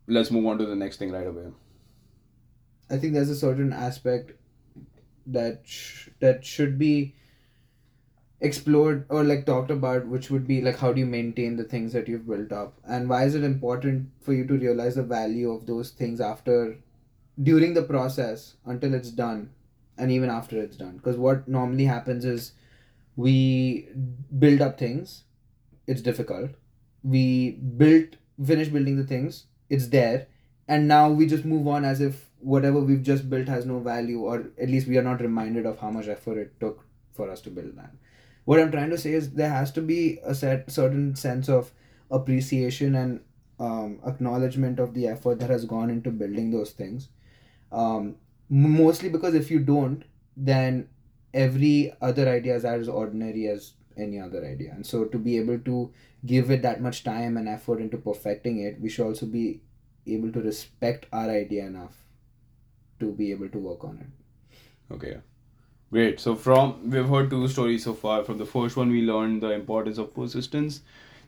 let's 0.07 0.29
move 0.31 0.45
on 0.45 0.57
to 0.59 0.65
the 0.65 0.75
next 0.75 0.97
thing 0.97 1.11
right 1.11 1.27
away. 1.27 1.47
I 2.93 2.97
think 2.99 3.13
there's 3.13 3.29
a 3.29 3.35
certain 3.35 3.73
aspect 3.73 4.33
that 5.27 5.61
sh- 5.65 6.09
that 6.19 6.45
should 6.45 6.77
be 6.77 7.15
explored 8.41 9.05
or 9.09 9.23
like 9.23 9.45
talked 9.45 9.71
about 9.71 10.05
which 10.07 10.29
would 10.29 10.45
be 10.45 10.61
like 10.61 10.77
how 10.77 10.91
do 10.91 10.99
you 10.99 11.05
maintain 11.05 11.55
the 11.55 11.63
things 11.63 11.93
that 11.93 12.07
you've 12.07 12.27
built 12.27 12.51
up? 12.51 12.73
And 12.85 13.09
why 13.09 13.23
is 13.23 13.35
it 13.35 13.43
important 13.43 14.09
for 14.21 14.33
you 14.33 14.45
to 14.47 14.53
realize 14.57 14.95
the 14.95 15.03
value 15.03 15.51
of 15.51 15.65
those 15.65 15.91
things 15.91 16.19
after 16.21 16.77
during 17.41 17.73
the 17.73 17.83
process 17.83 18.55
until 18.65 18.93
it's 18.93 19.11
done 19.11 19.51
and 19.97 20.11
even 20.11 20.29
after 20.29 20.61
it's 20.61 20.77
done? 20.77 20.97
Because 20.97 21.17
what 21.17 21.47
normally 21.47 21.85
happens 21.85 22.25
is 22.25 22.51
we 23.15 23.87
build 24.39 24.61
up 24.61 24.77
things 24.79 25.23
it's 25.87 26.01
difficult. 26.01 26.51
We 27.03 27.51
built 27.51 28.15
finish 28.45 28.69
building 28.69 28.97
the 28.97 29.05
things 29.05 29.45
it's 29.69 29.87
there 29.87 30.27
and 30.67 30.87
now 30.87 31.09
we 31.09 31.27
just 31.27 31.45
move 31.45 31.67
on 31.67 31.85
as 31.85 32.01
if 32.01 32.29
whatever 32.43 32.79
we've 32.79 33.03
just 33.03 33.29
built 33.29 33.47
has 33.47 33.65
no 33.65 33.79
value 33.79 34.19
or 34.19 34.51
at 34.61 34.69
least 34.69 34.87
we 34.87 34.97
are 34.97 35.03
not 35.03 35.21
reminded 35.21 35.65
of 35.65 35.79
how 35.79 35.89
much 35.89 36.07
effort 36.07 36.37
it 36.37 36.59
took 36.59 36.85
for 37.13 37.29
us 37.29 37.41
to 37.41 37.49
build 37.49 37.75
that. 37.77 37.91
What 38.45 38.59
i'm 38.59 38.71
trying 38.71 38.89
to 38.89 38.97
say 38.97 39.13
is 39.13 39.31
there 39.31 39.49
has 39.49 39.71
to 39.73 39.81
be 39.81 40.19
a 40.23 40.35
set 40.35 40.69
certain 40.69 41.15
sense 41.15 41.49
of 41.49 41.71
appreciation 42.11 42.95
and 42.95 43.21
um, 43.59 43.99
acknowledgement 44.05 44.79
of 44.79 44.93
the 44.93 45.07
effort 45.07 45.39
that 45.39 45.49
has 45.49 45.63
gone 45.65 45.89
into 45.89 46.11
building 46.11 46.51
those 46.51 46.71
things. 46.71 47.09
Um, 47.71 48.15
mostly 48.49 49.09
because 49.09 49.33
if 49.33 49.49
you 49.49 49.59
don't 49.59 50.03
then 50.35 50.89
every 51.33 51.93
other 52.01 52.27
idea 52.27 52.55
is 52.55 52.65
as 52.65 52.89
ordinary 52.89 53.47
as 53.47 53.73
any 53.95 54.19
other 54.19 54.45
idea. 54.45 54.71
And 54.71 54.85
so 54.85 55.05
to 55.05 55.17
be 55.17 55.37
able 55.37 55.59
to 55.59 55.91
give 56.25 56.49
it 56.51 56.61
that 56.63 56.81
much 56.81 57.03
time 57.03 57.37
and 57.37 57.47
effort 57.47 57.79
into 57.79 57.97
perfecting 57.97 58.59
it 58.59 58.79
we 58.81 58.89
should 58.89 59.05
also 59.05 59.25
be 59.25 59.61
able 60.05 60.31
to 60.31 60.41
respect 60.41 61.05
our 61.13 61.29
idea 61.29 61.65
enough 61.65 62.03
to 62.99 63.11
be 63.11 63.31
able 63.31 63.49
to 63.49 63.59
work 63.59 63.83
on 63.83 63.97
it 63.99 64.07
Okay. 64.91 65.17
Great. 65.91 66.19
So 66.19 66.35
from 66.35 66.89
we've 66.89 67.07
heard 67.07 67.29
two 67.29 67.47
stories 67.47 67.83
so 67.83 67.93
far. 67.93 68.23
From 68.23 68.37
the 68.37 68.45
first 68.45 68.75
one, 68.77 68.89
we 68.91 69.01
learned 69.01 69.41
the 69.41 69.51
importance 69.51 69.97
of 69.97 70.13
persistence. 70.13 70.81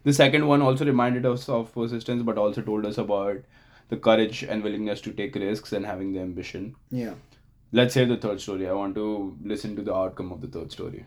The 0.03 0.13
second 0.13 0.47
one 0.47 0.61
also 0.61 0.85
reminded 0.85 1.25
us 1.25 1.47
of 1.49 1.73
persistence, 1.73 2.23
but 2.23 2.37
also 2.37 2.61
told 2.61 2.85
us 2.85 2.97
about 2.97 3.37
the 3.89 3.97
courage 3.97 4.43
and 4.43 4.63
willingness 4.63 5.01
to 5.01 5.11
take 5.11 5.35
risks 5.35 5.73
and 5.73 5.85
having 5.85 6.13
the 6.13 6.19
ambition. 6.19 6.75
yeah 6.91 7.13
Let's 7.71 7.93
hear 7.93 8.05
the 8.05 8.17
third 8.17 8.39
story. 8.41 8.67
I 8.69 8.73
want 8.73 8.95
to 8.95 9.37
listen 9.43 9.75
to 9.75 9.81
the 9.81 9.93
outcome 9.93 10.31
of 10.31 10.41
the 10.41 10.47
third 10.47 10.71
story. 10.71 11.05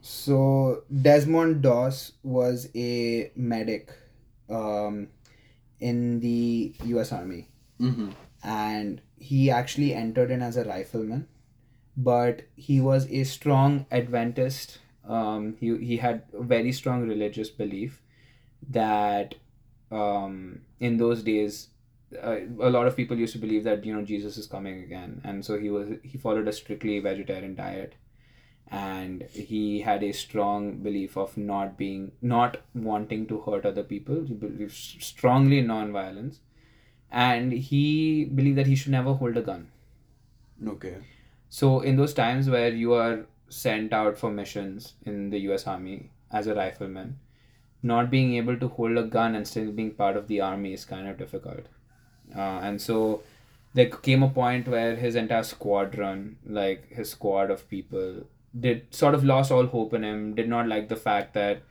So 0.00 0.84
Desmond 1.02 1.62
Doss 1.62 2.12
was 2.22 2.68
a 2.74 3.30
medic 3.34 3.90
um, 4.48 5.08
in 5.80 6.20
the 6.20 6.74
U.S. 6.84 7.12
Army, 7.12 7.48
Mm-hmm. 7.80 8.10
And 8.44 9.00
he 9.16 9.50
actually 9.50 9.94
entered 9.94 10.30
in 10.30 10.42
as 10.42 10.56
a 10.56 10.64
rifleman, 10.64 11.26
but 11.96 12.42
he 12.56 12.80
was 12.80 13.10
a 13.10 13.24
strong 13.24 13.86
Adventist. 13.90 14.78
Um, 15.08 15.56
he 15.58 15.76
he 15.78 15.96
had 15.96 16.22
a 16.32 16.42
very 16.42 16.72
strong 16.72 17.08
religious 17.08 17.50
belief 17.50 18.02
that 18.70 19.34
um, 19.90 20.62
in 20.80 20.98
those 20.98 21.22
days. 21.22 21.68
Uh, 22.22 22.36
a 22.60 22.70
lot 22.70 22.86
of 22.86 22.94
people 22.94 23.18
used 23.18 23.32
to 23.32 23.40
believe 23.40 23.64
that 23.64 23.84
you 23.84 23.92
know 23.92 24.02
Jesus 24.02 24.36
is 24.36 24.46
coming 24.46 24.84
again, 24.84 25.20
and 25.24 25.44
so 25.44 25.58
he 25.58 25.68
was 25.68 25.88
he 26.04 26.16
followed 26.16 26.46
a 26.46 26.52
strictly 26.52 27.00
vegetarian 27.00 27.56
diet 27.56 27.94
and 28.70 29.22
he 29.32 29.80
had 29.80 30.02
a 30.02 30.12
strong 30.12 30.78
belief 30.78 31.16
of 31.16 31.36
not 31.36 31.76
being 31.76 32.12
not 32.22 32.58
wanting 32.74 33.26
to 33.26 33.40
hurt 33.42 33.66
other 33.66 33.82
people 33.82 34.24
he 34.24 34.34
believed 34.34 34.72
strongly 34.72 35.58
in 35.58 35.66
non-violence 35.66 36.40
and 37.22 37.52
he 37.52 38.24
believed 38.26 38.58
that 38.58 38.66
he 38.66 38.76
should 38.76 38.92
never 38.92 39.14
hold 39.14 39.36
a 39.36 39.42
gun 39.42 39.68
Okay. 40.66 40.96
so 41.48 41.80
in 41.80 41.96
those 41.96 42.14
times 42.14 42.48
where 42.48 42.72
you 42.72 42.94
are 42.94 43.26
sent 43.48 43.92
out 43.92 44.16
for 44.18 44.30
missions 44.30 44.94
in 45.04 45.30
the 45.30 45.38
US 45.50 45.66
army 45.66 46.10
as 46.30 46.46
a 46.46 46.54
rifleman 46.54 47.18
not 47.82 48.10
being 48.10 48.34
able 48.34 48.56
to 48.58 48.68
hold 48.68 48.96
a 48.98 49.02
gun 49.04 49.34
and 49.34 49.46
still 49.46 49.70
being 49.72 49.90
part 49.92 50.16
of 50.16 50.28
the 50.28 50.40
army 50.40 50.72
is 50.72 50.84
kind 50.84 51.08
of 51.08 51.18
difficult 51.18 51.66
uh, 52.36 52.58
and 52.68 52.80
so 52.80 53.22
there 53.74 53.86
came 53.90 54.22
a 54.22 54.28
point 54.28 54.68
where 54.68 54.96
his 54.96 55.16
entire 55.16 55.42
squadron 55.42 56.36
like 56.46 56.88
his 56.90 57.10
squad 57.10 57.50
of 57.50 57.68
people 57.68 58.22
did 58.58 58.86
sort 58.94 59.14
of 59.14 59.24
lost 59.24 59.52
all 59.52 59.66
hope 59.66 59.94
in 59.94 60.04
him 60.04 60.34
did 60.34 60.48
not 60.48 60.68
like 60.68 60.88
the 60.88 60.96
fact 60.96 61.34
that 61.34 61.62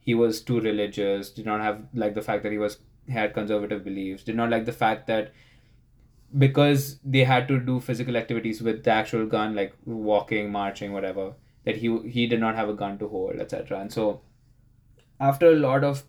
he 0.00 0.14
was 0.14 0.40
too 0.40 0.60
religious 0.60 1.30
did 1.30 1.46
not 1.46 1.60
have 1.60 1.82
like 1.94 2.14
the 2.14 2.22
fact 2.22 2.42
that 2.44 2.52
he 2.52 2.58
was 2.58 2.78
had 3.08 3.34
conservative 3.34 3.84
beliefs 3.84 4.22
did 4.22 4.36
not 4.36 4.50
like 4.50 4.64
the 4.64 4.72
fact 4.72 5.06
that 5.06 5.32
because 6.36 6.98
they 7.04 7.24
had 7.24 7.46
to 7.48 7.58
do 7.58 7.78
physical 7.80 8.16
activities 8.16 8.60
with 8.60 8.82
the 8.84 8.90
actual 8.90 9.26
gun 9.26 9.54
like 9.54 9.74
walking 9.84 10.50
marching 10.50 10.92
whatever 10.92 11.32
that 11.64 11.76
he 11.76 11.98
he 12.16 12.26
did 12.26 12.40
not 12.40 12.56
have 12.56 12.68
a 12.68 12.74
gun 12.74 12.98
to 12.98 13.08
hold 13.08 13.40
etc 13.40 13.80
and 13.80 13.92
so 13.92 14.20
after 15.20 15.52
a 15.52 15.56
lot 15.56 15.84
of 15.84 16.04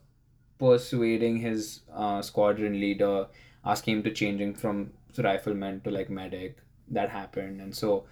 persuading 0.59 1.37
his 1.37 1.81
uh, 1.93 2.21
squadron 2.21 2.79
leader 2.79 3.27
asking 3.63 3.97
him 3.97 4.03
to 4.03 4.11
changing 4.11 4.53
from 4.55 4.91
rifleman 5.17 5.81
to 5.81 5.91
like 5.91 6.09
medic 6.09 6.57
that 6.89 7.09
happened. 7.09 7.61
And 7.61 7.75
so 7.75 8.05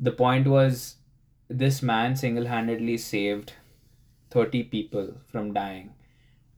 the 0.00 0.12
point 0.12 0.46
was 0.46 0.96
this 1.48 1.82
man 1.82 2.16
single-handedly 2.16 2.98
saved 2.98 3.52
30 4.30 4.64
people 4.64 5.14
from 5.28 5.52
dying 5.52 5.92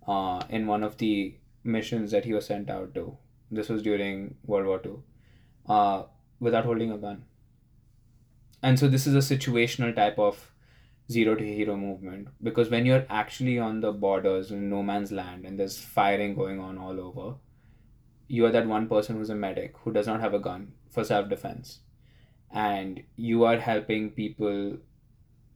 uh, 0.08 0.40
in 0.48 0.66
one 0.66 0.82
of 0.82 0.96
the 0.98 1.36
missions 1.62 2.10
that 2.10 2.24
he 2.24 2.34
was 2.34 2.46
sent 2.46 2.70
out 2.70 2.94
to. 2.94 3.16
This 3.50 3.68
was 3.68 3.82
during 3.82 4.36
world 4.44 4.66
war 4.66 4.80
ii 4.84 4.92
uh, 5.68 6.02
without 6.40 6.64
holding 6.64 6.92
a 6.92 6.98
gun. 6.98 7.24
And 8.62 8.78
so 8.78 8.88
this 8.88 9.06
is 9.06 9.14
a 9.14 9.36
situational 9.38 9.94
type 9.94 10.18
of 10.18 10.52
zero 11.10 11.34
to 11.34 11.44
hero 11.44 11.76
movement 11.76 12.28
because 12.42 12.68
when 12.70 12.84
you're 12.84 13.06
actually 13.08 13.58
on 13.58 13.80
the 13.80 13.92
borders 13.92 14.50
in 14.50 14.68
no 14.68 14.82
man's 14.82 15.12
land 15.12 15.46
and 15.46 15.58
there's 15.58 15.78
firing 15.78 16.34
going 16.34 16.60
on 16.60 16.76
all 16.76 17.00
over 17.00 17.36
you 18.28 18.44
are 18.44 18.50
that 18.52 18.66
one 18.66 18.88
person 18.88 19.16
who's 19.16 19.30
a 19.30 19.34
medic 19.34 19.74
who 19.82 19.92
does 19.92 20.06
not 20.06 20.20
have 20.20 20.34
a 20.34 20.38
gun 20.38 20.72
for 20.90 21.02
self-defense. 21.02 21.80
And 22.50 23.02
you 23.16 23.44
are 23.44 23.58
helping 23.58 24.10
people 24.10 24.76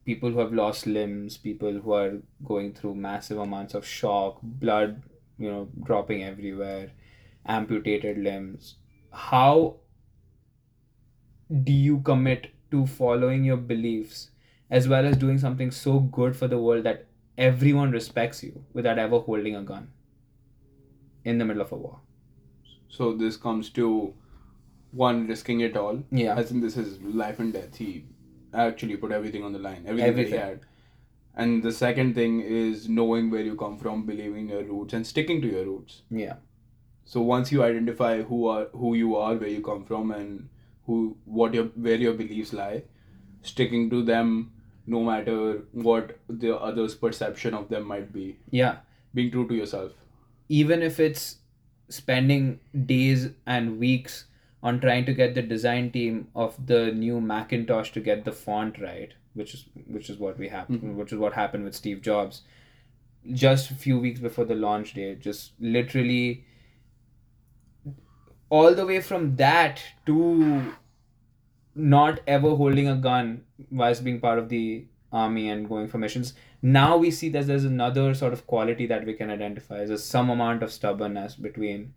people 0.04 0.30
who 0.30 0.38
have 0.38 0.52
lost 0.52 0.86
limbs, 0.86 1.36
people 1.36 1.72
who 1.72 1.92
are 1.92 2.18
going 2.44 2.74
through 2.74 2.94
massive 2.94 3.38
amounts 3.38 3.74
of 3.74 3.86
shock, 3.86 4.38
blood, 4.42 5.02
you 5.38 5.50
know, 5.50 5.68
dropping 5.84 6.24
everywhere, 6.24 6.90
amputated 7.46 8.18
limbs. 8.18 8.76
How 9.12 9.76
do 11.62 11.72
you 11.72 12.00
commit 12.00 12.52
to 12.70 12.86
following 12.86 13.44
your 13.44 13.56
beliefs 13.56 14.30
as 14.70 14.88
well 14.88 15.04
as 15.04 15.16
doing 15.16 15.38
something 15.38 15.70
so 15.70 16.00
good 16.00 16.34
for 16.34 16.48
the 16.48 16.58
world 16.58 16.84
that 16.84 17.06
everyone 17.36 17.90
respects 17.90 18.42
you 18.42 18.64
without 18.72 18.98
ever 18.98 19.18
holding 19.18 19.56
a 19.56 19.62
gun 19.62 19.90
in 21.24 21.38
the 21.38 21.44
middle 21.44 21.62
of 21.62 21.72
a 21.72 21.76
war? 21.76 22.00
So 22.88 23.14
this 23.14 23.36
comes 23.36 23.70
to 23.70 24.14
one 24.90 25.26
risking 25.26 25.60
it 25.60 25.76
all. 25.76 26.02
Yeah. 26.10 26.36
I 26.36 26.42
think 26.42 26.62
this 26.62 26.76
is 26.76 27.00
life 27.02 27.38
and 27.38 27.52
death. 27.52 27.76
He 27.76 28.04
actually 28.54 28.96
put 28.96 29.12
everything 29.12 29.44
on 29.44 29.52
the 29.52 29.58
line. 29.58 29.84
Everything, 29.86 30.16
that 30.30 30.34
Everything. 30.34 30.38
had. 30.40 30.60
And 31.34 31.62
the 31.62 31.72
second 31.72 32.14
thing 32.14 32.40
is 32.42 32.88
knowing 32.88 33.30
where 33.30 33.42
you 33.42 33.56
come 33.56 33.78
from, 33.78 34.04
believing 34.06 34.48
your 34.48 34.62
roots, 34.64 34.92
and 34.94 35.06
sticking 35.06 35.40
to 35.42 35.48
your 35.48 35.64
roots. 35.64 36.02
Yeah. 36.10 36.34
So 37.04 37.20
once 37.22 37.50
you 37.52 37.62
identify 37.64 38.22
who 38.22 38.46
are 38.48 38.66
who 38.72 38.94
you 38.94 39.16
are, 39.16 39.34
where 39.36 39.48
you 39.48 39.62
come 39.62 39.84
from, 39.84 40.10
and 40.12 40.48
who 40.86 41.16
what 41.24 41.54
your 41.54 41.64
where 41.88 41.96
your 41.96 42.14
beliefs 42.14 42.52
lie, 42.52 42.82
sticking 43.42 43.88
to 43.90 44.02
them, 44.04 44.52
no 44.86 45.02
matter 45.02 45.62
what 45.72 46.18
the 46.28 46.56
others' 46.56 46.94
perception 46.94 47.54
of 47.54 47.68
them 47.68 47.84
might 47.84 48.12
be. 48.12 48.38
Yeah. 48.50 48.76
Being 49.14 49.30
true 49.30 49.48
to 49.48 49.54
yourself. 49.54 49.92
even 50.48 50.82
if 50.86 50.98
it's 51.04 51.22
spending 51.96 52.46
days 52.86 53.22
and 53.52 53.78
weeks 53.82 54.16
on 54.62 54.80
trying 54.80 55.04
to 55.06 55.12
get 55.12 55.34
the 55.34 55.42
design 55.42 55.90
team 55.90 56.28
of 56.34 56.66
the 56.66 56.92
new 56.92 57.20
Macintosh 57.20 57.90
to 57.92 58.00
get 58.00 58.24
the 58.24 58.32
font 58.32 58.78
right, 58.80 59.12
which 59.34 59.54
is 59.54 59.64
which 59.86 60.08
is 60.08 60.18
what 60.18 60.38
we 60.38 60.48
happened, 60.48 60.82
mm-hmm. 60.82 60.96
which 60.96 61.12
is 61.12 61.18
what 61.18 61.32
happened 61.32 61.64
with 61.64 61.74
Steve 61.74 62.02
Jobs. 62.02 62.42
Just 63.32 63.70
a 63.70 63.74
few 63.74 63.98
weeks 63.98 64.20
before 64.20 64.44
the 64.44 64.54
launch 64.54 64.94
day, 64.94 65.14
just 65.14 65.52
literally 65.60 66.44
all 68.50 68.74
the 68.74 68.86
way 68.86 69.00
from 69.00 69.36
that 69.36 69.82
to 70.06 70.74
not 71.74 72.20
ever 72.26 72.54
holding 72.54 72.88
a 72.88 72.96
gun 72.96 73.44
whilst 73.70 74.04
being 74.04 74.20
part 74.20 74.38
of 74.38 74.48
the 74.48 74.84
army 75.12 75.48
and 75.48 75.68
going 75.68 75.88
for 75.88 75.98
missions. 75.98 76.34
Now 76.60 76.96
we 76.96 77.10
see 77.10 77.28
that 77.30 77.46
there's 77.46 77.64
another 77.64 78.14
sort 78.14 78.32
of 78.32 78.46
quality 78.46 78.86
that 78.86 79.06
we 79.06 79.14
can 79.14 79.30
identify. 79.30 79.84
There's 79.84 80.04
some 80.04 80.30
amount 80.30 80.62
of 80.62 80.72
stubbornness 80.72 81.34
between 81.34 81.94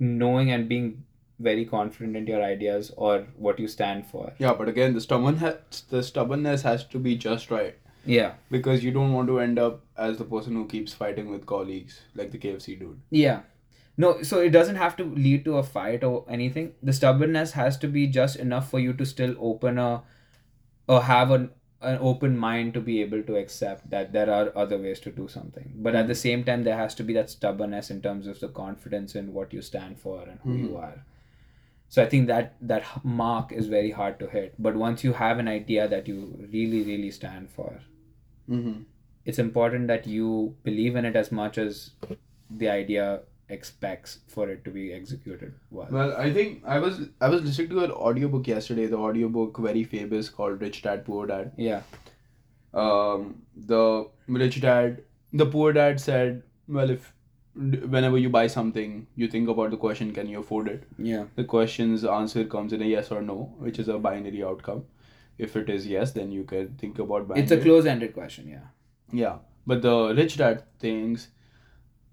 knowing 0.00 0.50
and 0.50 0.68
being 0.68 1.04
very 1.38 1.64
confident 1.64 2.16
in 2.16 2.26
your 2.26 2.42
ideas 2.42 2.90
or 2.96 3.26
what 3.36 3.58
you 3.58 3.68
stand 3.68 4.06
for. 4.06 4.32
Yeah, 4.38 4.54
but 4.54 4.68
again, 4.68 4.94
the 4.94 5.00
stubborn 5.00 5.36
ha- 5.36 5.58
the 5.88 6.02
stubbornness 6.02 6.62
has 6.62 6.84
to 6.86 6.98
be 6.98 7.16
just 7.16 7.50
right. 7.50 7.76
Yeah. 8.06 8.32
because 8.50 8.82
you 8.82 8.92
don't 8.92 9.12
want 9.12 9.28
to 9.28 9.40
end 9.40 9.58
up 9.58 9.84
as 9.96 10.16
the 10.16 10.24
person 10.24 10.54
who 10.54 10.66
keeps 10.66 10.94
fighting 10.94 11.30
with 11.30 11.44
colleagues 11.46 12.00
like 12.14 12.30
the 12.30 12.38
KFC 12.38 12.78
dude. 12.78 13.00
Yeah. 13.10 13.40
No, 13.98 14.22
so 14.22 14.40
it 14.40 14.50
doesn't 14.50 14.76
have 14.76 14.96
to 14.96 15.04
lead 15.04 15.44
to 15.44 15.58
a 15.58 15.62
fight 15.62 16.02
or 16.02 16.24
anything. 16.28 16.72
The 16.82 16.94
stubbornness 16.94 17.52
has 17.52 17.76
to 17.78 17.88
be 17.88 18.06
just 18.06 18.36
enough 18.36 18.70
for 18.70 18.80
you 18.80 18.94
to 18.94 19.04
still 19.04 19.34
open 19.38 19.78
a 19.78 20.02
or 20.88 21.02
have 21.02 21.30
an 21.30 21.50
an 21.82 21.98
open 22.00 22.36
mind 22.36 22.74
to 22.74 22.80
be 22.80 23.00
able 23.00 23.22
to 23.22 23.36
accept 23.36 23.88
that 23.90 24.12
there 24.12 24.30
are 24.30 24.52
other 24.56 24.78
ways 24.78 25.00
to 25.00 25.10
do 25.10 25.28
something. 25.28 25.72
But 25.76 25.94
at 25.94 26.08
the 26.08 26.14
same 26.14 26.44
time 26.44 26.64
there 26.64 26.76
has 26.76 26.94
to 26.96 27.02
be 27.04 27.14
that 27.14 27.30
stubbornness 27.30 27.90
in 27.90 28.02
terms 28.02 28.26
of 28.26 28.40
the 28.40 28.48
confidence 28.48 29.14
in 29.14 29.32
what 29.32 29.52
you 29.52 29.62
stand 29.62 29.98
for 29.98 30.22
and 30.28 30.38
who 30.40 30.54
you 30.56 30.76
are. 30.76 31.04
So 31.88 32.02
I 32.02 32.08
think 32.08 32.28
that 32.28 32.54
that 32.60 32.84
mark 33.04 33.52
is 33.52 33.66
very 33.66 33.90
hard 33.90 34.18
to 34.20 34.28
hit. 34.28 34.54
But 34.58 34.76
once 34.76 35.02
you 35.04 35.12
have 35.14 35.38
an 35.38 35.48
idea 35.48 35.88
that 35.88 36.06
you 36.08 36.48
really 36.52 36.82
really 36.84 37.10
stand 37.10 37.50
for, 37.50 37.80
Mm-hmm. 38.50 38.82
it's 39.24 39.38
important 39.38 39.86
that 39.88 40.06
you 40.06 40.56
believe 40.64 40.96
in 40.96 41.04
it 41.04 41.16
as 41.16 41.30
much 41.30 41.58
as 41.58 41.90
the 42.50 42.68
idea 42.68 43.20
expects 43.56 44.18
for 44.28 44.48
it 44.48 44.64
to 44.64 44.70
be 44.70 44.92
executed 44.92 45.54
well. 45.70 45.88
Well, 45.90 46.14
I 46.16 46.32
think 46.32 46.62
I 46.64 46.78
was 46.78 47.00
I 47.20 47.28
was 47.28 47.42
listening 47.42 47.70
to 47.70 47.84
an 47.84 47.90
audiobook 48.08 48.46
yesterday. 48.46 48.86
The 48.86 48.98
audiobook 48.98 49.58
very 49.58 49.84
famous 49.84 50.28
called 50.28 50.60
Rich 50.60 50.82
Dad 50.82 51.04
Poor 51.04 51.26
Dad. 51.26 51.52
Yeah. 51.56 51.82
Um, 52.72 53.42
the 53.56 54.08
rich 54.28 54.60
dad, 54.60 55.02
the 55.32 55.46
poor 55.46 55.72
dad 55.72 56.00
said, 56.00 56.42
well, 56.68 56.90
if 56.90 57.12
whenever 57.54 58.16
you 58.16 58.30
buy 58.30 58.46
something, 58.46 59.06
you 59.16 59.26
think 59.28 59.48
about 59.48 59.72
the 59.72 59.76
question, 59.76 60.12
can 60.12 60.28
you 60.28 60.38
afford 60.40 60.68
it? 60.68 60.84
Yeah. 60.96 61.24
The 61.34 61.44
question's 61.44 62.04
answer 62.04 62.44
comes 62.44 62.72
in 62.72 62.80
a 62.82 62.84
yes 62.84 63.10
or 63.10 63.22
no, 63.22 63.54
which 63.58 63.80
is 63.80 63.88
a 63.88 63.98
binary 63.98 64.44
outcome. 64.44 64.84
If 65.36 65.56
it 65.56 65.68
is 65.68 65.86
yes, 65.86 66.12
then 66.12 66.30
you 66.30 66.44
can 66.44 66.68
think 66.78 66.98
about 67.00 67.26
buying 67.26 67.42
It's 67.42 67.50
a 67.50 67.58
it. 67.58 67.62
close 67.64 67.86
ended 67.86 68.14
question, 68.14 68.46
yeah. 68.48 68.68
Yeah, 69.12 69.38
but 69.66 69.82
the 69.82 70.14
rich 70.14 70.36
dad 70.36 70.62
thinks 70.78 71.28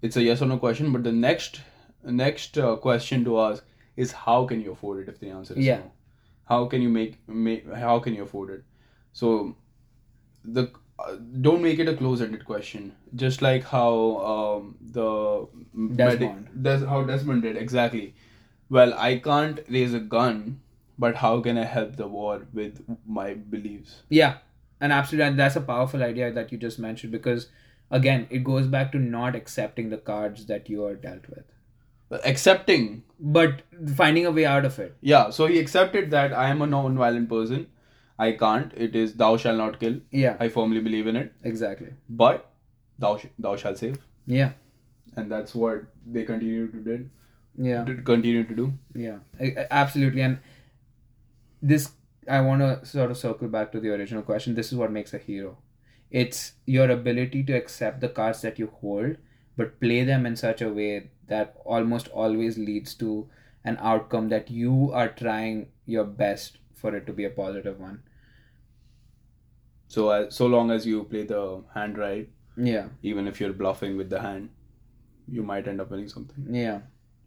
it's 0.02 0.16
a 0.16 0.22
yes 0.22 0.42
or 0.42 0.46
no 0.46 0.58
question. 0.58 0.92
But 0.92 1.04
the 1.04 1.12
next 1.12 1.60
next 2.04 2.56
uh, 2.58 2.76
question 2.76 3.24
to 3.24 3.40
ask 3.40 3.64
is 3.96 4.12
how 4.12 4.44
can 4.46 4.60
you 4.60 4.72
afford 4.72 5.00
it 5.02 5.08
if 5.12 5.18
the 5.20 5.30
answer 5.30 5.54
is 5.54 5.64
Yeah. 5.64 5.78
no? 5.78 5.92
How 6.44 6.64
can 6.66 6.80
you 6.80 6.88
make, 6.88 7.16
make 7.28 7.70
how 7.74 7.98
can 7.98 8.14
you 8.14 8.22
afford 8.22 8.50
it? 8.50 8.62
So 9.12 9.56
the 10.44 10.70
uh, 10.98 11.16
don't 11.40 11.62
make 11.62 11.78
it 11.78 11.88
a 11.88 11.94
close-ended 11.96 12.44
question. 12.44 12.94
Just 13.14 13.42
like 13.42 13.64
how 13.64 13.90
um, 14.34 14.76
the 14.80 15.46
Desmond. 15.94 16.48
Des- 16.62 16.86
how 16.86 17.02
Desmond 17.04 17.42
did 17.42 17.56
exactly. 17.56 18.14
Well, 18.70 18.94
I 18.94 19.18
can't 19.18 19.60
raise 19.68 19.94
a 19.94 20.00
gun, 20.00 20.60
but 20.98 21.16
how 21.16 21.40
can 21.40 21.56
I 21.58 21.64
help 21.64 21.96
the 21.96 22.08
war 22.08 22.46
with 22.52 22.82
my 23.06 23.34
beliefs? 23.34 24.02
Yeah. 24.08 24.38
And 24.80 24.92
absolutely 24.92 25.28
and 25.28 25.38
that's 25.38 25.56
a 25.56 25.60
powerful 25.60 26.02
idea 26.02 26.32
that 26.32 26.50
you 26.52 26.58
just 26.58 26.78
mentioned 26.78 27.12
because 27.12 27.48
again 27.90 28.26
it 28.30 28.44
goes 28.44 28.66
back 28.66 28.92
to 28.92 28.98
not 28.98 29.36
accepting 29.36 29.90
the 29.90 29.96
cards 30.10 30.46
that 30.46 30.68
you 30.68 30.84
are 30.84 30.94
dealt 30.94 31.28
with. 31.28 31.44
Accepting 32.24 33.02
But 33.20 33.62
finding 33.96 34.26
a 34.26 34.30
way 34.30 34.44
out 34.46 34.64
of 34.64 34.78
it. 34.78 34.96
Yeah, 35.00 35.30
so 35.30 35.46
he 35.46 35.58
accepted 35.58 36.10
that 36.12 36.32
I 36.32 36.48
am 36.50 36.62
a 36.62 36.66
non-violent 36.66 37.28
person. 37.28 37.66
I 38.26 38.32
can't. 38.32 38.72
It 38.86 38.94
is 39.00 39.14
thou 39.22 39.36
shall 39.36 39.56
not 39.56 39.78
kill. 39.80 39.96
Yeah. 40.10 40.36
I 40.40 40.48
firmly 40.48 40.80
believe 40.80 41.06
in 41.12 41.16
it. 41.16 41.32
Exactly. 41.50 41.88
But 42.08 42.46
thou 42.98 43.16
sh- 43.18 43.26
thou 43.38 43.56
shall 43.56 43.76
save, 43.82 43.98
Yeah. 44.26 44.52
and 45.16 45.30
that's 45.30 45.54
what 45.54 45.84
they 46.16 46.24
continue 46.30 46.66
to 46.72 46.80
did 46.88 47.10
Yeah. 47.68 47.84
to 47.90 47.96
continue 48.12 48.44
to 48.52 48.54
do. 48.62 48.72
Yeah, 48.94 49.18
absolutely. 49.82 50.22
And 50.22 50.38
this, 51.62 51.90
I 52.28 52.40
want 52.40 52.60
to 52.62 52.84
sort 52.86 53.10
of 53.10 53.16
circle 53.18 53.48
back 53.48 53.72
to 53.72 53.80
the 53.80 53.90
original 53.90 54.22
question. 54.22 54.54
This 54.54 54.72
is 54.72 54.78
what 54.78 54.92
makes 54.92 55.14
a 55.14 55.18
hero. 55.18 55.56
It's 56.10 56.52
your 56.66 56.90
ability 56.90 57.44
to 57.44 57.52
accept 57.52 58.00
the 58.00 58.08
cards 58.08 58.42
that 58.42 58.58
you 58.58 58.68
hold, 58.80 59.16
but 59.56 59.80
play 59.80 60.04
them 60.04 60.26
in 60.26 60.36
such 60.36 60.62
a 60.62 60.72
way 60.72 61.10
that 61.26 61.56
almost 61.64 62.08
always 62.08 62.56
leads 62.58 62.94
to 62.94 63.28
an 63.64 63.76
outcome 63.80 64.28
that 64.30 64.50
you 64.50 64.90
are 64.92 65.08
trying 65.08 65.66
your 65.84 66.04
best 66.04 66.58
for 66.74 66.94
it 66.96 67.06
to 67.06 67.12
be 67.12 67.24
a 67.24 67.30
positive 67.30 67.78
one. 67.78 68.02
So 69.88 70.08
uh, 70.08 70.30
so 70.30 70.46
long 70.46 70.70
as 70.70 70.86
you 70.86 71.04
play 71.04 71.24
the 71.24 71.62
hand 71.74 71.98
right, 71.98 72.28
Yeah, 72.56 72.88
even 73.02 73.26
if 73.26 73.40
you're 73.40 73.52
bluffing 73.52 73.96
with 73.96 74.10
the 74.10 74.20
hand, 74.20 74.50
you 75.26 75.42
might 75.42 75.68
end 75.68 75.80
up 75.80 75.90
winning 75.90 76.08
something. 76.08 76.54
yeah, 76.54 76.80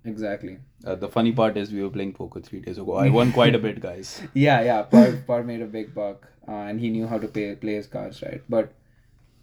exactly. 0.06 0.58
Uh, 0.86 0.96
the 0.96 1.08
funny 1.10 1.32
part 1.32 1.58
is 1.58 1.72
we 1.72 1.82
were 1.84 1.90
playing 1.90 2.14
poker 2.14 2.40
three 2.42 2.60
days 2.60 2.78
ago. 2.78 2.96
I 2.96 3.10
won 3.10 3.32
quite 3.32 3.56
a 3.56 3.60
bit, 3.60 3.80
guys. 3.82 4.22
Yeah, 4.34 4.62
yeah. 4.62 4.84
Parv, 4.92 5.26
Parv 5.26 5.46
made 5.46 5.62
a 5.62 5.66
big 5.66 5.94
buck, 5.96 6.28
uh, 6.48 6.52
and 6.52 6.80
he 6.80 6.90
knew 6.90 7.08
how 7.08 7.18
to 7.20 7.28
play 7.28 7.56
play 7.56 7.76
his 7.76 7.88
cards 7.88 8.22
right. 8.22 8.42
But 8.50 8.74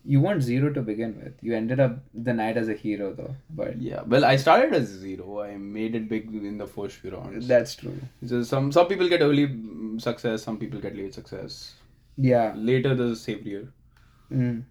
you 0.05 0.21
weren't 0.21 0.43
zero 0.43 0.73
to 0.73 0.81
begin 0.81 1.17
with. 1.23 1.35
You 1.43 1.55
ended 1.55 1.81
up 1.81 1.99
the 2.15 2.33
night 2.33 2.57
as 2.57 2.69
a 2.69 2.75
hero, 2.75 3.13
though. 3.13 3.35
But 3.51 3.81
Yeah, 3.81 4.03
well, 4.03 4.25
I 4.25 4.37
started 4.37 4.73
as 4.75 4.87
zero. 4.89 5.41
I 5.41 5.57
made 5.57 5.95
it 5.95 6.09
big 6.09 6.33
in 6.35 6.57
the 6.59 6.67
first 6.67 6.97
few 6.97 7.11
rounds. 7.17 7.47
that's 7.49 7.75
true. 7.75 7.99
So 8.27 8.43
some 8.43 8.73
some 8.73 8.89
people 8.89 9.09
get 9.09 9.21
early 9.21 9.47
mm, 9.49 10.01
success, 10.01 10.43
some 10.43 10.59
people 10.59 10.81
get 10.81 10.97
late 10.97 11.15
success. 11.15 11.75
Yeah, 12.17 12.53
Later, 12.57 12.95
the 12.97 13.11
savorier. 13.25 13.69
mm. 14.33 14.63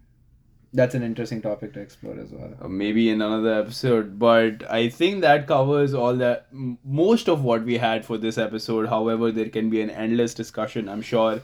That's 0.72 0.94
an 0.94 1.02
interesting 1.02 1.40
topic 1.42 1.72
to 1.74 1.80
explore 1.80 2.18
as 2.18 2.30
well. 2.30 2.54
Uh, 2.60 2.68
maybe 2.68 3.08
in 3.10 3.22
another 3.22 3.54
episode, 3.60 4.18
but 4.18 4.68
I 4.70 4.88
think 4.88 5.22
that 5.22 5.46
covers 5.46 5.94
all 5.94 6.14
that 6.16 6.46
m- 6.52 6.78
most 6.84 7.28
of 7.28 7.42
what 7.42 7.64
we 7.64 7.78
had 7.78 8.04
for 8.04 8.18
this 8.18 8.38
episode. 8.38 8.88
However, 8.88 9.30
there 9.32 9.48
can 9.48 9.70
be 9.70 9.80
an 9.80 9.90
endless 9.90 10.34
discussion. 10.34 10.88
I'm 10.88 11.02
sure 11.02 11.40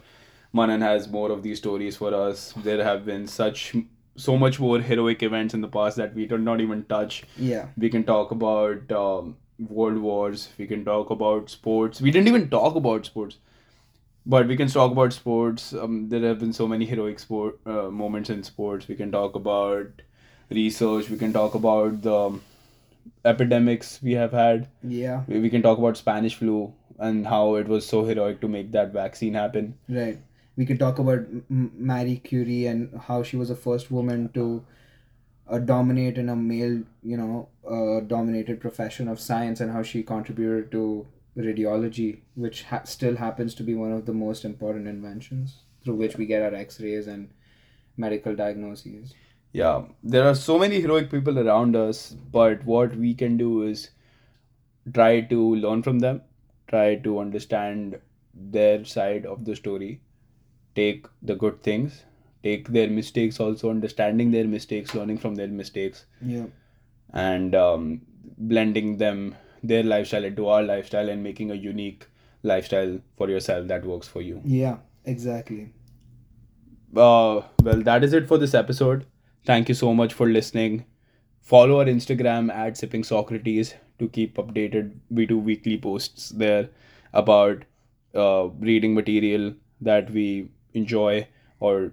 Manan 0.53 0.83
has 0.83 1.09
more 1.09 1.31
of 1.31 1.43
these 1.43 1.59
stories 1.59 1.97
for 1.97 2.15
us. 2.15 2.53
There 2.57 2.83
have 2.85 3.05
been 3.07 3.27
such 3.27 3.75
so 4.17 4.37
much 4.39 4.61
more 4.61 4.79
heroic 4.79 5.23
events 5.23 5.55
in 5.55 5.61
the 5.61 5.69
past 5.69 5.97
that 5.97 6.15
we 6.15 6.27
did 6.27 6.41
not 6.41 6.61
even 6.61 6.85
touch. 6.85 7.25
Yeah, 7.37 7.67
We 7.77 7.91
can 7.91 8.05
talk 8.05 8.31
about 8.31 8.93
um, 8.93 9.37
world 9.59 9.99
wars. 9.99 10.51
We 10.59 10.67
can 10.67 10.85
talk 10.85 11.11
about 11.11 11.51
sports. 11.51 12.01
We 12.01 12.11
didn't 12.13 12.29
even 12.29 12.49
talk 12.51 12.77
about 12.77 13.07
sports, 13.07 13.39
but 14.27 14.47
we 14.47 14.57
can 14.57 14.69
talk 14.69 14.93
about 14.93 15.13
sports. 15.13 15.73
Um, 15.73 16.09
there 16.09 16.21
have 16.23 16.39
been 16.39 16.53
so 16.53 16.67
many 16.67 16.85
heroic 16.85 17.19
sport 17.19 17.59
uh, 17.67 17.91
moments 17.91 18.31
in 18.31 18.43
sports. 18.43 18.89
We 18.89 18.95
can 18.95 19.11
talk 19.13 19.35
about 19.35 20.03
research. 20.51 21.11
We 21.11 21.19
can 21.19 21.33
talk 21.33 21.55
about 21.55 22.03
the 22.03 22.39
epidemics 23.25 24.01
we 24.03 24.13
have 24.13 24.33
had. 24.33 24.69
yeah, 24.83 25.23
We 25.27 25.41
we 25.41 25.51
can 25.51 25.63
talk 25.63 25.79
about 25.79 25.97
Spanish 25.97 26.37
flu 26.37 26.73
and 26.99 27.27
how 27.27 27.57
it 27.57 27.69
was 27.69 27.87
so 27.87 28.05
heroic 28.05 28.41
to 28.41 28.49
make 28.49 28.71
that 28.73 28.93
vaccine 28.93 29.35
happen. 29.35 29.75
right. 29.89 30.19
we 30.57 30.65
could 30.67 30.79
talk 30.79 30.99
about 31.03 31.25
Marie 31.49 32.19
Curie 32.27 32.67
and 32.67 33.01
how 33.07 33.23
she 33.23 33.37
was 33.37 33.49
the 33.49 33.57
first 33.57 33.91
woman 33.91 34.29
to 34.35 34.65
uh, 35.49 35.59
dominate 35.59 36.17
in 36.17 36.29
a 36.29 36.37
male, 36.37 36.83
you 37.03 37.17
know, 37.17 37.49
uh, 37.69 38.01
dominated 38.07 38.61
profession 38.61 39.09
of 39.09 39.19
science 39.21 39.61
and 39.61 39.73
how 39.73 39.83
she 39.83 40.03
contributed 40.03 40.71
to 40.71 41.07
radiology, 41.37 42.21
which 42.35 42.63
ha- 42.65 42.85
still 42.85 43.17
happens 43.17 43.55
to 43.57 43.63
be 43.63 43.75
one 43.75 43.93
of 43.93 44.07
the 44.07 44.13
most 44.13 44.45
important 44.45 44.87
inventions 44.89 45.57
through 45.85 45.95
which 45.97 46.17
we 46.17 46.27
get 46.27 46.43
our 46.43 46.55
X-rays 46.55 47.07
and 47.07 47.31
medical 47.97 48.35
diagnoses. 48.35 49.15
yeah 49.59 49.83
there 50.13 50.25
are 50.29 50.35
so 50.39 50.55
many 50.61 50.79
heroic 50.85 51.11
people 51.11 51.37
around 51.41 51.77
us 51.81 51.99
but 52.37 52.65
what 52.71 52.95
we 53.03 53.11
can 53.19 53.37
do 53.43 53.51
is 53.67 53.83
try 54.97 55.21
to 55.33 55.43
learn 55.65 55.83
from 55.89 56.01
them 56.05 56.21
try 56.73 56.87
to 57.05 57.13
understand 57.21 57.95
their 58.57 58.85
side 58.95 59.27
of 59.35 59.45
the 59.51 59.55
story 59.61 59.91
take 60.81 61.07
the 61.31 61.37
good 61.45 61.63
things 61.69 62.01
take 62.49 62.69
their 62.79 62.89
mistakes 62.99 63.39
also 63.47 63.71
understanding 63.77 64.33
their 64.33 64.49
mistakes 64.57 64.95
learning 65.01 65.19
from 65.27 65.37
their 65.43 65.53
mistakes 65.63 66.05
Yeah. 66.35 66.47
and 67.29 67.55
um, 67.55 67.87
blending 68.55 68.97
them 69.07 69.23
their 69.73 69.83
lifestyle 69.83 70.25
into 70.25 70.49
our 70.49 70.63
lifestyle 70.63 71.09
and 71.09 71.23
making 71.23 71.51
a 71.51 71.55
unique 71.55 72.07
lifestyle 72.43 72.99
for 73.17 73.29
yourself 73.31 73.67
that 73.69 73.85
works 73.95 74.09
for 74.17 74.23
you 74.23 74.41
Yeah. 74.45 74.77
Exactly. 75.13 75.63
uh, 76.97 77.43
well, 77.63 77.83
that 77.83 78.05
is 78.05 78.13
it 78.13 78.29
for 78.29 78.39
this 78.39 78.55
episode. 78.55 79.07
Thank 79.45 79.69
you 79.69 79.75
so 79.75 79.93
much 79.95 80.15
for 80.15 80.29
listening. 80.29 80.85
Follow 81.41 81.81
our 81.81 81.85
Instagram 81.87 82.51
at 82.53 82.77
Sipping 82.77 83.05
Socrates 83.05 83.75
to 83.99 84.09
keep 84.09 84.37
updated. 84.37 84.93
We 85.11 85.27
do 85.27 85.39
weekly 85.39 85.77
posts 85.79 86.31
there 86.31 86.71
about 87.13 87.65
uh, 88.15 88.49
reading 88.59 88.95
material 88.95 89.55
that 89.81 90.11
we 90.11 90.49
enjoy 90.73 91.29
or 91.61 91.93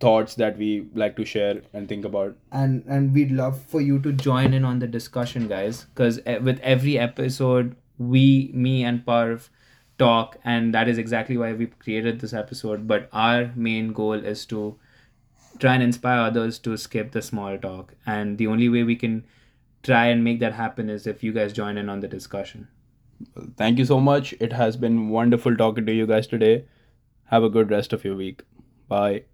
thoughts 0.00 0.34
that 0.36 0.56
we 0.56 0.86
like 0.94 1.16
to 1.16 1.24
share 1.24 1.62
and 1.72 1.88
think 1.88 2.04
about. 2.04 2.36
And 2.50 2.84
and 2.86 3.12
we'd 3.14 3.32
love 3.32 3.60
for 3.60 3.80
you 3.80 3.98
to 4.00 4.12
join 4.12 4.54
in 4.54 4.64
on 4.64 4.78
the 4.78 4.86
discussion, 4.86 5.48
guys. 5.48 5.86
Because 5.94 6.20
with 6.40 6.60
every 6.60 6.98
episode, 6.98 7.76
we, 7.98 8.50
me, 8.54 8.84
and 8.84 9.04
Parv 9.04 9.48
talk, 9.98 10.38
and 10.44 10.74
that 10.74 10.88
is 10.88 10.98
exactly 10.98 11.36
why 11.36 11.52
we 11.52 11.66
created 11.66 12.20
this 12.20 12.32
episode. 12.32 12.86
But 12.86 13.08
our 13.12 13.52
main 13.54 13.92
goal 13.92 14.14
is 14.14 14.46
to 14.46 14.78
try 15.58 15.74
and 15.74 15.82
inspire 15.82 16.20
others 16.20 16.58
to 16.60 16.76
skip 16.76 17.12
the 17.12 17.22
small 17.22 17.58
talk. 17.58 17.94
And 18.06 18.38
the 18.38 18.46
only 18.46 18.68
way 18.68 18.82
we 18.82 18.96
can 18.96 19.24
try 19.82 20.06
and 20.06 20.24
make 20.24 20.40
that 20.40 20.52
happen 20.54 20.88
is 20.88 21.06
if 21.06 21.22
you 21.22 21.32
guys 21.32 21.52
join 21.52 21.76
in 21.76 21.88
on 21.88 22.00
the 22.00 22.08
discussion. 22.08 22.68
Thank 23.56 23.78
you 23.78 23.84
so 23.84 24.00
much. 24.00 24.34
It 24.40 24.52
has 24.52 24.76
been 24.76 25.08
wonderful 25.08 25.56
talking 25.56 25.86
to 25.86 25.92
you 25.92 26.06
guys 26.06 26.26
today. 26.26 26.64
Have 27.26 27.44
a 27.44 27.50
good 27.50 27.70
rest 27.70 27.92
of 27.92 28.04
your 28.04 28.16
week. 28.16 28.42
Bye. 28.88 29.24